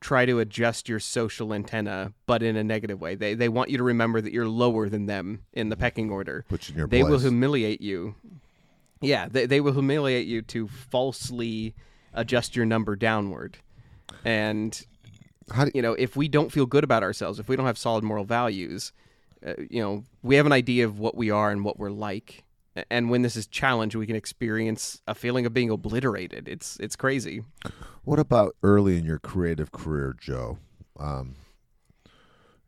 try 0.00 0.24
to 0.26 0.40
adjust 0.40 0.88
your 0.88 0.98
social 0.98 1.54
antenna 1.54 2.12
but 2.26 2.42
in 2.42 2.56
a 2.56 2.64
negative 2.64 3.00
way. 3.00 3.14
They 3.14 3.34
they 3.34 3.48
want 3.48 3.70
you 3.70 3.78
to 3.78 3.84
remember 3.84 4.20
that 4.20 4.32
you're 4.32 4.48
lower 4.48 4.88
than 4.88 5.06
them 5.06 5.42
in 5.52 5.68
the 5.68 5.76
pecking 5.76 6.10
order. 6.10 6.44
Put 6.48 6.68
you 6.68 6.72
in 6.72 6.78
your 6.78 6.88
they 6.88 7.02
will 7.02 7.18
humiliate 7.18 7.80
you. 7.80 8.14
Yeah 9.00 9.28
they, 9.28 9.46
they 9.46 9.60
will 9.60 9.72
humiliate 9.72 10.26
you 10.26 10.42
to 10.42 10.68
falsely 10.68 11.74
adjust 12.12 12.56
your 12.56 12.66
number 12.66 12.96
downward 12.96 13.58
and 14.24 14.86
How 15.52 15.64
do, 15.64 15.70
you 15.74 15.82
know 15.82 15.92
if 15.92 16.16
we 16.16 16.28
don't 16.28 16.50
feel 16.50 16.66
good 16.66 16.84
about 16.84 17.02
ourselves 17.02 17.38
if 17.38 17.48
we 17.48 17.56
don't 17.56 17.66
have 17.66 17.78
solid 17.78 18.04
moral 18.04 18.24
values 18.24 18.92
uh, 19.46 19.54
you 19.70 19.82
know 19.82 20.04
we 20.22 20.36
have 20.36 20.46
an 20.46 20.52
idea 20.52 20.84
of 20.84 20.98
what 20.98 21.16
we 21.16 21.30
are 21.30 21.50
and 21.50 21.64
what 21.64 21.78
we're 21.78 21.90
like. 21.90 22.44
And 22.88 23.10
when 23.10 23.22
this 23.22 23.36
is 23.36 23.46
challenged 23.46 23.96
we 23.96 24.06
can 24.06 24.16
experience 24.16 25.00
a 25.06 25.14
feeling 25.14 25.46
of 25.46 25.52
being 25.52 25.70
obliterated. 25.70 26.48
It's 26.48 26.76
it's 26.78 26.96
crazy. 26.96 27.42
What 28.04 28.18
about 28.18 28.54
early 28.62 28.96
in 28.96 29.04
your 29.04 29.18
creative 29.18 29.72
career, 29.72 30.14
Joe? 30.18 30.58
Um, 30.98 31.36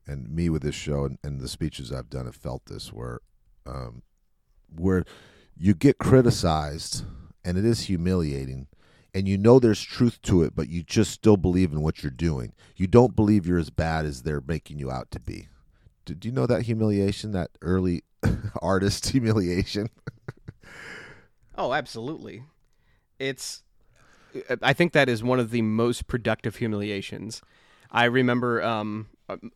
and 0.07 0.31
me 0.31 0.49
with 0.49 0.63
this 0.63 0.75
show 0.75 1.05
and, 1.05 1.19
and 1.23 1.41
the 1.41 1.49
speeches 1.49 1.93
I've 1.93 2.11
done 2.11 2.27
have 2.27 2.35
felt 2.35 2.67
this 2.67 2.93
where 2.93 3.21
um, 3.67 4.03
where 4.75 5.05
you 5.57 5.75
get 5.75 5.99
criticized 5.99 7.05
and 7.45 7.59
it 7.59 7.65
is 7.65 7.83
humiliating 7.83 8.67
and 9.15 9.29
you 9.29 9.37
know 9.37 9.59
there's 9.59 9.83
truth 9.83 10.21
to 10.23 10.43
it, 10.43 10.55
but 10.55 10.69
you 10.69 10.83
just 10.83 11.11
still 11.11 11.37
believe 11.37 11.73
in 11.73 11.83
what 11.83 12.03
you're 12.03 12.11
doing. 12.11 12.53
You 12.77 12.87
don't 12.87 13.15
believe 13.15 13.47
you're 13.47 13.59
as 13.59 13.71
bad 13.71 14.07
as 14.07 14.23
they're 14.23 14.43
making 14.47 14.79
you 14.79 14.91
out 14.91 15.11
to 15.13 15.21
be. 15.21 15.49
Did 16.05 16.25
you 16.25 16.33
know 16.33 16.47
that 16.47 16.63
humiliation, 16.63 17.33
that 17.33 17.51
early 17.61 18.05
artist 18.63 19.09
humiliation? 19.11 19.89
oh 21.57 21.73
absolutely 21.73 22.43
it's 23.19 23.63
i 24.63 24.73
think 24.73 24.93
that 24.93 25.09
is 25.09 25.23
one 25.23 25.39
of 25.39 25.51
the 25.51 25.63
most 25.63 26.07
productive 26.07 26.57
humiliations 26.57 27.43
i 27.91 28.05
remember 28.05 28.63
um 28.63 29.07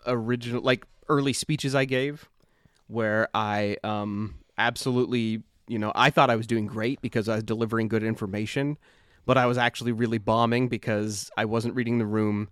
original 0.07 0.61
like 0.63 0.87
early 1.09 1.33
speeches 1.33 1.75
i 1.75 1.85
gave 1.85 2.29
where 2.87 3.29
i 3.35 3.77
um 3.83 4.35
absolutely 4.59 5.43
you 5.69 5.79
know 5.79 5.91
i 5.95 6.11
thought 6.11 6.31
i 6.31 6.37
was 6.37 6.47
doing 6.47 6.67
great 6.67 7.01
because 7.01 7.29
i 7.29 7.37
was 7.37 7.45
delivering 7.45 7.89
good 7.89 8.03
information 8.03 8.77
but 9.27 9.37
i 9.37 9.45
was 9.47 9.59
actually 9.59 9.93
really 9.93 10.19
bombing 10.19 10.69
because 10.69 11.31
i 11.37 11.45
wasn't 11.45 11.75
reading 11.75 11.99
the 11.99 12.07
room 12.07 12.49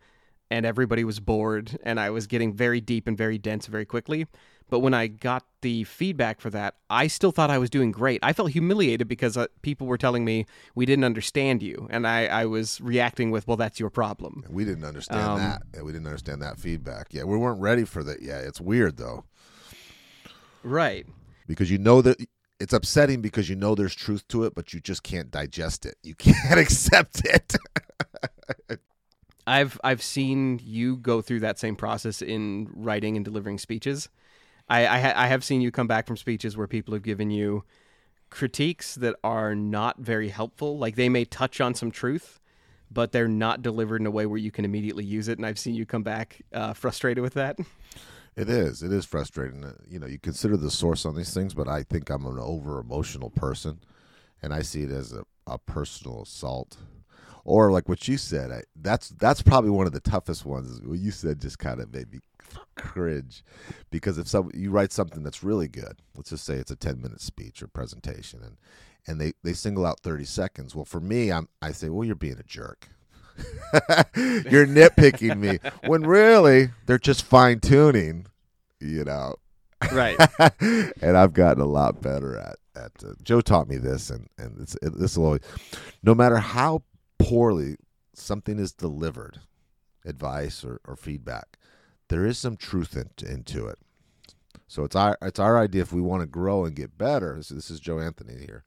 and 0.50 0.66
everybody 0.66 1.04
was 1.04 1.20
bored 1.20 1.76
and 1.84 1.98
I 1.98 2.10
was 2.10 2.26
getting 2.26 2.52
very 2.52 2.78
deep 2.80 3.08
and 3.08 3.16
very 3.16 3.38
dense 3.38 3.66
very 3.66 3.86
quickly. 3.86 4.26
But 4.68 4.80
when 4.80 4.92
I 4.92 5.06
got 5.06 5.42
the 5.62 5.84
feedback 5.84 6.38
for 6.38 6.50
that, 6.50 6.74
I 6.90 7.06
still 7.06 7.32
thought 7.32 7.48
I 7.50 7.56
was 7.56 7.70
doing 7.70 7.90
great. 7.90 8.20
I 8.22 8.34
felt 8.34 8.50
humiliated 8.50 9.08
because 9.08 9.38
uh, 9.38 9.46
people 9.62 9.86
were 9.86 9.96
telling 9.96 10.22
me 10.22 10.44
we 10.74 10.84
didn't 10.84 11.04
understand 11.04 11.62
you, 11.62 11.88
and 11.90 12.06
I, 12.06 12.26
I 12.26 12.44
was 12.44 12.78
reacting 12.82 13.30
with, 13.30 13.48
"Well, 13.48 13.56
that's 13.56 13.80
your 13.80 13.88
problem." 13.90 14.44
We 14.50 14.66
didn't 14.66 14.84
understand 14.84 15.22
Um, 15.22 15.38
that. 15.38 15.62
Yeah, 15.74 15.82
we 15.82 15.92
didn't 15.92 16.06
understand 16.06 16.42
that 16.42 16.60
feedback. 16.60 17.06
Yeah, 17.10 17.24
we 17.24 17.38
weren't 17.38 17.60
ready 17.60 17.84
for 17.84 18.04
that 18.04 18.20
Yeah, 18.20 18.38
It's 18.38 18.60
weird 18.60 18.98
though. 18.98 19.24
Right. 20.62 21.06
because 21.46 21.70
you 21.70 21.78
know 21.78 22.02
that 22.02 22.18
it's 22.60 22.72
upsetting 22.72 23.20
because 23.20 23.48
you 23.48 23.56
know 23.56 23.74
there's 23.74 23.94
truth 23.94 24.26
to 24.28 24.44
it, 24.44 24.54
but 24.54 24.72
you 24.72 24.80
just 24.80 25.02
can't 25.02 25.30
digest 25.30 25.86
it. 25.86 25.96
You 26.02 26.14
can't 26.18 26.58
accept 26.58 27.24
it. 27.24 27.56
I've 29.46 29.78
I've 29.84 30.02
seen 30.02 30.60
you 30.64 30.96
go 30.96 31.20
through 31.20 31.40
that 31.40 31.58
same 31.58 31.76
process 31.76 32.22
in 32.22 32.68
writing 32.74 33.16
and 33.16 33.24
delivering 33.24 33.58
speeches. 33.58 34.08
I 34.68 34.86
I, 34.86 34.98
ha- 35.00 35.12
I 35.16 35.26
have 35.26 35.44
seen 35.44 35.60
you 35.60 35.70
come 35.70 35.86
back 35.86 36.06
from 36.06 36.16
speeches 36.16 36.56
where 36.56 36.66
people 36.66 36.94
have 36.94 37.02
given 37.02 37.30
you 37.30 37.64
critiques 38.30 38.94
that 38.96 39.16
are 39.22 39.54
not 39.54 39.98
very 39.98 40.28
helpful. 40.30 40.78
Like 40.78 40.96
they 40.96 41.08
may 41.08 41.24
touch 41.24 41.60
on 41.60 41.74
some 41.74 41.90
truth, 41.90 42.40
but 42.90 43.12
they're 43.12 43.28
not 43.28 43.62
delivered 43.62 44.00
in 44.00 44.06
a 44.06 44.10
way 44.10 44.26
where 44.26 44.38
you 44.38 44.50
can 44.50 44.64
immediately 44.64 45.04
use 45.04 45.28
it. 45.28 45.38
And 45.38 45.46
I've 45.46 45.58
seen 45.58 45.74
you 45.74 45.84
come 45.84 46.02
back 46.02 46.40
uh, 46.52 46.72
frustrated 46.72 47.22
with 47.22 47.34
that. 47.34 47.58
It 48.36 48.48
is. 48.48 48.82
It 48.82 48.92
is 48.92 49.04
frustrating. 49.04 49.64
Uh, 49.64 49.74
You 49.88 49.98
know, 49.98 50.06
you 50.06 50.18
consider 50.18 50.56
the 50.56 50.70
source 50.70 51.04
on 51.04 51.14
these 51.16 51.32
things, 51.34 51.54
but 51.54 51.68
I 51.68 51.82
think 51.82 52.10
I'm 52.10 52.26
an 52.26 52.38
over 52.38 52.78
emotional 52.78 53.30
person, 53.30 53.80
and 54.42 54.52
I 54.52 54.62
see 54.62 54.82
it 54.82 54.90
as 54.90 55.12
a, 55.12 55.24
a 55.46 55.58
personal 55.58 56.22
assault. 56.22 56.76
Or 57.44 57.70
like 57.70 57.88
what 57.88 58.08
you 58.08 58.16
said, 58.16 58.50
I, 58.50 58.62
that's 58.74 59.10
that's 59.10 59.42
probably 59.42 59.70
one 59.70 59.86
of 59.86 59.92
the 59.92 60.00
toughest 60.00 60.46
ones. 60.46 60.80
What 60.82 60.98
you 60.98 61.10
said 61.10 61.40
just 61.40 61.58
kind 61.58 61.80
of 61.80 61.92
made 61.92 62.10
me 62.10 62.20
cringe, 62.74 63.44
because 63.90 64.16
if 64.16 64.26
some 64.28 64.50
you 64.54 64.70
write 64.70 64.92
something 64.92 65.22
that's 65.22 65.44
really 65.44 65.68
good, 65.68 66.00
let's 66.14 66.30
just 66.30 66.44
say 66.44 66.54
it's 66.54 66.70
a 66.70 66.76
ten 66.76 67.02
minute 67.02 67.20
speech 67.20 67.62
or 67.62 67.66
presentation, 67.66 68.40
and 68.42 68.56
and 69.06 69.20
they 69.20 69.34
they 69.42 69.52
single 69.52 69.84
out 69.84 70.00
thirty 70.00 70.24
seconds. 70.24 70.74
Well, 70.74 70.86
for 70.86 71.00
me, 71.00 71.30
I'm 71.30 71.48
I 71.60 71.72
say, 71.72 71.90
well, 71.90 72.04
you're 72.04 72.14
being 72.14 72.38
a 72.38 72.44
jerk. 72.44 72.88
you're 74.50 74.66
nitpicking 74.66 75.38
me 75.38 75.58
when 75.86 76.02
really 76.02 76.70
they're 76.86 76.98
just 76.98 77.24
fine 77.24 77.60
tuning, 77.60 78.26
you 78.80 79.04
know. 79.04 79.36
Right. 79.92 80.16
and 80.60 81.16
I've 81.16 81.32
gotten 81.32 81.62
a 81.62 81.66
lot 81.66 82.00
better 82.00 82.38
at 82.38 82.56
at. 82.76 82.92
Uh, 83.04 83.14
Joe 83.22 83.40
taught 83.40 83.68
me 83.68 83.76
this, 83.76 84.10
and 84.10 84.28
and 84.38 84.60
it's, 84.60 84.76
it, 84.82 84.98
this 84.98 85.16
will 85.16 85.26
always, 85.26 85.42
no 86.02 86.14
matter 86.14 86.38
how 86.38 86.82
poorly 87.18 87.76
something 88.14 88.58
is 88.58 88.72
delivered, 88.72 89.40
advice 90.04 90.64
or, 90.64 90.80
or 90.86 90.96
feedback, 90.96 91.58
there 92.08 92.26
is 92.26 92.38
some 92.38 92.56
truth 92.56 92.96
in, 92.96 93.10
into 93.26 93.66
it. 93.66 93.78
So 94.66 94.84
it's 94.84 94.96
our 94.96 95.16
it's 95.22 95.38
our 95.38 95.58
idea 95.58 95.82
if 95.82 95.92
we 95.92 96.00
want 96.00 96.22
to 96.22 96.26
grow 96.26 96.64
and 96.64 96.74
get 96.74 96.98
better. 96.98 97.36
This, 97.36 97.48
this 97.48 97.70
is 97.70 97.80
Joe 97.80 98.00
Anthony 98.00 98.44
here. 98.44 98.64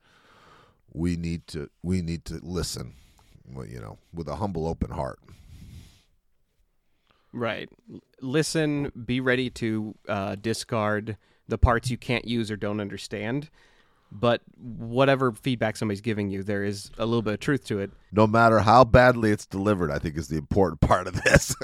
We 0.92 1.16
need 1.16 1.46
to 1.48 1.70
we 1.82 2.02
need 2.02 2.24
to 2.26 2.40
listen, 2.42 2.94
you 3.68 3.80
know, 3.80 3.98
with 4.12 4.28
a 4.28 4.36
humble, 4.36 4.66
open 4.66 4.90
heart. 4.90 5.18
Right. 7.32 7.68
Listen, 8.20 8.90
be 9.04 9.20
ready 9.20 9.50
to 9.50 9.94
uh, 10.08 10.36
discard 10.36 11.16
the 11.46 11.58
parts 11.58 11.90
you 11.90 11.96
can't 11.96 12.26
use 12.26 12.50
or 12.50 12.56
don't 12.56 12.80
understand. 12.80 13.50
But 14.10 14.40
whatever 14.56 15.32
feedback 15.32 15.76
somebody's 15.76 16.00
giving 16.00 16.30
you, 16.30 16.42
there 16.42 16.64
is 16.64 16.90
a 16.96 17.04
little 17.04 17.20
bit 17.20 17.34
of 17.34 17.40
truth 17.40 17.66
to 17.66 17.78
it. 17.78 17.90
No 18.10 18.26
matter 18.26 18.60
how 18.60 18.84
badly 18.84 19.30
it's 19.30 19.44
delivered, 19.44 19.90
I 19.90 19.98
think 19.98 20.16
is 20.16 20.28
the 20.28 20.38
important 20.38 20.80
part 20.88 21.06
of 21.06 21.22
this. 21.22 21.54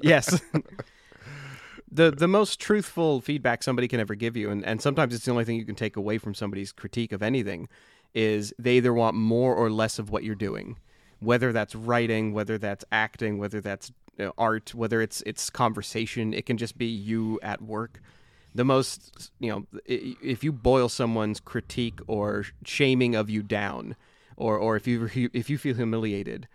Yes. 0.00 0.40
the 1.90 2.10
the 2.10 2.28
most 2.28 2.58
truthful 2.58 3.20
feedback 3.20 3.62
somebody 3.62 3.86
can 3.86 4.00
ever 4.00 4.14
give 4.14 4.36
you, 4.36 4.50
and, 4.50 4.64
and 4.64 4.80
sometimes 4.80 5.14
it's 5.14 5.26
the 5.26 5.30
only 5.30 5.44
thing 5.44 5.56
you 5.56 5.66
can 5.66 5.74
take 5.74 5.96
away 5.96 6.16
from 6.16 6.34
somebody's 6.34 6.72
critique 6.72 7.12
of 7.12 7.22
anything, 7.22 7.68
is 8.14 8.54
they 8.58 8.78
either 8.78 8.94
want 8.94 9.14
more 9.14 9.54
or 9.54 9.70
less 9.70 9.98
of 9.98 10.10
what 10.10 10.24
you're 10.24 10.34
doing. 10.34 10.78
Whether 11.20 11.52
that's 11.52 11.74
writing, 11.74 12.32
whether 12.32 12.58
that's 12.58 12.84
acting, 12.92 13.38
whether 13.38 13.60
that's 13.60 13.92
you 14.16 14.26
know, 14.26 14.32
art, 14.38 14.74
whether 14.74 15.00
it's 15.00 15.22
it's 15.26 15.50
conversation, 15.50 16.32
it 16.32 16.46
can 16.46 16.56
just 16.56 16.78
be 16.78 16.86
you 16.86 17.38
at 17.42 17.62
work. 17.62 18.00
The 18.54 18.64
most, 18.64 19.30
you 19.38 19.50
know, 19.50 19.66
if 19.84 20.42
you 20.42 20.52
boil 20.52 20.88
someone's 20.88 21.38
critique 21.38 22.00
or 22.06 22.46
shaming 22.64 23.14
of 23.14 23.28
you 23.30 23.42
down, 23.42 23.96
or 24.36 24.58
or 24.58 24.76
if 24.76 24.86
you 24.86 25.08
if 25.32 25.50
you 25.50 25.58
feel 25.58 25.74
humiliated, 25.74 26.48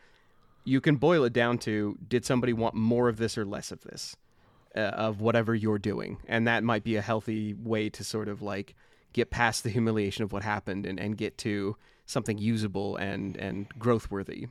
you 0.65 0.81
can 0.81 0.95
boil 0.95 1.23
it 1.23 1.33
down 1.33 1.57
to 1.59 1.97
did 2.07 2.25
somebody 2.25 2.53
want 2.53 2.75
more 2.75 3.09
of 3.09 3.17
this 3.17 3.37
or 3.37 3.45
less 3.45 3.71
of 3.71 3.81
this 3.81 4.15
uh, 4.75 4.79
of 4.79 5.21
whatever 5.21 5.53
you're 5.53 5.79
doing 5.79 6.17
and 6.27 6.47
that 6.47 6.63
might 6.63 6.83
be 6.83 6.95
a 6.95 7.01
healthy 7.01 7.53
way 7.53 7.89
to 7.89 8.03
sort 8.03 8.27
of 8.27 8.41
like 8.41 8.75
get 9.11 9.29
past 9.29 9.63
the 9.63 9.69
humiliation 9.69 10.23
of 10.23 10.31
what 10.31 10.43
happened 10.43 10.85
and, 10.85 10.99
and 10.99 11.17
get 11.17 11.37
to 11.37 11.75
something 12.05 12.37
usable 12.37 12.95
and 12.97 13.37
and 13.37 13.67
growth 13.79 14.11
worthy 14.11 14.47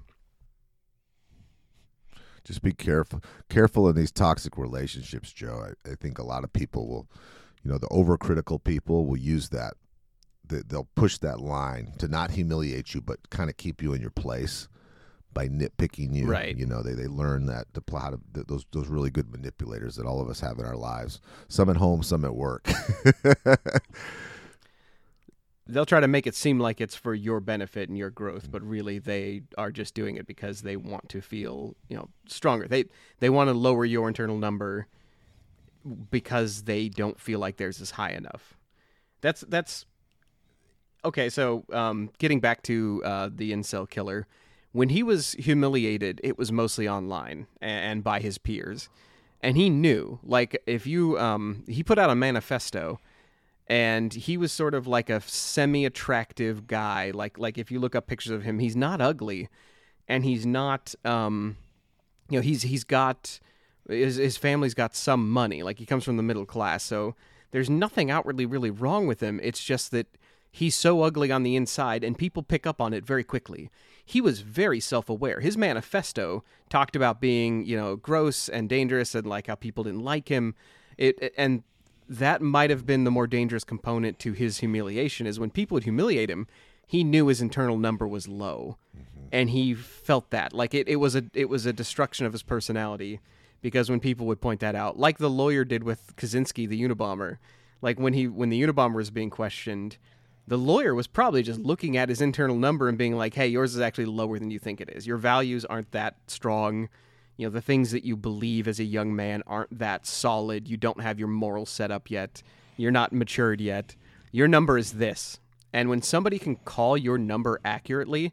Just 2.44 2.62
be 2.62 2.72
careful, 2.72 3.22
careful 3.48 3.88
in 3.88 3.94
these 3.96 4.10
toxic 4.10 4.58
relationships, 4.58 5.32
Joe. 5.32 5.66
I, 5.86 5.90
I 5.90 5.94
think 5.94 6.18
a 6.18 6.24
lot 6.24 6.42
of 6.42 6.52
people 6.52 6.88
will, 6.88 7.08
you 7.62 7.70
know, 7.70 7.78
the 7.78 7.86
overcritical 7.88 8.62
people 8.62 9.06
will 9.06 9.16
use 9.16 9.50
that. 9.50 9.74
They, 10.44 10.62
they'll 10.66 10.88
push 10.96 11.18
that 11.18 11.40
line 11.40 11.92
to 11.98 12.08
not 12.08 12.32
humiliate 12.32 12.94
you, 12.94 13.00
but 13.00 13.30
kind 13.30 13.48
of 13.48 13.56
keep 13.56 13.80
you 13.80 13.92
in 13.92 14.00
your 14.00 14.10
place 14.10 14.68
by 15.32 15.48
nitpicking 15.48 16.14
you. 16.14 16.26
Right. 16.26 16.56
You 16.56 16.66
know, 16.66 16.82
they, 16.82 16.94
they 16.94 17.06
learn 17.06 17.46
that 17.46 17.72
to 17.74 17.80
plot 17.80 18.12
of 18.12 18.20
th- 18.34 18.46
those 18.48 18.66
those 18.72 18.88
really 18.88 19.10
good 19.10 19.30
manipulators 19.30 19.96
that 19.96 20.06
all 20.06 20.20
of 20.20 20.28
us 20.28 20.40
have 20.40 20.58
in 20.58 20.64
our 20.64 20.76
lives. 20.76 21.20
Some 21.48 21.70
at 21.70 21.76
home, 21.76 22.02
some 22.02 22.24
at 22.24 22.34
work. 22.34 22.68
they'll 25.66 25.86
try 25.86 26.00
to 26.00 26.08
make 26.08 26.26
it 26.26 26.34
seem 26.34 26.58
like 26.58 26.80
it's 26.80 26.96
for 26.96 27.14
your 27.14 27.40
benefit 27.40 27.88
and 27.88 27.96
your 27.96 28.10
growth 28.10 28.50
but 28.50 28.62
really 28.62 28.98
they 28.98 29.42
are 29.56 29.70
just 29.70 29.94
doing 29.94 30.16
it 30.16 30.26
because 30.26 30.62
they 30.62 30.76
want 30.76 31.08
to 31.08 31.20
feel 31.20 31.76
you 31.88 31.96
know 31.96 32.08
stronger. 32.26 32.66
They 32.66 32.84
they 33.20 33.30
want 33.30 33.48
to 33.48 33.54
lower 33.54 33.84
your 33.84 34.08
internal 34.08 34.38
number 34.38 34.86
because 36.10 36.64
they 36.64 36.88
don't 36.88 37.20
feel 37.20 37.38
like 37.38 37.56
theirs 37.56 37.80
is 37.80 37.92
high 37.92 38.12
enough. 38.12 38.56
That's 39.20 39.42
that's 39.42 39.86
okay 41.04 41.28
so 41.28 41.64
um 41.72 42.10
getting 42.18 42.38
back 42.38 42.62
to 42.62 43.02
uh 43.04 43.28
the 43.32 43.52
incel 43.52 43.90
killer 43.90 44.24
when 44.70 44.88
he 44.88 45.02
was 45.02 45.32
humiliated 45.32 46.20
it 46.22 46.38
was 46.38 46.52
mostly 46.52 46.88
online 46.88 47.46
and 47.60 48.02
by 48.02 48.20
his 48.20 48.38
peers. 48.38 48.88
And 49.40 49.56
he 49.56 49.70
knew 49.70 50.18
like 50.24 50.60
if 50.66 50.86
you 50.86 51.18
um 51.18 51.64
he 51.68 51.82
put 51.82 51.98
out 51.98 52.10
a 52.10 52.14
manifesto 52.16 52.98
and 53.72 54.12
he 54.12 54.36
was 54.36 54.52
sort 54.52 54.74
of 54.74 54.86
like 54.86 55.08
a 55.08 55.22
semi-attractive 55.22 56.66
guy. 56.66 57.10
Like 57.10 57.38
like 57.38 57.56
if 57.56 57.70
you 57.70 57.80
look 57.80 57.94
up 57.94 58.06
pictures 58.06 58.32
of 58.32 58.42
him 58.42 58.58
he's 58.58 58.76
not 58.76 59.00
ugly 59.00 59.48
and 60.06 60.26
he's 60.26 60.44
not 60.44 60.94
um 61.06 61.56
you 62.28 62.36
know 62.36 62.42
he's 62.42 62.62
he's 62.62 62.84
got 62.84 63.40
his, 63.88 64.16
his 64.16 64.36
family's 64.36 64.74
got 64.74 64.94
some 64.94 65.30
money. 65.30 65.62
Like 65.62 65.78
he 65.78 65.86
comes 65.86 66.04
from 66.04 66.18
the 66.18 66.22
middle 66.22 66.44
class 66.44 66.82
so 66.82 67.14
there's 67.50 67.70
nothing 67.70 68.10
outwardly 68.10 68.44
really 68.44 68.70
wrong 68.70 69.06
with 69.06 69.20
him. 69.20 69.40
It's 69.42 69.64
just 69.64 69.90
that 69.92 70.18
he's 70.50 70.76
so 70.76 71.00
ugly 71.00 71.32
on 71.32 71.42
the 71.42 71.56
inside 71.56 72.04
and 72.04 72.18
people 72.18 72.42
pick 72.42 72.66
up 72.66 72.78
on 72.78 72.92
it 72.92 73.06
very 73.06 73.24
quickly. 73.24 73.70
He 74.04 74.20
was 74.20 74.40
very 74.40 74.80
self-aware. 74.80 75.40
His 75.40 75.56
manifesto 75.56 76.44
talked 76.68 76.94
about 76.94 77.22
being 77.22 77.64
you 77.64 77.78
know 77.78 77.96
gross 77.96 78.50
and 78.50 78.68
dangerous 78.68 79.14
and 79.14 79.26
like 79.26 79.46
how 79.46 79.54
people 79.54 79.84
didn't 79.84 80.04
like 80.04 80.28
him. 80.28 80.56
It 80.98 81.32
and 81.38 81.62
that 82.08 82.42
might 82.42 82.70
have 82.70 82.86
been 82.86 83.04
the 83.04 83.10
more 83.10 83.26
dangerous 83.26 83.64
component 83.64 84.18
to 84.18 84.32
his 84.32 84.58
humiliation 84.58 85.26
is 85.26 85.40
when 85.40 85.50
people 85.50 85.76
would 85.76 85.84
humiliate 85.84 86.30
him 86.30 86.46
he 86.92 87.04
knew 87.04 87.28
his 87.28 87.40
internal 87.40 87.78
number 87.78 88.06
was 88.06 88.28
low. 88.28 88.76
Mm-hmm. 88.94 89.26
And 89.32 89.48
he 89.48 89.72
felt 89.72 90.28
that. 90.28 90.52
Like 90.52 90.74
it, 90.74 90.88
it 90.88 90.96
was 90.96 91.16
a 91.16 91.24
it 91.32 91.48
was 91.48 91.64
a 91.64 91.72
destruction 91.72 92.26
of 92.26 92.32
his 92.32 92.42
personality 92.42 93.18
because 93.62 93.88
when 93.88 93.98
people 93.98 94.26
would 94.26 94.42
point 94.42 94.60
that 94.60 94.74
out 94.74 94.98
like 94.98 95.16
the 95.16 95.30
lawyer 95.30 95.64
did 95.64 95.84
with 95.84 96.14
kaczynski 96.16 96.68
the 96.68 96.82
unabomber 96.82 97.38
like 97.80 97.98
when 97.98 98.12
he 98.12 98.26
when 98.26 98.50
the 98.50 98.60
unabomber 98.60 98.96
was 98.96 99.10
being 99.10 99.30
questioned 99.30 99.96
the 100.48 100.58
lawyer 100.58 100.94
was 100.94 101.06
probably 101.06 101.44
just 101.44 101.60
looking 101.60 101.96
at 101.96 102.08
his 102.08 102.20
internal 102.20 102.56
number 102.56 102.88
and 102.88 102.98
being 102.98 103.16
like 103.16 103.34
hey 103.34 103.46
yours 103.46 103.74
is 103.74 103.80
actually 103.80 104.04
lower 104.04 104.38
than 104.38 104.50
you 104.50 104.58
think 104.58 104.80
it 104.80 104.90
is. 104.90 105.06
Your 105.06 105.16
values 105.16 105.64
aren't 105.64 105.92
that 105.92 106.16
strong 106.26 106.88
you 107.42 107.48
know 107.48 107.52
the 107.52 107.60
things 107.60 107.90
that 107.90 108.04
you 108.04 108.16
believe 108.16 108.66
as 108.66 108.80
a 108.80 108.84
young 108.84 109.14
man 109.14 109.42
aren't 109.46 109.78
that 109.78 110.06
solid. 110.06 110.68
You 110.68 110.76
don't 110.76 111.00
have 111.00 111.18
your 111.18 111.28
moral 111.28 111.66
set 111.66 111.90
up 111.90 112.10
yet. 112.10 112.42
You're 112.76 112.90
not 112.90 113.12
matured 113.12 113.60
yet. 113.60 113.94
Your 114.30 114.48
number 114.48 114.78
is 114.78 114.92
this. 114.92 115.38
And 115.72 115.88
when 115.88 116.02
somebody 116.02 116.38
can 116.38 116.56
call 116.56 116.96
your 116.96 117.18
number 117.18 117.60
accurately 117.64 118.32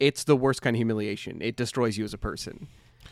it's 0.00 0.24
the 0.24 0.34
worst 0.34 0.62
kind 0.62 0.74
of 0.74 0.78
humiliation. 0.78 1.40
It 1.42 1.54
destroys 1.54 1.96
you 1.96 2.04
as 2.04 2.14
a 2.14 2.18
person. 2.18 2.66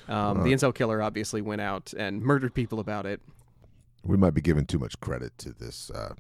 Um, 0.09 0.43
the 0.43 0.53
incel 0.53 0.75
killer 0.75 1.03
obviously 1.03 1.43
went 1.43 1.61
out 1.61 1.93
and 1.93 2.23
murdered 2.23 2.55
people 2.55 2.81
about 2.81 3.05
it. 3.05 3.21
We 4.03 4.17
might 4.17 4.33
be 4.33 4.41
giving 4.41 4.65
too 4.65 4.79
much 4.79 4.99
credit 5.01 5.37
to 5.39 5.53
this 5.53 5.91
uh, 5.91 6.15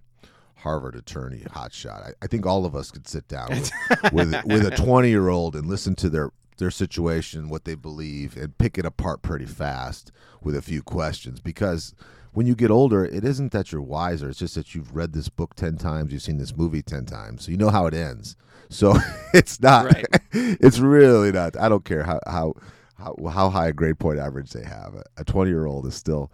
Harvard 0.56 0.94
attorney 0.94 1.44
hotshot. 1.50 2.08
I, 2.08 2.12
I 2.20 2.26
think 2.26 2.44
all 2.44 2.66
of 2.66 2.76
us 2.76 2.90
could 2.90 3.08
sit 3.08 3.26
down 3.28 3.48
with 3.48 3.72
with, 4.12 4.44
with 4.44 4.66
a 4.66 4.76
twenty 4.76 5.08
year 5.08 5.28
old 5.28 5.56
and 5.56 5.66
listen 5.66 5.94
to 5.96 6.10
their 6.10 6.30
their 6.58 6.70
situation, 6.70 7.48
what 7.48 7.64
they 7.64 7.74
believe, 7.74 8.36
and 8.36 8.58
pick 8.58 8.78
it 8.78 8.84
apart 8.84 9.22
pretty 9.22 9.46
fast 9.46 10.12
with 10.42 10.54
a 10.54 10.62
few 10.62 10.82
questions. 10.82 11.40
Because 11.40 11.94
when 12.32 12.46
you 12.46 12.54
get 12.54 12.70
older, 12.70 13.04
it 13.04 13.24
isn't 13.24 13.52
that 13.52 13.72
you're 13.72 13.82
wiser; 13.82 14.28
it's 14.28 14.38
just 14.38 14.54
that 14.54 14.74
you've 14.74 14.94
read 14.94 15.12
this 15.12 15.28
book 15.28 15.54
ten 15.54 15.76
times, 15.76 16.12
you've 16.12 16.22
seen 16.22 16.38
this 16.38 16.56
movie 16.56 16.82
ten 16.82 17.04
times, 17.04 17.44
so 17.44 17.50
you 17.50 17.56
know 17.56 17.70
how 17.70 17.86
it 17.86 17.94
ends. 17.94 18.36
So 18.68 18.94
it's 19.34 19.60
not. 19.60 19.86
Right. 19.86 20.06
it's 20.32 20.78
really 20.78 21.32
not. 21.32 21.56
I 21.56 21.68
don't 21.68 21.84
care 21.84 22.04
how 22.04 22.20
how 22.26 22.54
how, 22.98 23.16
how 23.30 23.48
high 23.50 23.68
a 23.68 23.72
grade 23.72 23.98
point 23.98 24.18
average 24.18 24.50
they 24.50 24.64
have. 24.64 24.94
A 25.16 25.24
twenty 25.24 25.50
year 25.50 25.66
old 25.66 25.86
is 25.86 25.94
still 25.94 26.30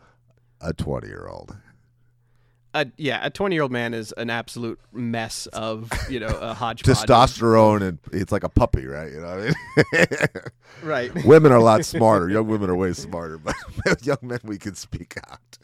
a 0.61 0.73
twenty 0.73 1.09
year 1.09 1.29
old. 1.29 1.57
A, 2.75 2.87
yeah 2.97 3.25
a 3.25 3.31
20 3.31 3.55
year 3.55 3.63
old 3.63 3.73
man 3.73 3.95
is 3.95 4.13
an 4.17 4.29
absolute 4.29 4.79
mess 4.93 5.47
of 5.49 5.91
you 6.11 6.21
know 6.21 6.27
a 6.27 6.53
hodgepodge 6.55 6.97
testosterone 6.97 7.83
and 7.83 7.99
it's 8.13 8.33
like 8.33 8.45
a 8.45 8.49
puppy, 8.49 8.87
right? 8.87 9.13
You 9.13 9.21
know 9.21 9.37
what 9.37 9.55
I 9.93 9.97
mean? 9.99 10.07
right 10.83 11.25
women 11.25 11.53
are 11.53 11.59
a 11.59 11.63
lot 11.63 11.85
smarter. 11.85 12.29
Young 12.29 12.49
women 12.49 12.69
are 12.69 12.77
way 12.77 12.93
smarter, 12.93 13.39
but 13.39 14.05
young 14.05 14.19
men 14.23 14.41
we 14.43 14.59
can 14.59 14.75
speak 14.75 15.17
out. 15.29 15.59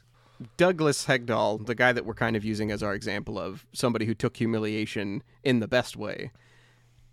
Douglas 0.57 1.07
Hegdahl, 1.07 1.67
the 1.67 1.75
guy 1.75 1.93
that 1.93 2.07
we're 2.07 2.15
kind 2.15 2.35
of 2.35 2.45
using 2.45 2.71
as 2.71 2.83
our 2.83 2.95
example 2.95 3.39
of 3.39 3.67
somebody 3.73 4.07
who 4.07 4.15
took 4.15 4.39
humiliation 4.39 5.23
in 5.45 5.61
the 5.61 5.69
best 5.69 5.97
way, 5.97 6.31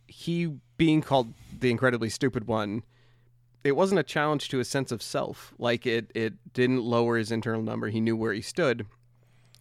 he 0.08 0.54
being 0.78 1.02
called 1.02 1.34
the 1.60 1.70
incredibly 1.70 2.10
stupid 2.10 2.48
one, 2.48 2.84
it 3.66 3.76
wasn't 3.76 4.00
a 4.00 4.04
challenge 4.04 4.48
to 4.50 4.60
his 4.60 4.70
sense 4.70 4.94
of 4.94 5.02
self. 5.02 5.54
Like 5.58 5.86
it, 5.86 6.10
it 6.16 6.54
didn't 6.54 6.84
lower 6.84 7.18
his 7.18 7.32
internal 7.32 7.62
number. 7.62 7.90
He 7.90 8.00
knew 8.00 8.16
where 8.16 8.32
he 8.32 8.42
stood. 8.42 8.86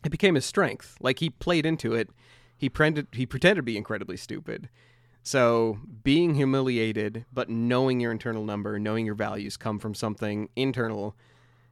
It 0.04 0.10
became 0.10 0.34
his 0.34 0.44
strength. 0.44 0.96
Like 1.00 1.18
he 1.18 1.30
played 1.30 1.66
into 1.66 1.94
it. 1.94 2.10
He 2.56 2.68
pretended, 2.68 3.08
he 3.12 3.26
pretended 3.26 3.56
to 3.56 3.62
be 3.62 3.76
incredibly 3.76 4.16
stupid. 4.16 4.68
So 5.22 5.80
being 6.04 6.34
humiliated, 6.34 7.24
but 7.32 7.48
knowing 7.50 8.00
your 8.00 8.12
internal 8.12 8.44
number, 8.44 8.78
knowing 8.78 9.04
your 9.04 9.16
values 9.16 9.56
come 9.56 9.78
from 9.78 9.94
something 9.94 10.48
internal 10.54 11.16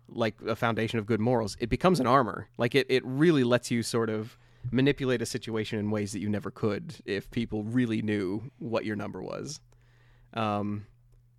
like 0.08 0.34
a 0.46 0.56
foundation 0.56 0.98
of 0.98 1.06
good 1.06 1.20
morals, 1.20 1.56
it 1.60 1.68
becomes 1.68 2.00
an 2.00 2.06
armor. 2.06 2.48
Like 2.58 2.74
it, 2.74 2.86
it 2.90 3.02
really 3.06 3.44
lets 3.44 3.70
you 3.70 3.82
sort 3.82 4.10
of 4.10 4.36
manipulate 4.70 5.22
a 5.22 5.26
situation 5.26 5.78
in 5.78 5.90
ways 5.90 6.12
that 6.12 6.20
you 6.20 6.28
never 6.28 6.50
could 6.50 6.96
if 7.04 7.30
people 7.30 7.62
really 7.62 8.02
knew 8.02 8.50
what 8.58 8.84
your 8.84 8.96
number 8.96 9.22
was. 9.22 9.60
Um, 10.34 10.86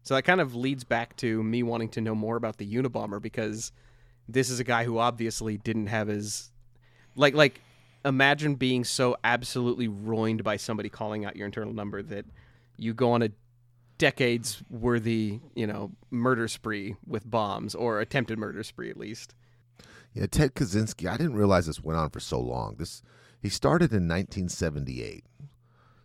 so 0.03 0.15
that 0.15 0.21
kind 0.21 0.39
of 0.39 0.55
leads 0.55 0.83
back 0.83 1.15
to 1.17 1.43
me 1.43 1.63
wanting 1.63 1.89
to 1.89 2.01
know 2.01 2.15
more 2.15 2.35
about 2.35 2.57
the 2.57 2.75
Unabomber 2.75 3.21
because 3.21 3.71
this 4.27 4.49
is 4.49 4.59
a 4.59 4.63
guy 4.63 4.83
who 4.83 4.99
obviously 4.99 5.57
didn't 5.57 5.87
have 5.87 6.07
his 6.07 6.51
like 7.15 7.33
like 7.33 7.61
imagine 8.03 8.55
being 8.55 8.83
so 8.83 9.17
absolutely 9.23 9.87
ruined 9.87 10.43
by 10.43 10.57
somebody 10.57 10.89
calling 10.89 11.25
out 11.25 11.35
your 11.35 11.45
internal 11.45 11.73
number 11.73 12.01
that 12.03 12.25
you 12.77 12.93
go 12.93 13.11
on 13.13 13.23
a 13.23 13.29
decades 13.97 14.61
worthy, 14.69 15.39
you 15.55 15.65
know, 15.65 15.91
murder 16.11 16.47
spree 16.47 16.95
with 17.07 17.29
bombs 17.29 17.73
or 17.73 17.99
attempted 17.99 18.37
murder 18.37 18.63
spree 18.63 18.89
at 18.89 18.97
least. 18.97 19.33
Yeah, 20.13 20.27
Ted 20.27 20.55
Kaczynski. 20.55 21.09
I 21.09 21.17
didn't 21.17 21.35
realize 21.35 21.65
this 21.65 21.83
went 21.83 21.99
on 21.99 22.09
for 22.09 22.19
so 22.19 22.39
long. 22.39 22.75
This 22.77 23.01
he 23.41 23.49
started 23.49 23.91
in 23.91 24.07
1978, 24.07 25.25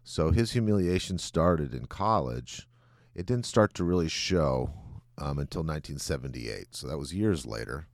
so 0.02 0.30
his 0.30 0.52
humiliation 0.52 1.18
started 1.18 1.72
in 1.72 1.86
college. 1.86 2.68
It 3.14 3.26
didn't 3.26 3.46
start 3.46 3.74
to 3.74 3.84
really 3.84 4.08
show 4.08 4.72
um, 5.18 5.38
until 5.38 5.62
1978. 5.62 6.74
So 6.74 6.88
that 6.88 6.98
was 6.98 7.14
years 7.14 7.46
later. 7.46 7.86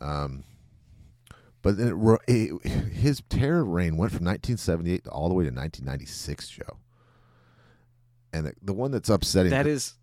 Um, 0.00 0.44
but 1.64 1.78
then 1.78 1.88
it, 1.88 2.20
it, 2.28 2.68
his 2.92 3.22
terror 3.30 3.64
reign 3.64 3.96
went 3.96 4.12
from 4.12 4.26
1978 4.26 5.08
all 5.08 5.30
the 5.30 5.34
way 5.34 5.44
to 5.44 5.50
1996, 5.50 6.48
Joe. 6.50 6.62
And 8.34 8.46
the, 8.46 8.52
the 8.60 8.74
one 8.74 8.90
that's 8.90 9.08
upsetting 9.08 9.50
That 9.50 9.66
is. 9.66 9.94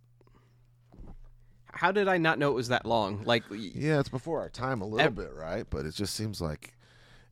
How 1.72 1.92
did 1.92 2.08
I 2.08 2.18
not 2.18 2.40
know 2.40 2.50
it 2.50 2.56
was 2.56 2.70
that 2.70 2.84
long? 2.84 3.24
Like, 3.26 3.44
Yeah, 3.52 4.00
it's 4.00 4.10
before 4.10 4.42
our 4.42 4.50
time 4.50 4.82
a 4.82 4.86
little 4.86 5.06
Ev- 5.06 5.16
bit, 5.16 5.34
right? 5.36 5.66
But 5.70 5.86
it 5.86 5.94
just 5.94 6.16
seems 6.16 6.42
like, 6.42 6.76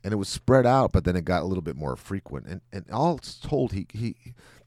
and 0.03 0.13
it 0.13 0.17
was 0.17 0.29
spread 0.29 0.67
out, 0.67 0.91
but 0.91 1.05
then 1.05 1.15
it 1.15 1.25
got 1.25 1.41
a 1.41 1.45
little 1.45 1.63
bit 1.63 1.75
more 1.75 1.95
frequent. 1.95 2.45
And 2.45 2.61
and 2.71 2.85
all 2.91 3.17
it's 3.17 3.39
told, 3.39 3.73
he 3.73 3.87
he, 3.91 4.15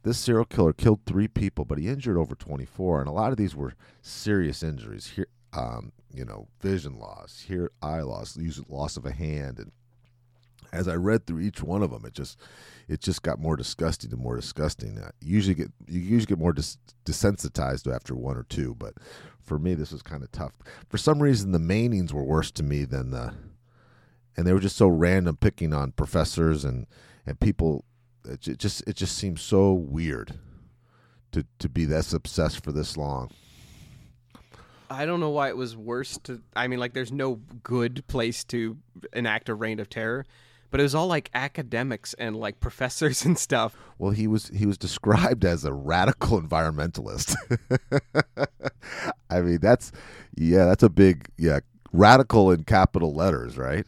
this 0.02 0.18
serial 0.18 0.44
killer 0.44 0.72
killed 0.72 1.00
three 1.06 1.28
people, 1.28 1.64
but 1.64 1.78
he 1.78 1.88
injured 1.88 2.16
over 2.16 2.34
twenty 2.34 2.66
four, 2.66 2.98
and 3.00 3.08
a 3.08 3.12
lot 3.12 3.30
of 3.30 3.38
these 3.38 3.54
were 3.54 3.74
serious 4.02 4.62
injuries. 4.62 5.12
Here, 5.14 5.28
um, 5.53 5.92
you 6.12 6.24
know, 6.24 6.48
vision 6.61 6.98
loss, 6.98 7.44
here 7.46 7.70
eye 7.82 8.00
loss, 8.00 8.38
loss 8.68 8.96
of 8.96 9.07
a 9.07 9.12
hand, 9.12 9.59
and 9.59 9.72
as 10.72 10.88
I 10.88 10.94
read 10.94 11.26
through 11.26 11.40
each 11.40 11.62
one 11.62 11.82
of 11.82 11.90
them, 11.90 12.05
it 12.07 12.14
just 12.14 12.38
it 12.88 13.00
just 13.00 13.22
got 13.22 13.38
more 13.38 13.57
disgusting 13.57 14.11
and 14.12 14.20
more 14.20 14.36
disgusting. 14.36 14.96
You 15.20 15.34
usually 15.34 15.55
get 15.55 15.70
you 15.86 16.00
usually 16.00 16.30
get 16.30 16.38
more 16.38 16.53
dis- 16.53 16.78
desensitized 17.05 17.92
after 17.92 18.14
one 18.14 18.36
or 18.36 18.44
two, 18.44 18.74
but 18.78 18.94
for 19.42 19.59
me 19.59 19.74
this 19.74 19.92
was 19.92 20.03
kind 20.03 20.22
of 20.22 20.32
tough. 20.32 20.53
For 20.88 20.98
some 20.98 21.22
reason, 21.22 21.53
the 21.53 21.59
mainings 21.59 22.12
were 22.12 22.24
worse 22.24 22.50
to 22.53 22.62
me 22.62 22.84
than 22.84 23.11
the, 23.11 23.34
and 24.36 24.46
they 24.46 24.53
were 24.53 24.61
just 24.61 24.76
so 24.76 24.88
random, 24.88 25.36
picking 25.36 25.74
on 25.74 25.92
professors 25.92 26.64
and 26.64 26.86
and 27.26 27.38
people. 27.38 27.84
It 28.24 28.59
just 28.59 28.82
it 28.86 28.96
just 28.96 29.16
seems 29.16 29.42
so 29.42 29.72
weird 29.72 30.38
to 31.32 31.44
to 31.59 31.68
be 31.68 31.84
this 31.84 32.12
obsessed 32.12 32.64
for 32.64 32.72
this 32.72 32.96
long. 32.96 33.30
I 34.93 35.07
don't 35.07 35.20
know 35.20 35.30
why 35.30 35.49
it 35.49 35.57
was 35.57 35.76
worse 35.76 36.18
to. 36.24 36.43
I 36.55 36.68
mean, 36.68 36.78
like, 36.78 36.93
there's 36.93 37.12
no 37.12 37.40
good 37.62 38.07
place 38.07 38.45
to 38.45 38.76
enact 39.12 39.49
a 39.49 39.55
reign 39.55 39.80
of 39.80 39.88
terror, 39.88 40.24
but 40.70 40.80
it 40.80 40.82
was 40.82 40.95
all 40.95 41.07
like 41.07 41.30
academics 41.34 42.14
and 42.14 42.36
like 42.36 42.61
professors 42.61 43.24
and 43.24 43.38
stuff. 43.38 43.76
Well, 43.99 44.12
he 44.12 44.26
was 44.26 44.49
he 44.49 44.66
was 44.66 44.78
described 44.78 45.45
as 45.45 45.64
a 45.64 45.72
radical 45.72 46.40
environmentalist. 46.40 47.34
I 49.30 49.40
mean, 49.40 49.59
that's 49.61 49.93
yeah, 50.36 50.66
that's 50.66 50.82
a 50.82 50.90
big 50.90 51.28
yeah, 51.38 51.61
radical 51.93 52.51
in 52.51 52.64
capital 52.64 53.14
letters, 53.14 53.57
right? 53.57 53.86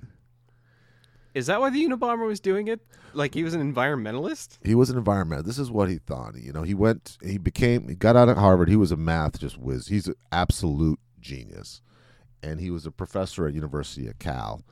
Is 1.35 1.47
that 1.47 1.61
why 1.61 1.71
the 1.71 1.85
Unabomber 1.85 2.27
was 2.27 2.39
doing 2.39 2.69
it? 2.69 2.81
Like, 3.13 3.35
he 3.35 3.43
was 3.43 3.55
an 3.55 3.75
environmentalist? 3.75 4.59
He 4.63 4.77
was 4.77 4.89
an 4.89 5.03
environmentalist. 5.03 5.45
This 5.45 5.59
is 5.59 5.71
what 5.71 5.89
he 5.89 5.99
thought. 5.99 6.37
You 6.37 6.53
know, 6.53 6.63
he 6.63 6.75
went, 6.75 7.19
he 7.23 7.39
became, 7.39 7.89
he 7.89 7.97
got 7.97 8.15
out 8.17 8.29
of 8.29 8.37
Harvard. 8.37 8.69
He 8.69 8.77
was 8.77 8.93
a 8.93 8.97
math 8.97 9.41
just 9.41 9.59
whiz. 9.59 9.89
He's 9.89 10.07
an 10.07 10.15
absolute 10.31 11.01
genius, 11.21 11.83
and 12.41 12.61
he 12.61 12.71
was 12.71 12.87
a 12.87 12.93
professor 12.93 13.49
at 13.49 13.55
University 13.55 14.07
of 14.07 14.19
Cal. 14.21 14.63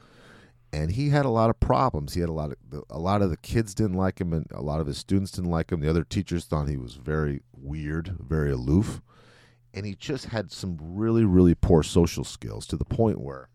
And 0.73 0.93
he 0.93 1.11
had 1.11 1.27
a 1.27 1.31
lot 1.31 1.51
of 1.51 1.61
problems. 1.61 2.15
He 2.15 2.21
had 2.21 2.31
a 2.31 2.33
lot 2.33 2.53
of 2.53 2.85
a 2.89 2.99
lot 2.99 3.21
of 3.21 3.29
the 3.29 3.37
kids 3.37 3.75
didn't 3.75 3.97
like 3.97 4.21
him, 4.21 4.33
and 4.33 4.47
a 4.53 4.63
lot 4.63 4.81
of 4.81 4.87
his 4.87 4.97
students 4.97 5.33
didn't 5.33 5.51
like 5.51 5.71
him. 5.71 5.81
The 5.81 5.91
other 5.91 6.05
teachers 6.05 6.47
thought 6.47 6.69
he 6.69 6.79
was 6.79 6.95
very 6.95 7.43
weird, 7.53 8.17
very 8.19 8.53
aloof, 8.53 9.03
and 9.75 9.85
he 9.85 9.95
just 9.95 10.27
had 10.27 10.51
some 10.51 10.79
really, 10.81 11.27
really 11.27 11.55
poor 11.55 11.83
social 11.83 12.25
skills 12.25 12.67
to 12.69 12.77
the 12.77 12.87
point 12.87 13.21
where 13.21 13.51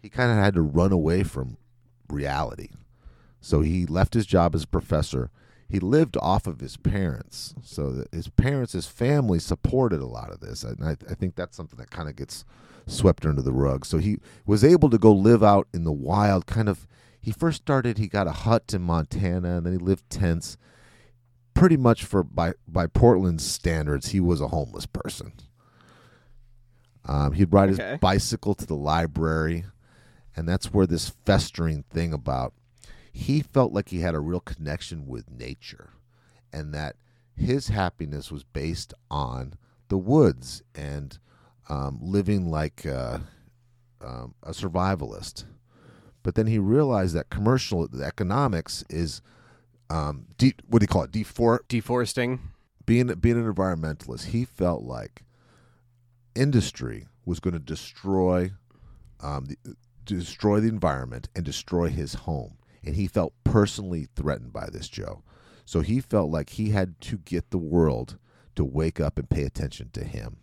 he 0.00 0.08
kind 0.08 0.30
of 0.30 0.38
had 0.38 0.54
to 0.54 0.62
run 0.62 0.92
away 0.92 1.22
from 1.24 1.58
reality. 2.10 2.68
So 3.40 3.60
he 3.62 3.86
left 3.86 4.14
his 4.14 4.26
job 4.26 4.54
as 4.54 4.64
a 4.64 4.68
professor. 4.68 5.30
He 5.68 5.78
lived 5.80 6.16
off 6.20 6.46
of 6.46 6.60
his 6.60 6.76
parents. 6.76 7.54
So 7.62 8.04
his 8.12 8.28
parents, 8.28 8.72
his 8.72 8.86
family 8.86 9.38
supported 9.38 10.00
a 10.00 10.06
lot 10.06 10.30
of 10.30 10.40
this. 10.40 10.64
And 10.64 10.82
I, 10.84 10.96
I 11.08 11.14
think 11.14 11.36
that's 11.36 11.56
something 11.56 11.78
that 11.78 11.90
kind 11.90 12.08
of 12.08 12.16
gets 12.16 12.44
swept 12.86 13.24
under 13.24 13.40
the 13.40 13.52
rug. 13.52 13.86
So 13.86 13.98
he 13.98 14.18
was 14.44 14.64
able 14.64 14.90
to 14.90 14.98
go 14.98 15.12
live 15.12 15.42
out 15.42 15.68
in 15.72 15.84
the 15.84 15.92
wild, 15.92 16.46
kind 16.46 16.68
of. 16.68 16.86
He 17.22 17.32
first 17.32 17.62
started, 17.62 17.98
he 17.98 18.08
got 18.08 18.26
a 18.26 18.32
hut 18.32 18.72
in 18.74 18.80
Montana, 18.82 19.58
and 19.58 19.66
then 19.66 19.72
he 19.74 19.78
lived 19.78 20.08
tents. 20.10 20.56
Pretty 21.52 21.76
much 21.76 22.04
for 22.04 22.22
by 22.24 22.54
by 22.66 22.86
Portland's 22.86 23.44
standards, 23.44 24.08
he 24.08 24.20
was 24.20 24.40
a 24.40 24.48
homeless 24.48 24.86
person. 24.86 25.32
Um, 27.06 27.32
he'd 27.32 27.52
ride 27.52 27.70
Okay. 27.70 27.90
his 27.92 28.00
bicycle 28.00 28.54
to 28.54 28.66
the 28.66 28.76
library, 28.76 29.64
and 30.40 30.48
that's 30.48 30.72
where 30.72 30.86
this 30.86 31.10
festering 31.26 31.84
thing 31.90 32.14
about 32.14 32.54
he 33.12 33.42
felt 33.42 33.74
like 33.74 33.90
he 33.90 34.00
had 34.00 34.14
a 34.14 34.20
real 34.20 34.40
connection 34.40 35.06
with 35.06 35.30
nature 35.30 35.90
and 36.50 36.72
that 36.72 36.96
his 37.36 37.68
happiness 37.68 38.32
was 38.32 38.42
based 38.42 38.94
on 39.10 39.52
the 39.88 39.98
woods 39.98 40.62
and 40.74 41.18
um, 41.68 41.98
living 42.00 42.50
like 42.50 42.86
uh, 42.86 43.18
um, 44.00 44.34
a 44.42 44.52
survivalist. 44.52 45.44
But 46.22 46.36
then 46.36 46.46
he 46.46 46.58
realized 46.58 47.14
that 47.16 47.28
commercial 47.28 47.86
economics 48.02 48.82
is 48.88 49.20
um, 49.90 50.24
de- 50.38 50.54
what 50.66 50.78
do 50.78 50.84
you 50.84 50.88
call 50.88 51.02
it? 51.02 51.12
Defor- 51.12 51.68
Deforesting. 51.68 52.40
being 52.86 53.08
being 53.08 53.36
an 53.36 53.52
environmentalist, 53.52 54.28
he 54.28 54.46
felt 54.46 54.84
like 54.84 55.22
industry 56.34 57.08
was 57.26 57.40
going 57.40 57.52
to 57.52 57.58
destroy 57.60 58.52
um, 59.20 59.44
the, 59.44 59.76
destroy 60.16 60.60
the 60.60 60.68
environment 60.68 61.28
and 61.34 61.44
destroy 61.44 61.88
his 61.88 62.14
home, 62.14 62.58
and 62.84 62.94
he 62.94 63.06
felt 63.06 63.32
personally 63.44 64.08
threatened 64.14 64.52
by 64.52 64.68
this, 64.72 64.88
Joe. 64.88 65.22
So 65.64 65.80
he 65.80 66.00
felt 66.00 66.30
like 66.30 66.50
he 66.50 66.70
had 66.70 67.00
to 67.02 67.18
get 67.18 67.50
the 67.50 67.58
world 67.58 68.18
to 68.56 68.64
wake 68.64 69.00
up 69.00 69.18
and 69.18 69.28
pay 69.28 69.44
attention 69.44 69.90
to 69.92 70.04
him, 70.04 70.36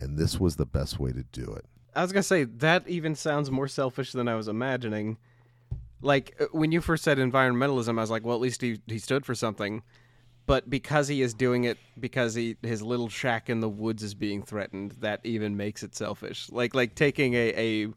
and 0.00 0.18
this 0.18 0.40
was 0.40 0.56
the 0.56 0.66
best 0.66 0.98
way 0.98 1.12
to 1.12 1.22
do 1.22 1.44
it. 1.52 1.64
I 1.94 2.02
was 2.02 2.12
gonna 2.12 2.22
say 2.22 2.44
that 2.44 2.88
even 2.88 3.14
sounds 3.14 3.50
more 3.50 3.68
selfish 3.68 4.12
than 4.12 4.28
I 4.28 4.34
was 4.34 4.48
imagining. 4.48 5.18
Like 6.02 6.34
uh, 6.40 6.46
when 6.52 6.72
you 6.72 6.80
first 6.80 7.04
said 7.04 7.18
environmentalism, 7.18 7.98
I 7.98 8.00
was 8.00 8.10
like, 8.10 8.24
well, 8.24 8.34
at 8.34 8.40
least 8.40 8.62
he 8.62 8.80
he 8.86 8.98
stood 8.98 9.26
for 9.26 9.34
something. 9.34 9.82
But 10.46 10.68
because 10.68 11.06
he 11.06 11.22
is 11.22 11.34
doing 11.34 11.64
it 11.64 11.78
because 11.98 12.34
he 12.34 12.56
his 12.62 12.82
little 12.82 13.08
shack 13.08 13.48
in 13.48 13.60
the 13.60 13.68
woods 13.68 14.02
is 14.02 14.14
being 14.14 14.42
threatened, 14.42 14.92
that 15.00 15.20
even 15.24 15.56
makes 15.56 15.82
it 15.82 15.94
selfish. 15.94 16.50
Like 16.50 16.74
like 16.74 16.94
taking 16.94 17.34
a 17.34 17.52
a, 17.56 17.88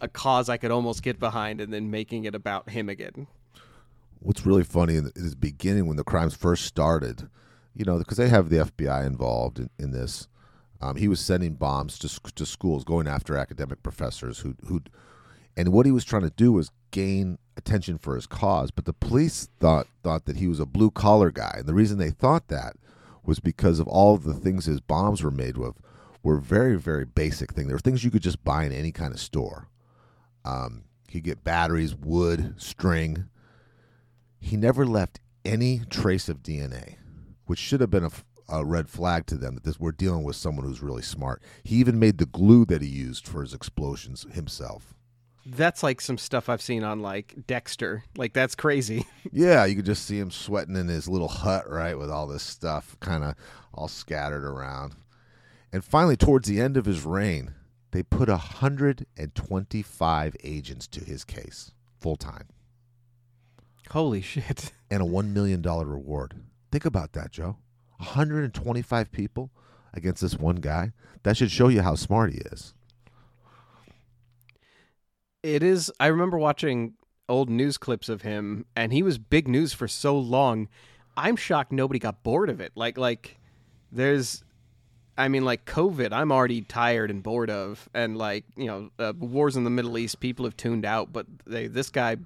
a 0.00 0.08
cause 0.08 0.48
I 0.48 0.56
could 0.56 0.70
almost 0.70 1.02
get 1.02 1.18
behind 1.18 1.60
and 1.60 1.72
then 1.72 1.90
making 1.90 2.24
it 2.24 2.34
about 2.34 2.70
him 2.70 2.88
again. 2.88 3.26
what's 4.20 4.46
really 4.46 4.64
funny 4.64 4.96
in, 4.96 5.04
the, 5.04 5.36
beginning 5.38 5.86
when 5.86 5.96
the 5.96 6.04
crimes 6.04 6.34
first 6.34 6.64
started, 6.64 7.28
you 7.74 7.84
know, 7.84 7.98
because 7.98 8.16
they 8.16 8.28
have 8.28 8.48
the 8.48 8.56
FBI 8.58 9.06
involved 9.06 9.58
in, 9.58 9.70
in 9.78 9.92
this. 9.92 10.28
Um, 10.80 10.96
he 10.96 11.08
was 11.08 11.20
sending 11.20 11.54
bombs 11.54 11.98
to 11.98 12.32
to 12.32 12.46
schools, 12.46 12.84
going 12.84 13.08
after 13.08 13.36
academic 13.36 13.82
professors 13.82 14.40
who 14.40 14.54
who, 14.66 14.80
and 15.56 15.72
what 15.72 15.86
he 15.86 15.92
was 15.92 16.04
trying 16.04 16.22
to 16.22 16.30
do 16.30 16.52
was 16.52 16.70
gain 16.92 17.38
attention 17.56 17.98
for 17.98 18.14
his 18.14 18.26
cause. 18.26 18.70
But 18.70 18.84
the 18.84 18.92
police 18.92 19.48
thought 19.58 19.88
thought 20.04 20.26
that 20.26 20.36
he 20.36 20.46
was 20.46 20.60
a 20.60 20.66
blue 20.66 20.92
collar 20.92 21.32
guy, 21.32 21.56
and 21.58 21.66
the 21.66 21.74
reason 21.74 21.98
they 21.98 22.10
thought 22.10 22.46
that 22.48 22.76
was 23.24 23.40
because 23.40 23.80
of 23.80 23.88
all 23.88 24.14
of 24.14 24.22
the 24.22 24.34
things 24.34 24.66
his 24.66 24.80
bombs 24.80 25.22
were 25.22 25.32
made 25.32 25.56
with 25.56 25.74
were 26.22 26.38
very 26.38 26.76
very 26.76 27.04
basic 27.04 27.52
things. 27.52 27.66
They 27.66 27.74
were 27.74 27.80
things 27.80 28.04
you 28.04 28.12
could 28.12 28.22
just 28.22 28.44
buy 28.44 28.64
in 28.64 28.72
any 28.72 28.92
kind 28.92 29.12
of 29.12 29.18
store. 29.20 29.66
Um, 30.44 30.84
you 31.10 31.20
get 31.20 31.44
batteries, 31.44 31.94
wood, 31.94 32.54
string 32.60 33.28
he 34.40 34.56
never 34.56 34.86
left 34.86 35.20
any 35.44 35.82
trace 35.90 36.28
of 36.28 36.42
DNA, 36.42 36.96
which 37.46 37.58
should 37.58 37.80
have 37.80 37.90
been 37.90 38.08
a 38.48 38.64
red 38.64 38.88
flag 38.88 39.26
to 39.26 39.34
them 39.34 39.54
that 39.54 39.64
this 39.64 39.78
we're 39.78 39.92
dealing 39.92 40.24
with 40.24 40.36
someone 40.36 40.64
who's 40.64 40.82
really 40.82 41.02
smart. 41.02 41.42
He 41.64 41.76
even 41.76 41.98
made 41.98 42.18
the 42.18 42.26
glue 42.26 42.64
that 42.66 42.82
he 42.82 42.88
used 42.88 43.26
for 43.26 43.42
his 43.42 43.52
explosions 43.52 44.26
himself. 44.32 44.94
That's 45.44 45.82
like 45.82 46.00
some 46.00 46.18
stuff 46.18 46.48
I've 46.48 46.62
seen 46.62 46.84
on 46.84 47.00
like 47.00 47.34
Dexter. 47.46 48.04
Like 48.16 48.32
that's 48.32 48.54
crazy. 48.54 49.06
Yeah, 49.30 49.66
you 49.66 49.76
could 49.76 49.84
just 49.84 50.06
see 50.06 50.18
him 50.18 50.30
sweating 50.30 50.74
in 50.74 50.88
his 50.88 51.06
little 51.06 51.28
hut, 51.28 51.68
right, 51.68 51.98
with 51.98 52.10
all 52.10 52.26
this 52.26 52.42
stuff 52.42 52.96
kind 53.00 53.22
of 53.22 53.34
all 53.74 53.86
scattered 53.86 54.42
around. 54.42 54.94
And 55.70 55.84
finally, 55.84 56.16
towards 56.16 56.48
the 56.48 56.62
end 56.62 56.78
of 56.78 56.86
his 56.86 57.04
reign, 57.04 57.52
they 57.90 58.02
put 58.02 58.28
125 58.28 60.36
agents 60.44 60.86
to 60.86 61.04
his 61.04 61.24
case 61.24 61.72
full 61.98 62.16
time 62.16 62.48
Holy 63.90 64.20
shit. 64.20 64.72
and 64.90 65.02
a 65.02 65.06
$1 65.06 65.32
million 65.32 65.62
reward. 65.62 66.34
Think 66.70 66.84
about 66.84 67.12
that, 67.12 67.30
Joe. 67.30 67.56
125 67.98 69.10
people 69.10 69.50
against 69.92 70.22
this 70.22 70.34
one 70.34 70.56
guy. 70.56 70.92
That 71.22 71.36
should 71.36 71.50
show 71.50 71.68
you 71.68 71.82
how 71.82 71.94
smart 71.94 72.32
he 72.32 72.38
is. 72.52 72.74
It 75.42 75.62
is. 75.62 75.90
I 75.98 76.08
remember 76.08 76.38
watching 76.38 76.94
old 77.28 77.50
news 77.50 77.78
clips 77.78 78.08
of 78.08 78.22
him, 78.22 78.66
and 78.76 78.92
he 78.92 79.02
was 79.02 79.18
big 79.18 79.48
news 79.48 79.72
for 79.72 79.88
so 79.88 80.18
long. 80.18 80.68
I'm 81.16 81.36
shocked 81.36 81.72
nobody 81.72 81.98
got 81.98 82.22
bored 82.22 82.50
of 82.50 82.60
it. 82.60 82.72
Like, 82.74 82.98
like 82.98 83.38
there's, 83.90 84.44
I 85.18 85.28
mean, 85.28 85.44
like 85.44 85.64
COVID. 85.64 86.12
I'm 86.12 86.30
already 86.30 86.62
tired 86.62 87.10
and 87.10 87.22
bored 87.22 87.50
of, 87.50 87.88
and 87.92 88.16
like 88.16 88.44
you 88.56 88.66
know, 88.66 88.90
uh, 88.98 89.12
wars 89.18 89.56
in 89.56 89.64
the 89.64 89.70
Middle 89.70 89.98
East. 89.98 90.20
People 90.20 90.44
have 90.44 90.56
tuned 90.56 90.86
out, 90.86 91.12
but 91.12 91.26
they, 91.44 91.66
this 91.66 91.90
guy, 91.90 92.16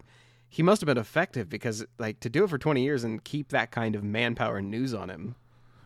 he 0.48 0.62
must 0.62 0.82
have 0.82 0.86
been 0.86 0.98
effective 0.98 1.48
because 1.48 1.84
like 1.98 2.20
to 2.20 2.28
do 2.28 2.44
it 2.44 2.50
for 2.50 2.58
20 2.58 2.82
years 2.82 3.02
and 3.02 3.24
keep 3.24 3.48
that 3.48 3.70
kind 3.70 3.96
of 3.96 4.04
manpower 4.04 4.58
and 4.58 4.70
news 4.70 4.92
on 4.92 5.08
him. 5.08 5.34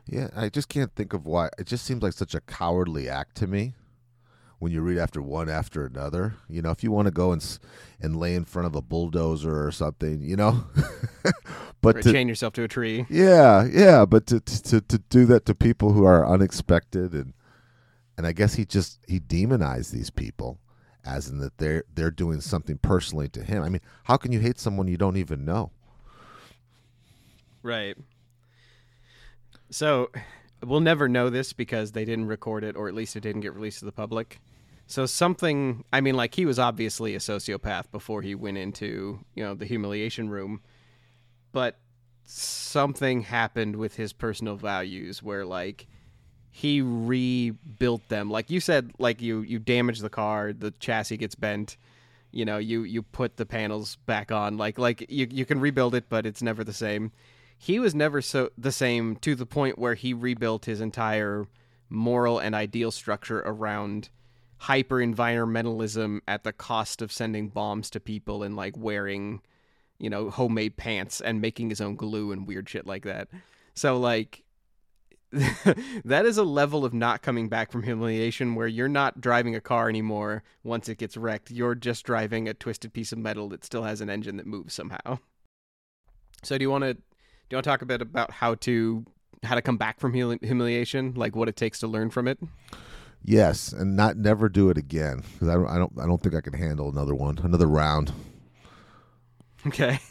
Yeah, 0.06 0.28
I 0.36 0.48
just 0.48 0.68
can't 0.68 0.94
think 0.94 1.12
of 1.12 1.26
why. 1.26 1.48
It 1.58 1.66
just 1.66 1.84
seems 1.84 2.02
like 2.02 2.12
such 2.12 2.34
a 2.34 2.40
cowardly 2.40 3.08
act 3.08 3.36
to 3.36 3.46
me 3.46 3.74
when 4.58 4.72
you 4.72 4.80
read 4.80 4.98
after 4.98 5.20
one 5.20 5.48
after 5.48 5.84
another. 5.84 6.34
You 6.48 6.62
know, 6.62 6.70
if 6.70 6.82
you 6.82 6.90
want 6.90 7.06
to 7.06 7.12
go 7.12 7.32
and 7.32 7.58
and 8.00 8.16
lay 8.16 8.34
in 8.34 8.44
front 8.44 8.66
of 8.66 8.74
a 8.74 8.82
bulldozer 8.82 9.66
or 9.66 9.70
something, 9.72 10.22
you 10.22 10.36
know. 10.36 10.64
but 11.80 11.96
or 11.96 12.02
to, 12.02 12.12
chain 12.12 12.28
yourself 12.28 12.52
to 12.54 12.62
a 12.62 12.68
tree. 12.68 13.06
yeah, 13.08 13.66
yeah, 13.70 14.04
but 14.04 14.26
to, 14.26 14.40
to 14.40 14.80
to 14.80 14.98
do 14.98 15.26
that 15.26 15.46
to 15.46 15.54
people 15.54 15.92
who 15.92 16.04
are 16.04 16.26
unexpected 16.26 17.12
and 17.12 17.32
and 18.16 18.26
I 18.26 18.32
guess 18.32 18.54
he 18.54 18.64
just 18.64 19.00
he 19.06 19.18
demonized 19.18 19.92
these 19.92 20.10
people 20.10 20.58
as 21.04 21.28
in 21.28 21.38
that 21.38 21.58
they're 21.58 21.84
they're 21.94 22.10
doing 22.10 22.40
something 22.40 22.78
personally 22.78 23.28
to 23.30 23.42
him. 23.42 23.62
I 23.62 23.68
mean, 23.68 23.82
how 24.04 24.16
can 24.16 24.32
you 24.32 24.40
hate 24.40 24.58
someone 24.58 24.88
you 24.88 24.96
don't 24.96 25.16
even 25.16 25.44
know? 25.44 25.70
Right. 27.62 27.96
So 29.70 30.10
we'll 30.64 30.80
never 30.80 31.08
know 31.08 31.30
this 31.30 31.52
because 31.52 31.92
they 31.92 32.04
didn't 32.04 32.26
record 32.26 32.64
it, 32.64 32.76
or 32.76 32.88
at 32.88 32.94
least 32.94 33.16
it 33.16 33.20
didn't 33.20 33.42
get 33.42 33.54
released 33.54 33.80
to 33.80 33.84
the 33.84 33.92
public. 33.92 34.40
So 34.86 35.04
something, 35.06 35.84
I 35.92 36.00
mean, 36.00 36.16
like 36.16 36.34
he 36.34 36.46
was 36.46 36.58
obviously 36.58 37.14
a 37.14 37.18
sociopath 37.18 37.90
before 37.90 38.22
he 38.22 38.34
went 38.34 38.58
into, 38.58 39.20
you 39.34 39.42
know, 39.42 39.54
the 39.54 39.66
humiliation 39.66 40.28
room, 40.28 40.60
but 41.52 41.78
something 42.24 43.22
happened 43.22 43.76
with 43.76 43.96
his 43.96 44.12
personal 44.12 44.56
values 44.56 45.22
where, 45.22 45.44
like, 45.44 45.86
he 46.56 46.80
rebuilt 46.80 48.08
them. 48.08 48.30
Like 48.30 48.50
you 48.50 48.60
said, 48.60 48.92
like 48.98 49.20
you 49.20 49.42
you 49.42 49.58
damage 49.58 49.98
the 49.98 50.08
car, 50.08 50.54
the 50.54 50.70
chassis 50.70 51.18
gets 51.18 51.34
bent. 51.34 51.76
You 52.30 52.46
know, 52.46 52.56
you 52.56 52.82
you 52.84 53.02
put 53.02 53.36
the 53.36 53.44
panels 53.44 53.96
back 54.06 54.32
on. 54.32 54.56
Like 54.56 54.78
like 54.78 55.04
you 55.10 55.26
you 55.30 55.44
can 55.44 55.60
rebuild 55.60 55.94
it, 55.94 56.08
but 56.08 56.24
it's 56.24 56.40
never 56.40 56.64
the 56.64 56.72
same. 56.72 57.12
He 57.58 57.78
was 57.78 57.94
never 57.94 58.20
so 58.20 58.50
the 58.56 58.72
same 58.72 59.16
to 59.16 59.34
the 59.34 59.46
point 59.46 59.78
where 59.78 59.94
he 59.94 60.12
rebuilt 60.12 60.66
his 60.66 60.80
entire 60.80 61.46
moral 61.88 62.38
and 62.38 62.54
ideal 62.54 62.90
structure 62.90 63.40
around 63.40 64.10
hyper 64.58 64.96
environmentalism 64.96 66.20
at 66.26 66.44
the 66.44 66.52
cost 66.52 67.02
of 67.02 67.12
sending 67.12 67.48
bombs 67.48 67.90
to 67.90 68.00
people 68.00 68.42
and 68.42 68.56
like 68.56 68.76
wearing, 68.76 69.40
you 69.98 70.10
know, 70.10 70.30
homemade 70.30 70.76
pants 70.76 71.20
and 71.20 71.40
making 71.40 71.70
his 71.70 71.80
own 71.80 71.96
glue 71.96 72.32
and 72.32 72.46
weird 72.46 72.68
shit 72.68 72.86
like 72.86 73.04
that. 73.04 73.28
So 73.74 73.98
like 73.98 74.44
that 76.04 76.24
is 76.24 76.38
a 76.38 76.44
level 76.44 76.84
of 76.84 76.94
not 76.94 77.20
coming 77.20 77.48
back 77.48 77.70
from 77.70 77.82
humiliation 77.82 78.54
where 78.54 78.68
you're 78.68 78.88
not 78.88 79.20
driving 79.20 79.54
a 79.54 79.60
car 79.60 79.88
anymore 79.88 80.42
once 80.62 80.88
it 80.88 80.98
gets 80.98 81.16
wrecked. 81.16 81.50
You're 81.50 81.74
just 81.74 82.06
driving 82.06 82.48
a 82.48 82.54
twisted 82.54 82.92
piece 82.92 83.12
of 83.12 83.18
metal 83.18 83.48
that 83.48 83.64
still 83.64 83.82
has 83.82 84.00
an 84.00 84.08
engine 84.08 84.36
that 84.36 84.46
moves 84.46 84.72
somehow. 84.72 85.18
So 86.42 86.56
do 86.56 86.62
you 86.62 86.70
want 86.70 86.84
to 86.84 86.96
do 87.48 87.54
you 87.54 87.56
want 87.56 87.64
to 87.64 87.70
talk 87.70 87.82
a 87.82 87.86
bit 87.86 88.02
about 88.02 88.30
how 88.30 88.56
to 88.56 89.04
how 89.42 89.54
to 89.54 89.62
come 89.62 89.76
back 89.76 90.00
from 90.00 90.12
humi- 90.12 90.38
humiliation, 90.42 91.14
like 91.14 91.36
what 91.36 91.48
it 91.48 91.56
takes 91.56 91.78
to 91.80 91.86
learn 91.86 92.10
from 92.10 92.26
it? 92.26 92.38
Yes, 93.22 93.72
and 93.72 93.96
not 93.96 94.16
never 94.16 94.48
do 94.48 94.70
it 94.70 94.78
again 94.78 95.22
because 95.32 95.48
I 95.48 95.54
don't 95.54 95.68
I 95.68 95.78
don't 95.78 95.92
I 96.02 96.06
don't 96.06 96.20
think 96.20 96.34
I 96.34 96.40
can 96.40 96.54
handle 96.54 96.88
another 96.88 97.14
one, 97.14 97.38
another 97.38 97.66
round. 97.66 98.12
Okay. 99.66 99.98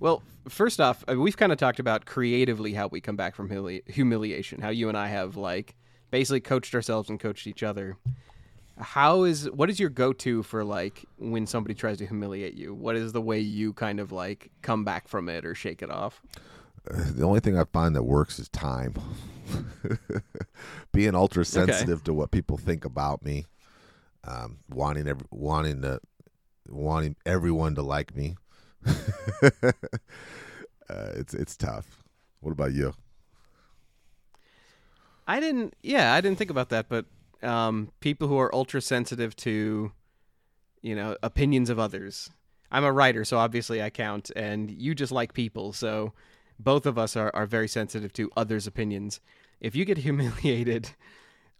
Well, 0.00 0.22
first 0.48 0.80
off, 0.80 1.02
uh, 1.10 1.16
we've 1.18 1.36
kind 1.36 1.50
of 1.50 1.58
talked 1.58 1.80
about 1.80 2.06
creatively 2.06 2.72
how 2.72 2.86
we 2.86 3.00
come 3.00 3.16
back 3.16 3.34
from 3.34 3.48
humili- 3.48 3.88
humiliation, 3.90 4.60
how 4.60 4.68
you 4.68 4.88
and 4.88 4.96
I 4.96 5.08
have 5.08 5.36
like 5.36 5.74
basically 6.12 6.40
coached 6.40 6.72
ourselves 6.72 7.10
and 7.10 7.18
coached 7.18 7.48
each 7.48 7.64
other. 7.64 7.96
How 8.78 9.24
is 9.24 9.50
what 9.50 9.70
is 9.70 9.80
your 9.80 9.90
go-to 9.90 10.44
for 10.44 10.62
like 10.62 11.04
when 11.18 11.48
somebody 11.48 11.74
tries 11.74 11.98
to 11.98 12.06
humiliate 12.06 12.54
you? 12.54 12.72
What 12.74 12.94
is 12.94 13.12
the 13.12 13.20
way 13.20 13.40
you 13.40 13.72
kind 13.72 13.98
of 13.98 14.12
like 14.12 14.52
come 14.62 14.84
back 14.84 15.08
from 15.08 15.28
it 15.28 15.44
or 15.44 15.56
shake 15.56 15.82
it 15.82 15.90
off? 15.90 16.22
The 16.90 17.24
only 17.24 17.40
thing 17.40 17.58
I 17.58 17.64
find 17.64 17.94
that 17.96 18.04
works 18.04 18.38
is 18.38 18.48
time. 18.48 18.94
Being 20.92 21.14
ultra 21.14 21.44
sensitive 21.44 22.02
to 22.04 22.14
what 22.14 22.30
people 22.30 22.56
think 22.56 22.84
about 22.84 23.22
me, 23.22 23.46
um, 24.24 24.58
wanting 24.68 25.06
every, 25.06 25.26
wanting 25.30 25.82
to 25.82 26.00
wanting 26.68 27.16
everyone 27.26 27.74
to 27.74 27.82
like 27.82 28.14
me. 28.16 28.36
uh, 28.86 29.72
it's 30.88 31.34
it's 31.34 31.56
tough. 31.56 32.02
What 32.40 32.52
about 32.52 32.72
you? 32.72 32.94
I 35.26 35.40
didn't. 35.40 35.74
Yeah, 35.82 36.14
I 36.14 36.20
didn't 36.20 36.38
think 36.38 36.50
about 36.50 36.70
that. 36.70 36.88
But 36.88 37.06
um, 37.42 37.92
people 38.00 38.28
who 38.28 38.38
are 38.38 38.54
ultra 38.54 38.80
sensitive 38.80 39.36
to, 39.36 39.92
you 40.80 40.94
know, 40.94 41.16
opinions 41.22 41.70
of 41.70 41.78
others. 41.78 42.30
I'm 42.70 42.84
a 42.84 42.92
writer, 42.92 43.24
so 43.24 43.38
obviously 43.38 43.82
I 43.82 43.88
count, 43.88 44.30
and 44.36 44.70
you 44.70 44.94
just 44.94 45.10
like 45.10 45.32
people, 45.32 45.72
so 45.72 46.12
both 46.58 46.86
of 46.86 46.98
us 46.98 47.16
are, 47.16 47.30
are 47.34 47.46
very 47.46 47.68
sensitive 47.68 48.12
to 48.14 48.30
others' 48.36 48.66
opinions. 48.66 49.20
If 49.60 49.74
you 49.76 49.84
get 49.84 49.98
humiliated, 50.08 50.90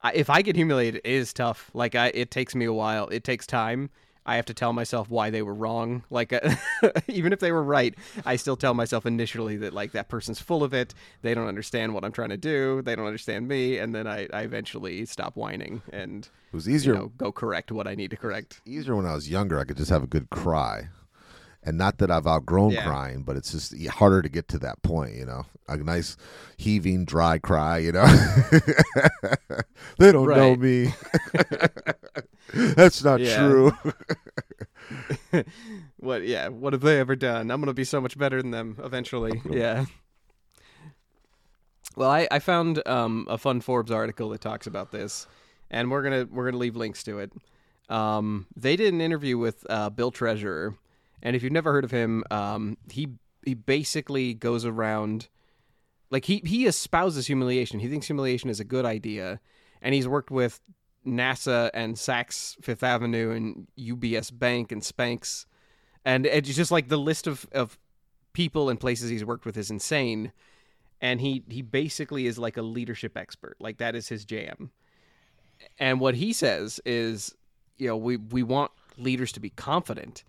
I, 0.03 0.13
if 0.13 0.31
I 0.31 0.43
get 0.43 0.57
humiliated, 0.57 1.01
it 1.05 1.11
is 1.11 1.33
tough. 1.33 1.71
Like 1.75 1.95
I, 1.95 2.09
it 2.09 2.31
takes 2.31 2.55
me 2.55 2.65
a 2.65 2.73
while. 2.73 3.09
It 3.09 3.25
takes 3.25 3.47
time. 3.47 3.91
I 4.27 4.37
have 4.37 4.45
to 4.47 4.55
tell 4.55 4.75
myself 4.75 5.09
why 5.09 5.31
they 5.31 5.41
were 5.41 5.55
wrong. 5.55 6.05
Like 6.11 6.33
uh, 6.35 6.55
even 7.09 7.33
if 7.33 7.41
they 7.41 7.51
were 7.51 7.63
right, 7.63 7.95
I 8.27 8.37
still 8.37 8.57
tell 8.57 8.75
myself 8.75 9.07
initially 9.07 9.57
that 9.59 9.73
like 9.73 9.93
that 9.93 10.09
person's 10.11 10.39
full 10.39 10.63
of 10.63 10.75
it. 10.75 10.93
They 11.23 11.33
don't 11.33 11.49
understand 11.49 11.95
what 11.95 12.05
I'm 12.05 12.13
trying 12.13 12.29
to 12.29 12.37
do. 12.37 12.83
They 12.83 12.95
don't 12.95 13.07
understand 13.07 13.49
me, 13.49 13.79
and 13.79 13.95
then 13.95 14.07
I, 14.07 14.29
I 14.33 14.43
eventually 14.43 15.07
stop 15.07 15.35
whining 15.37 15.81
and 15.93 16.27
It 16.53 16.57
was 16.57 16.69
you 16.69 16.75
easier 16.75 16.95
know 16.95 17.13
go 17.17 17.33
correct 17.33 17.73
what 17.73 17.87
I 17.89 17.95
need 17.95 18.11
to 18.11 18.17
correct. 18.19 18.61
easier 18.67 18.95
when 18.97 19.07
I 19.07 19.15
was 19.15 19.31
younger. 19.31 19.59
I 19.59 19.65
could 19.65 19.79
just 19.79 19.91
have 19.91 20.03
a 20.03 20.07
good 20.07 20.29
cry, 20.29 20.89
and 21.63 21.77
not 21.77 21.99
that 21.99 22.11
I've 22.11 22.27
outgrown 22.27 22.71
Yeah. 22.73 22.85
crying, 22.85 23.23
but 23.23 23.37
it's 23.37 23.53
just 23.53 23.75
harder 23.89 24.23
to 24.23 24.29
get 24.29 24.49
to 24.49 24.59
that 24.61 24.83
point. 24.83 25.15
You 25.15 25.27
know, 25.27 25.47
a 25.69 25.77
nice 25.77 26.17
heaving, 26.57 27.05
dry 27.05 27.39
cry. 27.39 27.79
You 27.79 27.93
know, 27.93 28.07
they 29.99 30.13
don't 30.13 30.29
know 30.29 30.55
me. 30.57 30.95
That's 32.55 33.05
not 33.05 33.21
true. 33.21 33.73
what 35.99 36.23
yeah 36.27 36.49
what 36.49 36.73
have 36.73 36.81
they 36.81 36.99
ever 36.99 37.15
done 37.15 37.51
i'm 37.51 37.61
gonna 37.61 37.75
be 37.75 37.85
so 37.85 38.01
much 38.01 38.17
better 38.17 38.41
than 38.41 38.51
them 38.53 38.79
eventually 38.83 39.43
yeah 39.51 39.85
well 41.97 42.11
i, 42.11 42.27
I 42.31 42.39
found 42.39 42.87
um, 42.87 43.27
a 43.29 43.37
fun 43.37 43.61
forbes 43.61 43.91
article 43.91 44.31
that 44.31 44.41
talks 44.41 44.67
about 44.67 44.91
this 44.91 45.27
and 45.71 45.91
we're 45.91 46.03
gonna 46.03 46.27
we're 46.31 46.47
gonna 46.47 46.57
leave 46.57 46.77
links 46.77 47.03
to 47.05 47.19
it 47.19 47.33
um, 47.91 48.47
they 48.57 48.77
did 48.77 48.93
an 48.95 49.01
interview 49.03 49.37
with 49.37 49.67
uh, 49.69 49.91
bill 49.91 50.11
treasurer 50.11 50.75
and 51.23 51.35
if 51.37 51.43
you've 51.43 51.53
never 51.53 51.73
heard 51.73 51.85
of 51.85 51.91
him 51.91 52.25
um, 52.31 52.77
he 52.91 53.09
he 53.45 53.55
basically 53.55 54.35
goes 54.35 54.65
around 54.65 55.29
like 56.11 56.25
he 56.25 56.43
he 56.45 56.67
espouses 56.67 57.27
humiliation. 57.27 57.81
He 57.81 57.89
thinks 57.89 58.07
humiliation 58.07 58.51
is 58.51 58.61
a 58.61 58.65
good 58.65 58.85
idea. 58.85 59.41
And 59.81 59.95
he's 59.95 60.09
worked 60.09 60.31
with 60.31 60.61
NASA 61.07 61.71
and 61.73 61.95
Saks 61.95 62.63
Fifth 62.63 62.83
Avenue 62.83 63.31
and 63.31 63.69
UBS 63.79 64.37
Bank 64.37 64.73
and 64.73 64.83
Spanx, 64.83 65.47
and 66.05 66.27
it's 66.27 66.55
just 66.55 66.71
like 66.71 66.89
the 66.89 66.99
list 66.99 67.27
of, 67.27 67.47
of 67.53 67.79
people 68.33 68.69
and 68.69 68.81
places 68.81 69.09
he's 69.09 69.25
worked 69.25 69.47
with 69.47 69.57
is 69.57 69.71
insane. 69.71 70.33
And 71.01 71.21
he 71.21 71.45
he 71.49 71.63
basically 71.63 72.27
is 72.27 72.39
like 72.39 72.57
a 72.57 72.63
leadership 72.63 73.17
expert, 73.17 73.57
like 73.61 73.79
that 73.79 73.95
is 73.95 74.09
his 74.09 74.25
jam. 74.25 74.73
And 75.79 76.01
what 76.01 76.17
he 76.17 76.33
says 76.33 76.81
is, 76.85 77.35
you 77.77 77.89
know, 77.89 77.97
we 77.97 78.17
we 78.17 78.43
want 78.43 78.73
leaders 78.97 79.31
to 79.33 79.41
be 79.41 79.51
confident, 79.51 80.25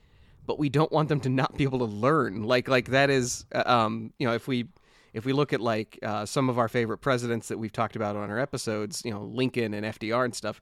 but 0.50 0.58
we 0.58 0.68
don't 0.68 0.92
want 0.92 1.10
them 1.10 1.20
to 1.20 1.30
not 1.30 1.56
be 1.58 1.64
able 1.64 1.78
to 1.78 1.86
learn. 1.86 2.42
Like 2.42 2.68
like 2.68 2.88
that 2.88 3.12
is, 3.12 3.46
uh, 3.54 3.62
um, 3.68 4.12
you 4.18 4.26
know, 4.26 4.34
if 4.34 4.48
we 4.48 4.68
if 5.14 5.24
we 5.24 5.32
look 5.32 5.54
at 5.54 5.62
like 5.62 6.00
uh, 6.02 6.26
some 6.26 6.50
of 6.50 6.58
our 6.58 6.68
favorite 6.68 6.98
presidents 6.98 7.50
that 7.50 7.60
we've 7.60 7.72
talked 7.72 7.96
about 7.96 8.16
on 8.16 8.32
our 8.32 8.40
episodes, 8.40 9.04
you 9.06 9.12
know, 9.12 9.22
Lincoln 9.22 9.76
and 9.76 9.86
FDR 9.86 10.26
and 10.26 10.34
stuff, 10.34 10.60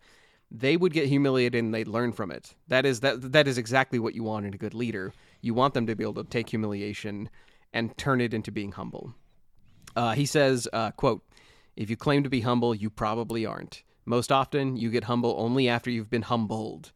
they 0.52 0.76
would 0.76 0.92
get 0.92 1.08
humiliated 1.08 1.64
and 1.64 1.74
they'd 1.74 1.88
learn 1.88 2.12
from 2.12 2.32
it. 2.32 2.54
That 2.68 2.86
is 2.86 3.00
that 3.00 3.32
that 3.32 3.48
is 3.48 3.58
exactly 3.58 3.98
what 3.98 4.14
you 4.14 4.24
want 4.24 4.46
in 4.46 4.54
a 4.54 4.58
good 4.58 4.74
leader. 4.74 5.14
You 5.40 5.54
want 5.54 5.74
them 5.74 5.88
to 5.88 5.96
be 5.96 6.04
able 6.04 6.22
to 6.22 6.26
take 6.26 6.50
humiliation 6.50 7.30
and 7.72 7.98
turn 7.98 8.20
it 8.20 8.34
into 8.34 8.52
being 8.52 8.74
humble. 8.74 9.16
Uh, 9.96 10.12
he 10.16 10.26
says, 10.26 10.68
uh, 10.74 10.92
"quote 10.92 11.24
If 11.78 11.90
you 11.90 11.96
claim 11.96 12.24
to 12.24 12.30
be 12.30 12.42
humble, 12.42 12.76
you 12.76 12.90
probably 12.90 13.46
aren't. 13.46 13.84
Most 14.04 14.34
often, 14.34 14.76
you 14.76 14.90
get 14.92 15.06
humble 15.06 15.34
only 15.38 15.70
after 15.70 15.90
you've 15.90 16.10
been 16.10 16.24
humbled. 16.24 16.92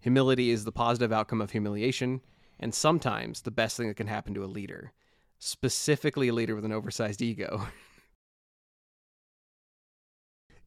Humility 0.00 0.50
is 0.50 0.64
the 0.64 0.72
positive 0.72 1.12
outcome 1.12 1.40
of 1.40 1.50
humiliation, 1.50 2.20
and 2.60 2.74
sometimes 2.74 3.42
the 3.42 3.50
best 3.50 3.76
thing 3.76 3.88
that 3.88 3.96
can 3.96 4.06
happen 4.06 4.34
to 4.34 4.44
a 4.44 4.46
leader." 4.46 4.92
specifically 5.40 6.26
a 6.28 6.34
leader 6.34 6.56
with 6.56 6.64
an 6.64 6.72
oversized 6.72 7.22
ego. 7.22 7.68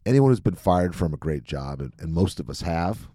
Anyone 0.05 0.31
who's 0.31 0.39
been 0.39 0.55
fired 0.55 0.95
from 0.95 1.13
a 1.13 1.17
great 1.17 1.43
job, 1.43 1.79
and, 1.79 1.93
and 1.99 2.13
most 2.13 2.39
of 2.39 2.49
us 2.49 2.61
have, 2.61 3.07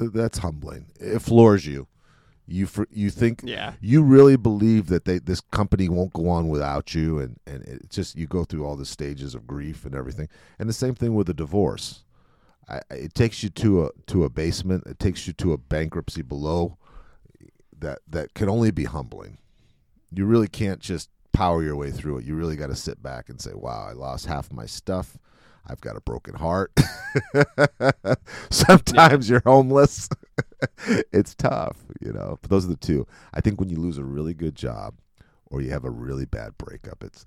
that's 0.00 0.38
humbling. 0.38 0.86
It 0.98 1.20
floors 1.20 1.66
you. 1.66 1.88
You 2.46 2.66
for, 2.66 2.88
you 2.90 3.10
think 3.10 3.42
Yeah. 3.44 3.74
you 3.78 4.02
really 4.02 4.36
believe 4.36 4.86
that 4.86 5.04
they 5.04 5.18
this 5.18 5.42
company 5.42 5.90
won't 5.90 6.14
go 6.14 6.30
on 6.30 6.48
without 6.48 6.94
you, 6.94 7.18
and 7.18 7.38
and 7.46 7.62
it's 7.64 7.94
just 7.94 8.16
you 8.16 8.26
go 8.26 8.44
through 8.44 8.64
all 8.64 8.76
the 8.76 8.86
stages 8.86 9.34
of 9.34 9.46
grief 9.46 9.84
and 9.84 9.94
everything. 9.94 10.30
And 10.58 10.66
the 10.66 10.72
same 10.72 10.94
thing 10.94 11.14
with 11.14 11.28
a 11.28 11.34
divorce. 11.34 12.04
I, 12.68 12.80
it 12.90 13.14
takes 13.14 13.42
you 13.42 13.48
to 13.50 13.84
a 13.86 13.90
to 14.08 14.24
a 14.24 14.30
basement. 14.30 14.84
It 14.86 14.98
takes 14.98 15.26
you 15.26 15.32
to 15.34 15.52
a 15.52 15.58
bankruptcy 15.58 16.22
below 16.22 16.76
that 17.78 18.00
that 18.08 18.34
can 18.34 18.48
only 18.48 18.70
be 18.70 18.84
humbling. 18.84 19.38
You 20.12 20.26
really 20.26 20.48
can't 20.48 20.80
just 20.80 21.10
power 21.32 21.62
your 21.62 21.76
way 21.76 21.90
through 21.90 22.18
it. 22.18 22.24
You 22.24 22.34
really 22.34 22.56
got 22.56 22.68
to 22.68 22.76
sit 22.76 23.02
back 23.02 23.28
and 23.28 23.40
say, 23.40 23.52
"Wow, 23.54 23.86
I 23.88 23.92
lost 23.92 24.26
half 24.26 24.52
my 24.52 24.66
stuff. 24.66 25.18
I've 25.66 25.80
got 25.80 25.96
a 25.96 26.00
broken 26.00 26.34
heart." 26.34 26.72
Sometimes 28.50 29.30
you're 29.30 29.42
homeless. 29.44 30.08
it's 31.12 31.34
tough, 31.34 31.76
you 32.00 32.12
know. 32.12 32.38
But 32.40 32.50
those 32.50 32.64
are 32.66 32.70
the 32.70 32.76
two. 32.76 33.06
I 33.32 33.40
think 33.40 33.60
when 33.60 33.70
you 33.70 33.78
lose 33.78 33.98
a 33.98 34.04
really 34.04 34.34
good 34.34 34.54
job 34.54 34.94
or 35.46 35.60
you 35.60 35.70
have 35.70 35.84
a 35.84 35.90
really 35.90 36.26
bad 36.26 36.58
breakup, 36.58 37.02
it's 37.02 37.24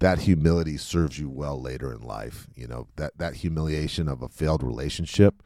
that 0.00 0.20
humility 0.20 0.76
serves 0.76 1.18
you 1.18 1.28
well 1.30 1.60
later 1.60 1.92
in 1.92 2.00
life. 2.02 2.46
You 2.54 2.66
know 2.66 2.88
that 2.96 3.16
that 3.18 3.36
humiliation 3.36 4.08
of 4.08 4.22
a 4.22 4.28
failed 4.28 4.62
relationship, 4.62 5.42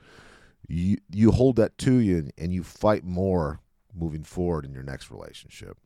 you 0.67 0.99
you 1.11 1.31
hold 1.31 1.57
that 1.57 1.79
to 1.79 1.95
you 1.95 2.19
and, 2.19 2.33
and 2.39 2.53
you 2.53 2.63
fight 2.63 3.05
more 3.05 3.61
moving 3.95 4.25
forward 4.25 4.65
in 4.65 4.73
your 4.73 4.83
next 4.83 5.11
relationship 5.11 5.77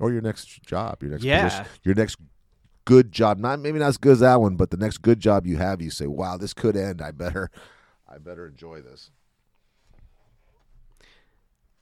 or 0.00 0.12
your 0.12 0.20
next 0.20 0.62
job, 0.62 1.02
your 1.02 1.10
next 1.12 1.24
Yeah. 1.24 1.42
position, 1.42 1.66
your 1.84 1.94
next 1.94 2.16
good 2.84 3.12
job. 3.12 3.38
Not 3.38 3.60
maybe 3.60 3.78
not 3.78 3.88
as 3.88 3.98
good 3.98 4.12
as 4.12 4.20
that 4.20 4.40
one, 4.40 4.56
but 4.56 4.70
the 4.70 4.76
next 4.76 4.98
good 4.98 5.20
job 5.20 5.46
you 5.46 5.56
have, 5.56 5.82
you 5.82 5.90
say, 5.90 6.06
"Wow, 6.06 6.36
this 6.36 6.54
could 6.54 6.76
end. 6.76 7.02
I 7.02 7.10
better, 7.10 7.50
I 8.08 8.18
better 8.18 8.46
enjoy 8.46 8.80
this." 8.82 9.10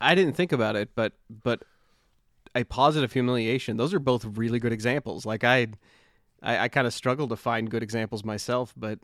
I 0.01 0.15
didn't 0.15 0.35
think 0.35 0.53
about 0.53 0.77
it, 0.77 0.91
but 0.95 1.15
but 1.43 1.63
a 2.57 2.65
positive 2.65 3.13
humiliation. 3.13 3.77
Those 3.77 3.95
are 3.95 3.99
both 4.01 4.25
really 4.25 4.59
good 4.59 4.73
examples. 4.73 5.27
Like 5.27 5.45
I, 5.45 5.69
I, 6.43 6.59
I 6.59 6.69
kind 6.69 6.87
of 6.87 6.95
struggle 6.95 7.29
to 7.29 7.37
find 7.37 7.71
good 7.71 7.83
examples 7.83 8.25
myself, 8.25 8.75
but 8.77 8.99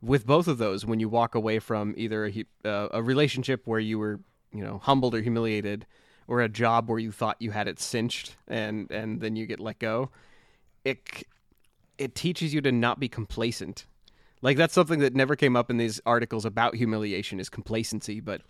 with 0.00 0.26
both 0.26 0.48
of 0.48 0.58
those, 0.58 0.84
when 0.84 1.00
you 1.00 1.08
walk 1.08 1.34
away 1.34 1.58
from 1.58 1.94
either 1.96 2.26
a, 2.26 2.44
uh, 2.64 2.88
a 2.92 3.02
relationship 3.02 3.66
where 3.66 3.80
you 3.80 3.98
were, 3.98 4.20
you 4.52 4.64
know, 4.64 4.78
humbled 4.82 5.14
or 5.14 5.20
humiliated, 5.20 5.86
or 6.26 6.40
a 6.40 6.48
job 6.48 6.88
where 6.88 6.98
you 6.98 7.12
thought 7.12 7.36
you 7.40 7.50
had 7.50 7.68
it 7.68 7.78
cinched, 7.78 8.36
and 8.48 8.90
and 8.90 9.20
then 9.20 9.36
you 9.36 9.46
get 9.46 9.60
let 9.60 9.78
go, 9.78 10.10
it 10.84 11.24
it 11.98 12.14
teaches 12.14 12.54
you 12.54 12.60
to 12.62 12.72
not 12.72 12.98
be 12.98 13.08
complacent. 13.08 13.84
Like 14.40 14.56
that's 14.56 14.74
something 14.74 15.00
that 15.00 15.14
never 15.14 15.36
came 15.36 15.56
up 15.56 15.70
in 15.70 15.76
these 15.76 16.00
articles 16.06 16.44
about 16.44 16.74
humiliation 16.74 17.40
is 17.40 17.48
complacency, 17.48 18.20
but 18.20 18.42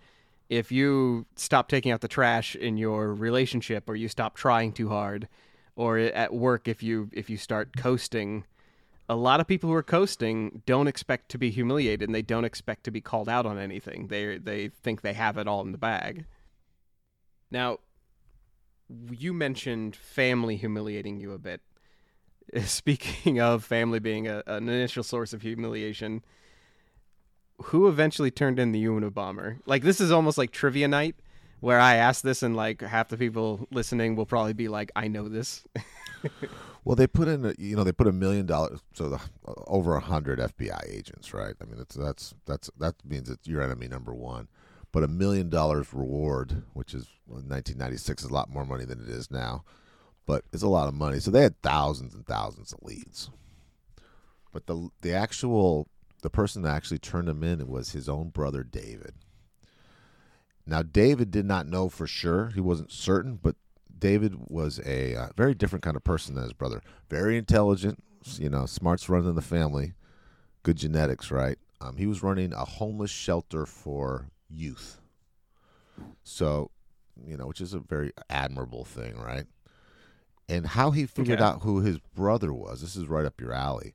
if 0.49 0.71
you 0.71 1.25
stop 1.35 1.67
taking 1.67 1.91
out 1.91 2.01
the 2.01 2.07
trash 2.07 2.55
in 2.55 2.77
your 2.77 3.13
relationship 3.13 3.89
or 3.89 3.95
you 3.95 4.07
stop 4.07 4.35
trying 4.35 4.71
too 4.71 4.89
hard 4.89 5.27
or 5.75 5.97
at 5.97 6.33
work 6.33 6.67
if 6.67 6.83
you 6.83 7.09
if 7.13 7.29
you 7.29 7.37
start 7.37 7.75
coasting 7.75 8.45
a 9.07 9.15
lot 9.15 9.39
of 9.39 9.47
people 9.47 9.69
who 9.69 9.75
are 9.75 9.83
coasting 9.83 10.61
don't 10.65 10.87
expect 10.87 11.29
to 11.29 11.37
be 11.37 11.51
humiliated 11.51 12.07
and 12.07 12.15
they 12.15 12.21
don't 12.21 12.45
expect 12.45 12.83
to 12.85 12.91
be 12.91 13.01
called 13.01 13.29
out 13.29 13.45
on 13.45 13.57
anything. 13.57 14.07
They 14.07 14.37
they 14.37 14.69
think 14.69 15.01
they 15.01 15.13
have 15.13 15.37
it 15.37 15.47
all 15.47 15.61
in 15.61 15.71
the 15.71 15.77
bag. 15.77 16.25
Now 17.51 17.79
you 19.11 19.33
mentioned 19.33 19.95
family 19.95 20.57
humiliating 20.57 21.19
you 21.19 21.33
a 21.33 21.37
bit. 21.37 21.61
Speaking 22.65 23.39
of 23.39 23.63
family 23.63 23.99
being 23.99 24.27
a, 24.27 24.43
an 24.47 24.69
initial 24.69 25.03
source 25.03 25.33
of 25.33 25.41
humiliation 25.41 26.23
who 27.63 27.87
eventually 27.87 28.31
turned 28.31 28.59
in 28.59 28.71
the 28.71 28.83
Unabomber? 28.83 29.59
Like 29.65 29.83
this 29.83 30.01
is 30.01 30.11
almost 30.11 30.37
like 30.37 30.51
trivia 30.51 30.87
night 30.87 31.15
where 31.59 31.79
I 31.79 31.95
ask 31.95 32.21
this 32.21 32.43
and 32.43 32.55
like 32.55 32.81
half 32.81 33.09
the 33.09 33.17
people 33.17 33.67
listening 33.71 34.15
will 34.15 34.25
probably 34.25 34.53
be 34.53 34.67
like, 34.67 34.91
I 34.95 35.07
know 35.07 35.29
this. 35.29 35.63
Well, 36.85 36.95
they 36.95 37.07
put 37.07 37.27
in, 37.27 37.43
a, 37.43 37.55
you 37.57 37.75
know, 37.75 37.83
they 37.83 37.91
put 37.91 38.07
a 38.07 38.11
million 38.11 38.45
dollars, 38.45 38.79
so 38.93 39.09
the, 39.09 39.15
uh, 39.47 39.53
over 39.65 39.95
a 39.95 39.99
hundred 39.99 40.37
FBI 40.37 40.87
agents, 40.87 41.33
right? 41.33 41.55
I 41.59 41.65
mean, 41.65 41.79
it's, 41.81 41.95
that's 41.95 42.35
that's 42.45 42.69
that 42.77 42.93
means 43.03 43.27
it's 43.27 43.47
your 43.47 43.63
enemy 43.63 43.87
number 43.87 44.13
one. 44.13 44.47
But 44.91 45.03
a 45.03 45.07
million 45.07 45.49
dollars 45.49 45.87
reward, 45.91 46.63
which 46.73 46.93
is 46.93 47.07
well, 47.25 47.37
1996, 47.37 48.23
is 48.23 48.29
a 48.29 48.33
lot 48.33 48.51
more 48.51 48.67
money 48.67 48.85
than 48.85 49.01
it 49.01 49.09
is 49.09 49.31
now, 49.31 49.65
but 50.27 50.45
it's 50.53 50.61
a 50.61 50.67
lot 50.67 50.87
of 50.87 50.93
money. 50.93 51.19
So 51.19 51.31
they 51.31 51.41
had 51.41 51.59
thousands 51.63 52.13
and 52.13 52.25
thousands 52.25 52.71
of 52.71 52.83
leads. 52.83 53.31
But 54.53 54.67
the 54.67 54.89
the 55.01 55.11
actual 55.11 55.87
the 56.25 56.29
person 56.31 56.63
that 56.63 56.75
actually 56.75 56.97
turned 56.99 57.29
him 57.29 57.43
in 57.43 57.67
was 57.67 57.91
his 57.91 58.09
own 58.09 58.29
brother 58.29 58.63
David. 58.63 59.13
Now 60.65 60.81
David 60.81 61.29
did 61.31 61.45
not 61.45 61.67
know 61.67 61.87
for 61.87 62.07
sure; 62.07 62.49
he 62.49 62.59
wasn't 62.61 62.91
certain, 62.91 63.39
but 63.41 63.55
David 63.97 64.35
was 64.49 64.79
a 64.85 65.15
uh, 65.15 65.27
very 65.37 65.53
different 65.53 65.83
kind 65.83 65.95
of 65.95 66.03
person 66.03 66.35
than 66.35 66.43
his 66.43 66.53
brother. 66.53 66.81
Very 67.09 67.37
intelligent, 67.37 68.03
you 68.37 68.49
know, 68.49 68.65
smarts 68.65 69.07
running 69.07 69.29
in 69.29 69.35
the 69.35 69.41
family, 69.41 69.93
good 70.63 70.77
genetics, 70.77 71.31
right? 71.31 71.57
Um, 71.79 71.97
he 71.97 72.07
was 72.07 72.23
running 72.23 72.53
a 72.53 72.65
homeless 72.65 73.11
shelter 73.11 73.65
for 73.65 74.29
youth. 74.49 74.99
So, 76.23 76.71
you 77.23 77.37
know, 77.37 77.47
which 77.47 77.61
is 77.61 77.73
a 77.73 77.79
very 77.79 78.11
admirable 78.29 78.83
thing, 78.83 79.17
right? 79.17 79.45
And 80.49 80.65
how 80.67 80.91
he 80.91 81.05
figured 81.05 81.39
Okay. 81.39 81.43
out 81.43 81.61
who 81.61 81.81
his 81.81 81.99
brother 81.99 82.53
was, 82.53 82.81
this 82.81 82.95
is 82.95 83.07
right 83.07 83.25
up 83.25 83.39
your 83.39 83.53
alley, 83.53 83.93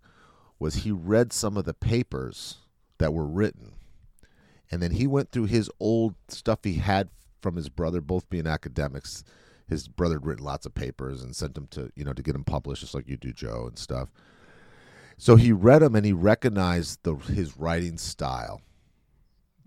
was 0.61 0.77
he 0.77 0.93
read 0.93 1.33
some 1.33 1.57
of 1.57 1.65
the 1.65 1.75
papers 1.75 2.59
that 2.99 3.13
were 3.13 3.27
written. 3.27 3.73
And 4.71 4.81
then 4.81 4.93
he 4.93 5.09
went 5.09 5.33
through 5.33 5.47
his 5.47 5.69
old 5.81 6.15
stuff 6.29 6.61
he 6.63 6.75
had 6.75 7.09
from 7.41 7.57
his 7.57 7.69
brother, 7.69 8.01
both 8.01 8.31
being 8.31 8.47
academics. 8.47 9.25
His 9.67 9.89
brother 9.89 10.17
had 10.17 10.27
written 10.27 10.45
lots 10.45 10.67
of 10.67 10.75
papers 10.75 11.23
and 11.23 11.35
sent 11.35 11.55
them 11.55 11.67
to, 11.73 11.91
you 11.97 12.05
know, 12.05 12.13
to 12.13 12.23
get 12.23 12.33
them 12.35 12.45
published, 12.45 12.83
just 12.83 12.95
like 12.95 13.09
you 13.09 13.17
do, 13.17 13.33
Joe, 13.33 13.65
and 13.67 13.79
stuff. 13.79 14.11
So 15.17 15.37
he 15.37 15.51
read 15.51 15.81
them 15.83 15.97
and 15.97 16.07
he 16.07 16.13
recognized 16.13 17.01
the 17.03 17.15
his 17.17 17.57
writing 17.57 17.99
style 17.99 18.63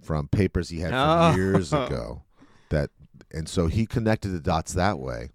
from 0.02 0.28
papers 0.28 0.70
he 0.70 0.80
had 0.80 0.92
from 0.92 1.00
Oh. 1.00 1.36
years 1.36 1.74
ago. 1.74 2.24
That 2.70 2.92
and 3.32 3.50
so 3.50 3.68
he 3.68 3.86
connected 3.86 4.30
the 4.30 4.40
dots 4.40 4.74
that 4.74 5.00
way. 5.00 5.30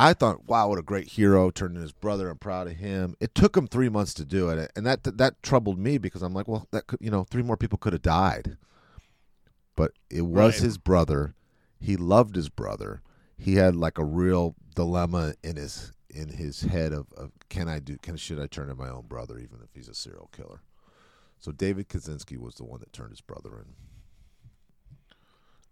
I 0.00 0.14
thought, 0.14 0.46
wow, 0.46 0.68
what 0.70 0.78
a 0.78 0.82
great 0.82 1.08
hero! 1.08 1.50
Turned 1.50 1.76
in 1.76 1.82
his 1.82 1.92
brother. 1.92 2.30
I'm 2.30 2.38
proud 2.38 2.66
of 2.68 2.76
him. 2.76 3.16
It 3.20 3.34
took 3.34 3.54
him 3.54 3.66
three 3.66 3.90
months 3.90 4.14
to 4.14 4.24
do 4.24 4.48
it, 4.48 4.72
and 4.74 4.86
that 4.86 5.04
that 5.18 5.42
troubled 5.42 5.78
me 5.78 5.98
because 5.98 6.22
I'm 6.22 6.32
like, 6.32 6.48
well, 6.48 6.66
that 6.70 6.86
could, 6.86 7.00
you 7.02 7.10
know, 7.10 7.24
three 7.24 7.42
more 7.42 7.58
people 7.58 7.76
could 7.76 7.92
have 7.92 8.00
died, 8.00 8.56
but 9.76 9.92
it 10.08 10.22
was 10.22 10.54
Right. 10.54 10.62
his 10.62 10.78
brother. 10.78 11.34
He 11.78 11.96
loved 11.98 12.34
his 12.34 12.48
brother. 12.48 13.02
He 13.36 13.56
had 13.56 13.76
like 13.76 13.98
a 13.98 14.04
real 14.04 14.54
dilemma 14.74 15.34
in 15.42 15.56
his 15.56 15.92
in 16.08 16.28
his 16.28 16.62
head 16.62 16.92
of, 16.92 17.12
of 17.12 17.32
can 17.50 17.68
I 17.68 17.78
do 17.78 17.98
can 17.98 18.16
should 18.16 18.40
I 18.40 18.46
turn 18.46 18.70
in 18.70 18.78
my 18.78 18.88
own 18.88 19.06
brother 19.06 19.38
even 19.38 19.58
if 19.62 19.68
he's 19.74 19.88
a 19.88 19.94
serial 19.94 20.30
killer. 20.34 20.62
So 21.38 21.52
David 21.52 21.88
Kaczynski 21.88 22.38
was 22.38 22.54
the 22.54 22.64
one 22.64 22.80
that 22.80 22.92
turned 22.92 23.10
his 23.10 23.20
brother 23.20 23.50
in. 23.58 23.74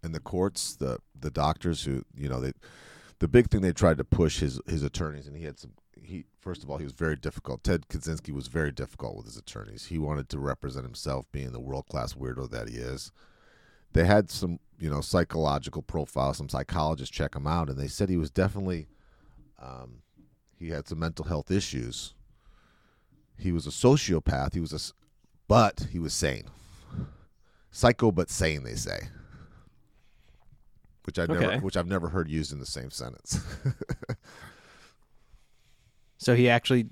And 0.03 0.13
the 0.15 0.19
courts, 0.19 0.75
the 0.75 0.99
the 1.19 1.31
doctors 1.31 1.83
who 1.83 2.05
you 2.15 2.29
know 2.29 2.39
they, 2.39 2.53
the 3.19 3.27
big 3.27 3.49
thing 3.49 3.61
they 3.61 3.73
tried 3.73 3.97
to 3.97 4.03
push 4.03 4.39
his 4.39 4.59
his 4.67 4.83
attorneys, 4.83 5.27
and 5.27 5.35
he 5.35 5.43
had 5.43 5.59
some. 5.59 5.71
He 6.01 6.25
first 6.39 6.63
of 6.63 6.69
all 6.69 6.77
he 6.77 6.85
was 6.85 6.93
very 6.93 7.15
difficult. 7.15 7.63
Ted 7.63 7.87
Kaczynski 7.87 8.31
was 8.31 8.47
very 8.47 8.71
difficult 8.71 9.17
with 9.17 9.25
his 9.25 9.37
attorneys. 9.37 9.85
He 9.85 9.99
wanted 9.99 10.29
to 10.29 10.39
represent 10.39 10.85
himself, 10.85 11.25
being 11.31 11.51
the 11.51 11.59
world 11.59 11.87
class 11.87 12.13
weirdo 12.13 12.49
that 12.49 12.69
he 12.69 12.75
is. 12.75 13.11
They 13.93 14.05
had 14.05 14.29
some 14.29 14.59
you 14.79 14.89
know 14.89 15.01
psychological 15.01 15.81
profiles. 15.81 16.37
Some 16.37 16.49
psychologists 16.49 17.15
check 17.15 17.35
him 17.35 17.45
out, 17.45 17.69
and 17.69 17.77
they 17.77 17.87
said 17.87 18.09
he 18.09 18.17
was 18.17 18.31
definitely. 18.31 18.87
Um, 19.61 20.01
he 20.57 20.69
had 20.69 20.87
some 20.87 20.99
mental 20.99 21.25
health 21.25 21.51
issues. 21.51 22.13
He 23.37 23.51
was 23.51 23.65
a 23.65 23.71
sociopath. 23.71 24.53
He 24.53 24.59
was 24.59 24.73
a, 24.73 24.79
but 25.47 25.87
he 25.91 25.99
was 25.99 26.13
sane. 26.13 26.45
Psycho 27.71 28.11
but 28.11 28.29
sane, 28.29 28.63
they 28.63 28.75
say. 28.75 29.09
Which 31.09 31.17
I 31.17 31.25
never, 31.25 31.43
Okay. 31.43 31.57
which 31.57 31.75
I've 31.75 31.87
never 31.87 32.09
heard 32.09 32.29
used 32.29 32.51
in 32.53 32.59
the 32.59 32.67
same 32.67 32.91
sentence. 32.91 33.39
So 36.21 36.35
he 36.35 36.49
actually, 36.49 36.87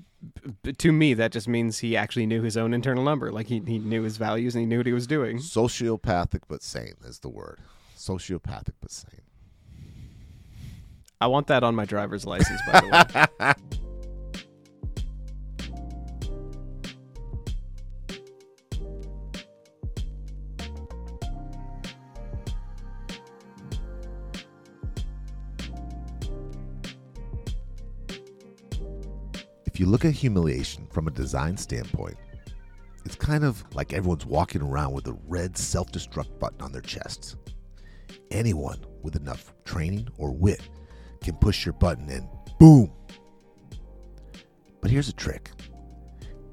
to 0.78 0.92
me, 0.94 1.14
that 1.14 1.34
just 1.34 1.50
means 1.50 1.80
he 1.80 1.98
actually 1.98 2.26
knew 2.26 2.42
his 2.42 2.56
own 2.56 2.74
internal 2.74 3.04
number. 3.04 3.30
Like 3.30 3.48
he, 3.48 3.62
he 3.68 3.78
knew 3.78 4.04
his 4.04 4.16
values 4.16 4.56
and 4.56 4.62
he 4.62 4.66
knew 4.66 4.78
what 4.78 4.86
he 4.86 4.94
was 4.94 5.06
doing. 5.06 5.40
Sociopathic 5.40 6.44
but 6.48 6.64
sane 6.64 6.96
is 7.06 7.20
the 7.20 7.28
word. 7.28 7.60
Sociopathic 7.98 8.76
but 8.80 8.90
sane. 8.90 9.22
I 11.20 11.28
want 11.28 11.48
that 11.48 11.62
on 11.62 11.76
my 11.76 11.84
driver's 11.84 12.26
license, 12.26 12.62
by 12.72 12.80
the 12.80 13.28
way. 13.40 13.78
If 29.78 29.82
you 29.82 29.86
look 29.86 30.06
at 30.06 30.14
humiliation 30.14 30.88
from 30.88 31.08
a 31.08 31.12
design 31.12 31.56
standpoint, 31.56 32.18
it's 33.06 33.16
kind 33.16 33.44
of 33.44 33.64
like 33.76 33.94
everyone's 33.94 34.26
walking 34.26 34.64
around 34.64 34.94
with 34.94 35.06
a 35.06 35.16
red 35.28 35.56
self 35.56 35.92
destruct 35.92 36.40
button 36.40 36.64
on 36.64 36.72
their 36.72 36.82
chests. 36.82 37.36
Anyone 38.32 38.84
with 39.04 39.16
enough 39.16 39.54
training 39.66 40.08
or 40.18 40.32
wit 40.32 40.68
can 41.22 41.36
push 41.36 41.64
your 41.64 41.74
button 41.74 42.10
and 42.10 42.28
boom. 42.58 42.92
But 44.82 44.90
here's 44.90 45.10
a 45.10 45.14
trick 45.14 45.52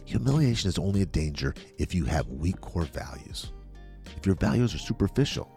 humiliation 0.04 0.68
is 0.68 0.78
only 0.78 1.00
a 1.00 1.06
danger 1.06 1.54
if 1.78 1.94
you 1.94 2.04
have 2.04 2.28
weak 2.28 2.60
core 2.60 2.84
values. 2.84 3.52
If 4.18 4.26
your 4.26 4.34
values 4.34 4.74
are 4.74 4.78
superficial, 4.78 5.50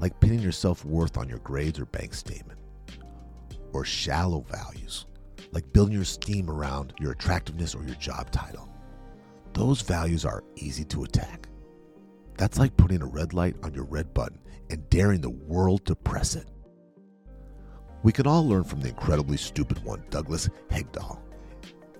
like 0.00 0.18
pinning 0.18 0.40
your 0.40 0.50
self 0.50 0.84
worth 0.84 1.16
on 1.18 1.28
your 1.28 1.38
grades 1.38 1.78
or 1.78 1.86
bank 1.86 2.14
statement, 2.14 2.58
or 3.72 3.84
shallow 3.84 4.40
values, 4.50 5.06
like 5.52 5.72
building 5.72 5.94
your 5.94 6.02
esteem 6.02 6.50
around 6.50 6.92
your 7.00 7.12
attractiveness 7.12 7.74
or 7.74 7.84
your 7.84 7.96
job 7.96 8.30
title. 8.30 8.68
Those 9.52 9.80
values 9.80 10.24
are 10.24 10.44
easy 10.56 10.84
to 10.86 11.04
attack. 11.04 11.48
That's 12.36 12.58
like 12.58 12.76
putting 12.76 13.02
a 13.02 13.06
red 13.06 13.32
light 13.32 13.56
on 13.62 13.74
your 13.74 13.84
red 13.84 14.12
button 14.12 14.38
and 14.70 14.88
daring 14.90 15.20
the 15.20 15.30
world 15.30 15.86
to 15.86 15.94
press 15.94 16.34
it. 16.34 16.48
We 18.02 18.12
can 18.12 18.26
all 18.26 18.46
learn 18.46 18.64
from 18.64 18.80
the 18.80 18.88
incredibly 18.88 19.36
stupid 19.36 19.82
one, 19.82 20.04
Douglas 20.10 20.48
Hegdahl. 20.70 21.20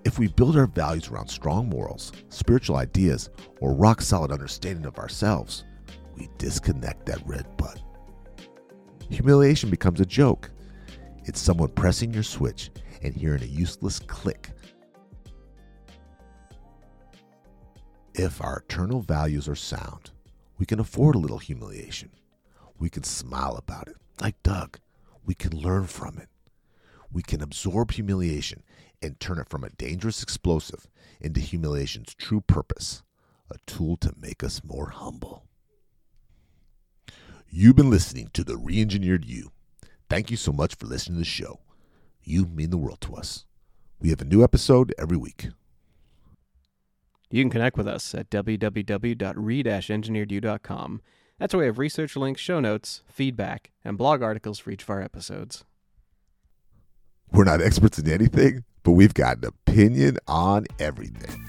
If 0.05 0.19
we 0.19 0.29
build 0.29 0.57
our 0.57 0.67
values 0.67 1.09
around 1.09 1.29
strong 1.29 1.69
morals, 1.69 2.13
spiritual 2.29 2.77
ideas, 2.77 3.31
or 3.61 3.75
rock 3.75 4.01
solid 4.01 4.31
understanding 4.31 4.87
of 4.87 4.99
ourselves, 4.99 5.65
we 6.15 6.29
disconnect 6.39 7.07
that 7.07 7.27
red 7.27 7.45
button. 7.57 7.83
Humiliation 9.11 9.71
becomes 9.71 10.01
a 10.01 10.07
joke. 10.07 10.51
It's 11.25 11.41
someone 11.41 11.71
pressing 11.71 12.13
your 12.15 12.23
switch 12.23 12.71
and 13.03 13.15
hearing 13.15 13.43
a 13.43 13.47
useless 13.47 13.99
click. 13.99 14.51
If 18.15 18.43
our 18.43 18.59
eternal 18.59 19.03
values 19.03 19.49
are 19.49 19.55
sound, 19.55 20.11
we 20.59 20.67
can 20.67 20.81
afford 20.81 21.15
a 21.15 21.19
little 21.19 21.39
humiliation. 21.39 22.11
We 22.79 22.89
can 22.89 23.05
smile 23.05 23.57
about 23.57 23.89
it, 23.89 23.97
like 24.21 24.43
Doug. 24.43 24.79
We 25.25 25.35
can 25.35 25.57
learn 25.57 25.87
from 25.87 26.19
it. 26.19 26.29
We 27.13 27.23
can 27.23 27.43
absorb 27.43 27.93
humiliation 27.93 28.63
and 29.03 29.21
turn 29.21 29.39
it 29.39 29.49
from 29.49 29.65
a 29.65 29.71
dangerous 29.71 30.23
explosive 30.23 30.89
into 31.21 31.41
humiliation's 31.41 32.15
true 32.15 32.41
purpose 32.41 33.03
a 33.51 33.59
tool 33.67 33.97
to 33.99 34.13
make 34.21 34.43
us 34.43 34.63
more 34.65 34.91
humble. 34.91 35.45
You've 37.49 37.77
been 37.77 37.91
listening 37.91 38.31
to 38.35 38.43
the 38.43 38.55
Reengineered 38.55 39.25
You. 39.25 39.53
Thank 40.11 40.31
you 40.31 40.37
so 40.37 40.53
much 40.53 40.75
for 40.75 40.87
listening 40.87 41.17
to 41.17 41.19
the 41.21 41.25
show. 41.25 41.61
You 42.29 42.45
mean 42.45 42.71
the 42.71 42.77
world 42.77 43.01
to 43.03 43.15
us. 43.15 43.45
We 44.01 44.11
have 44.11 44.21
a 44.21 44.25
new 44.25 44.43
episode 44.43 44.93
every 44.99 45.17
week. 45.17 45.47
You 47.31 47.45
can 47.45 47.51
connect 47.51 47.79
with 47.79 47.87
us 47.87 48.17
at 48.17 48.31
www.re-engineeredu.com. 48.31 51.03
That's 51.39 51.55
where 51.55 51.61
we 51.61 51.67
have 51.67 51.79
research 51.79 52.17
links, 52.17 52.41
show 52.41 52.59
notes, 52.59 53.03
feedback, 53.09 53.71
and 53.85 53.97
blog 53.97 54.23
articles 54.23 54.59
for 54.59 54.73
each 54.73 54.83
of 54.83 54.91
our 54.91 55.01
episodes. 55.01 55.65
We're 57.31 57.45
not 57.45 57.63
experts 57.63 58.01
in 58.01 58.11
anything, 58.11 58.65
but 58.83 58.91
we've 58.93 59.15
got 59.15 59.39
an 59.39 59.45
opinion 59.45 60.19
on 60.27 60.67
everything. 60.81 61.45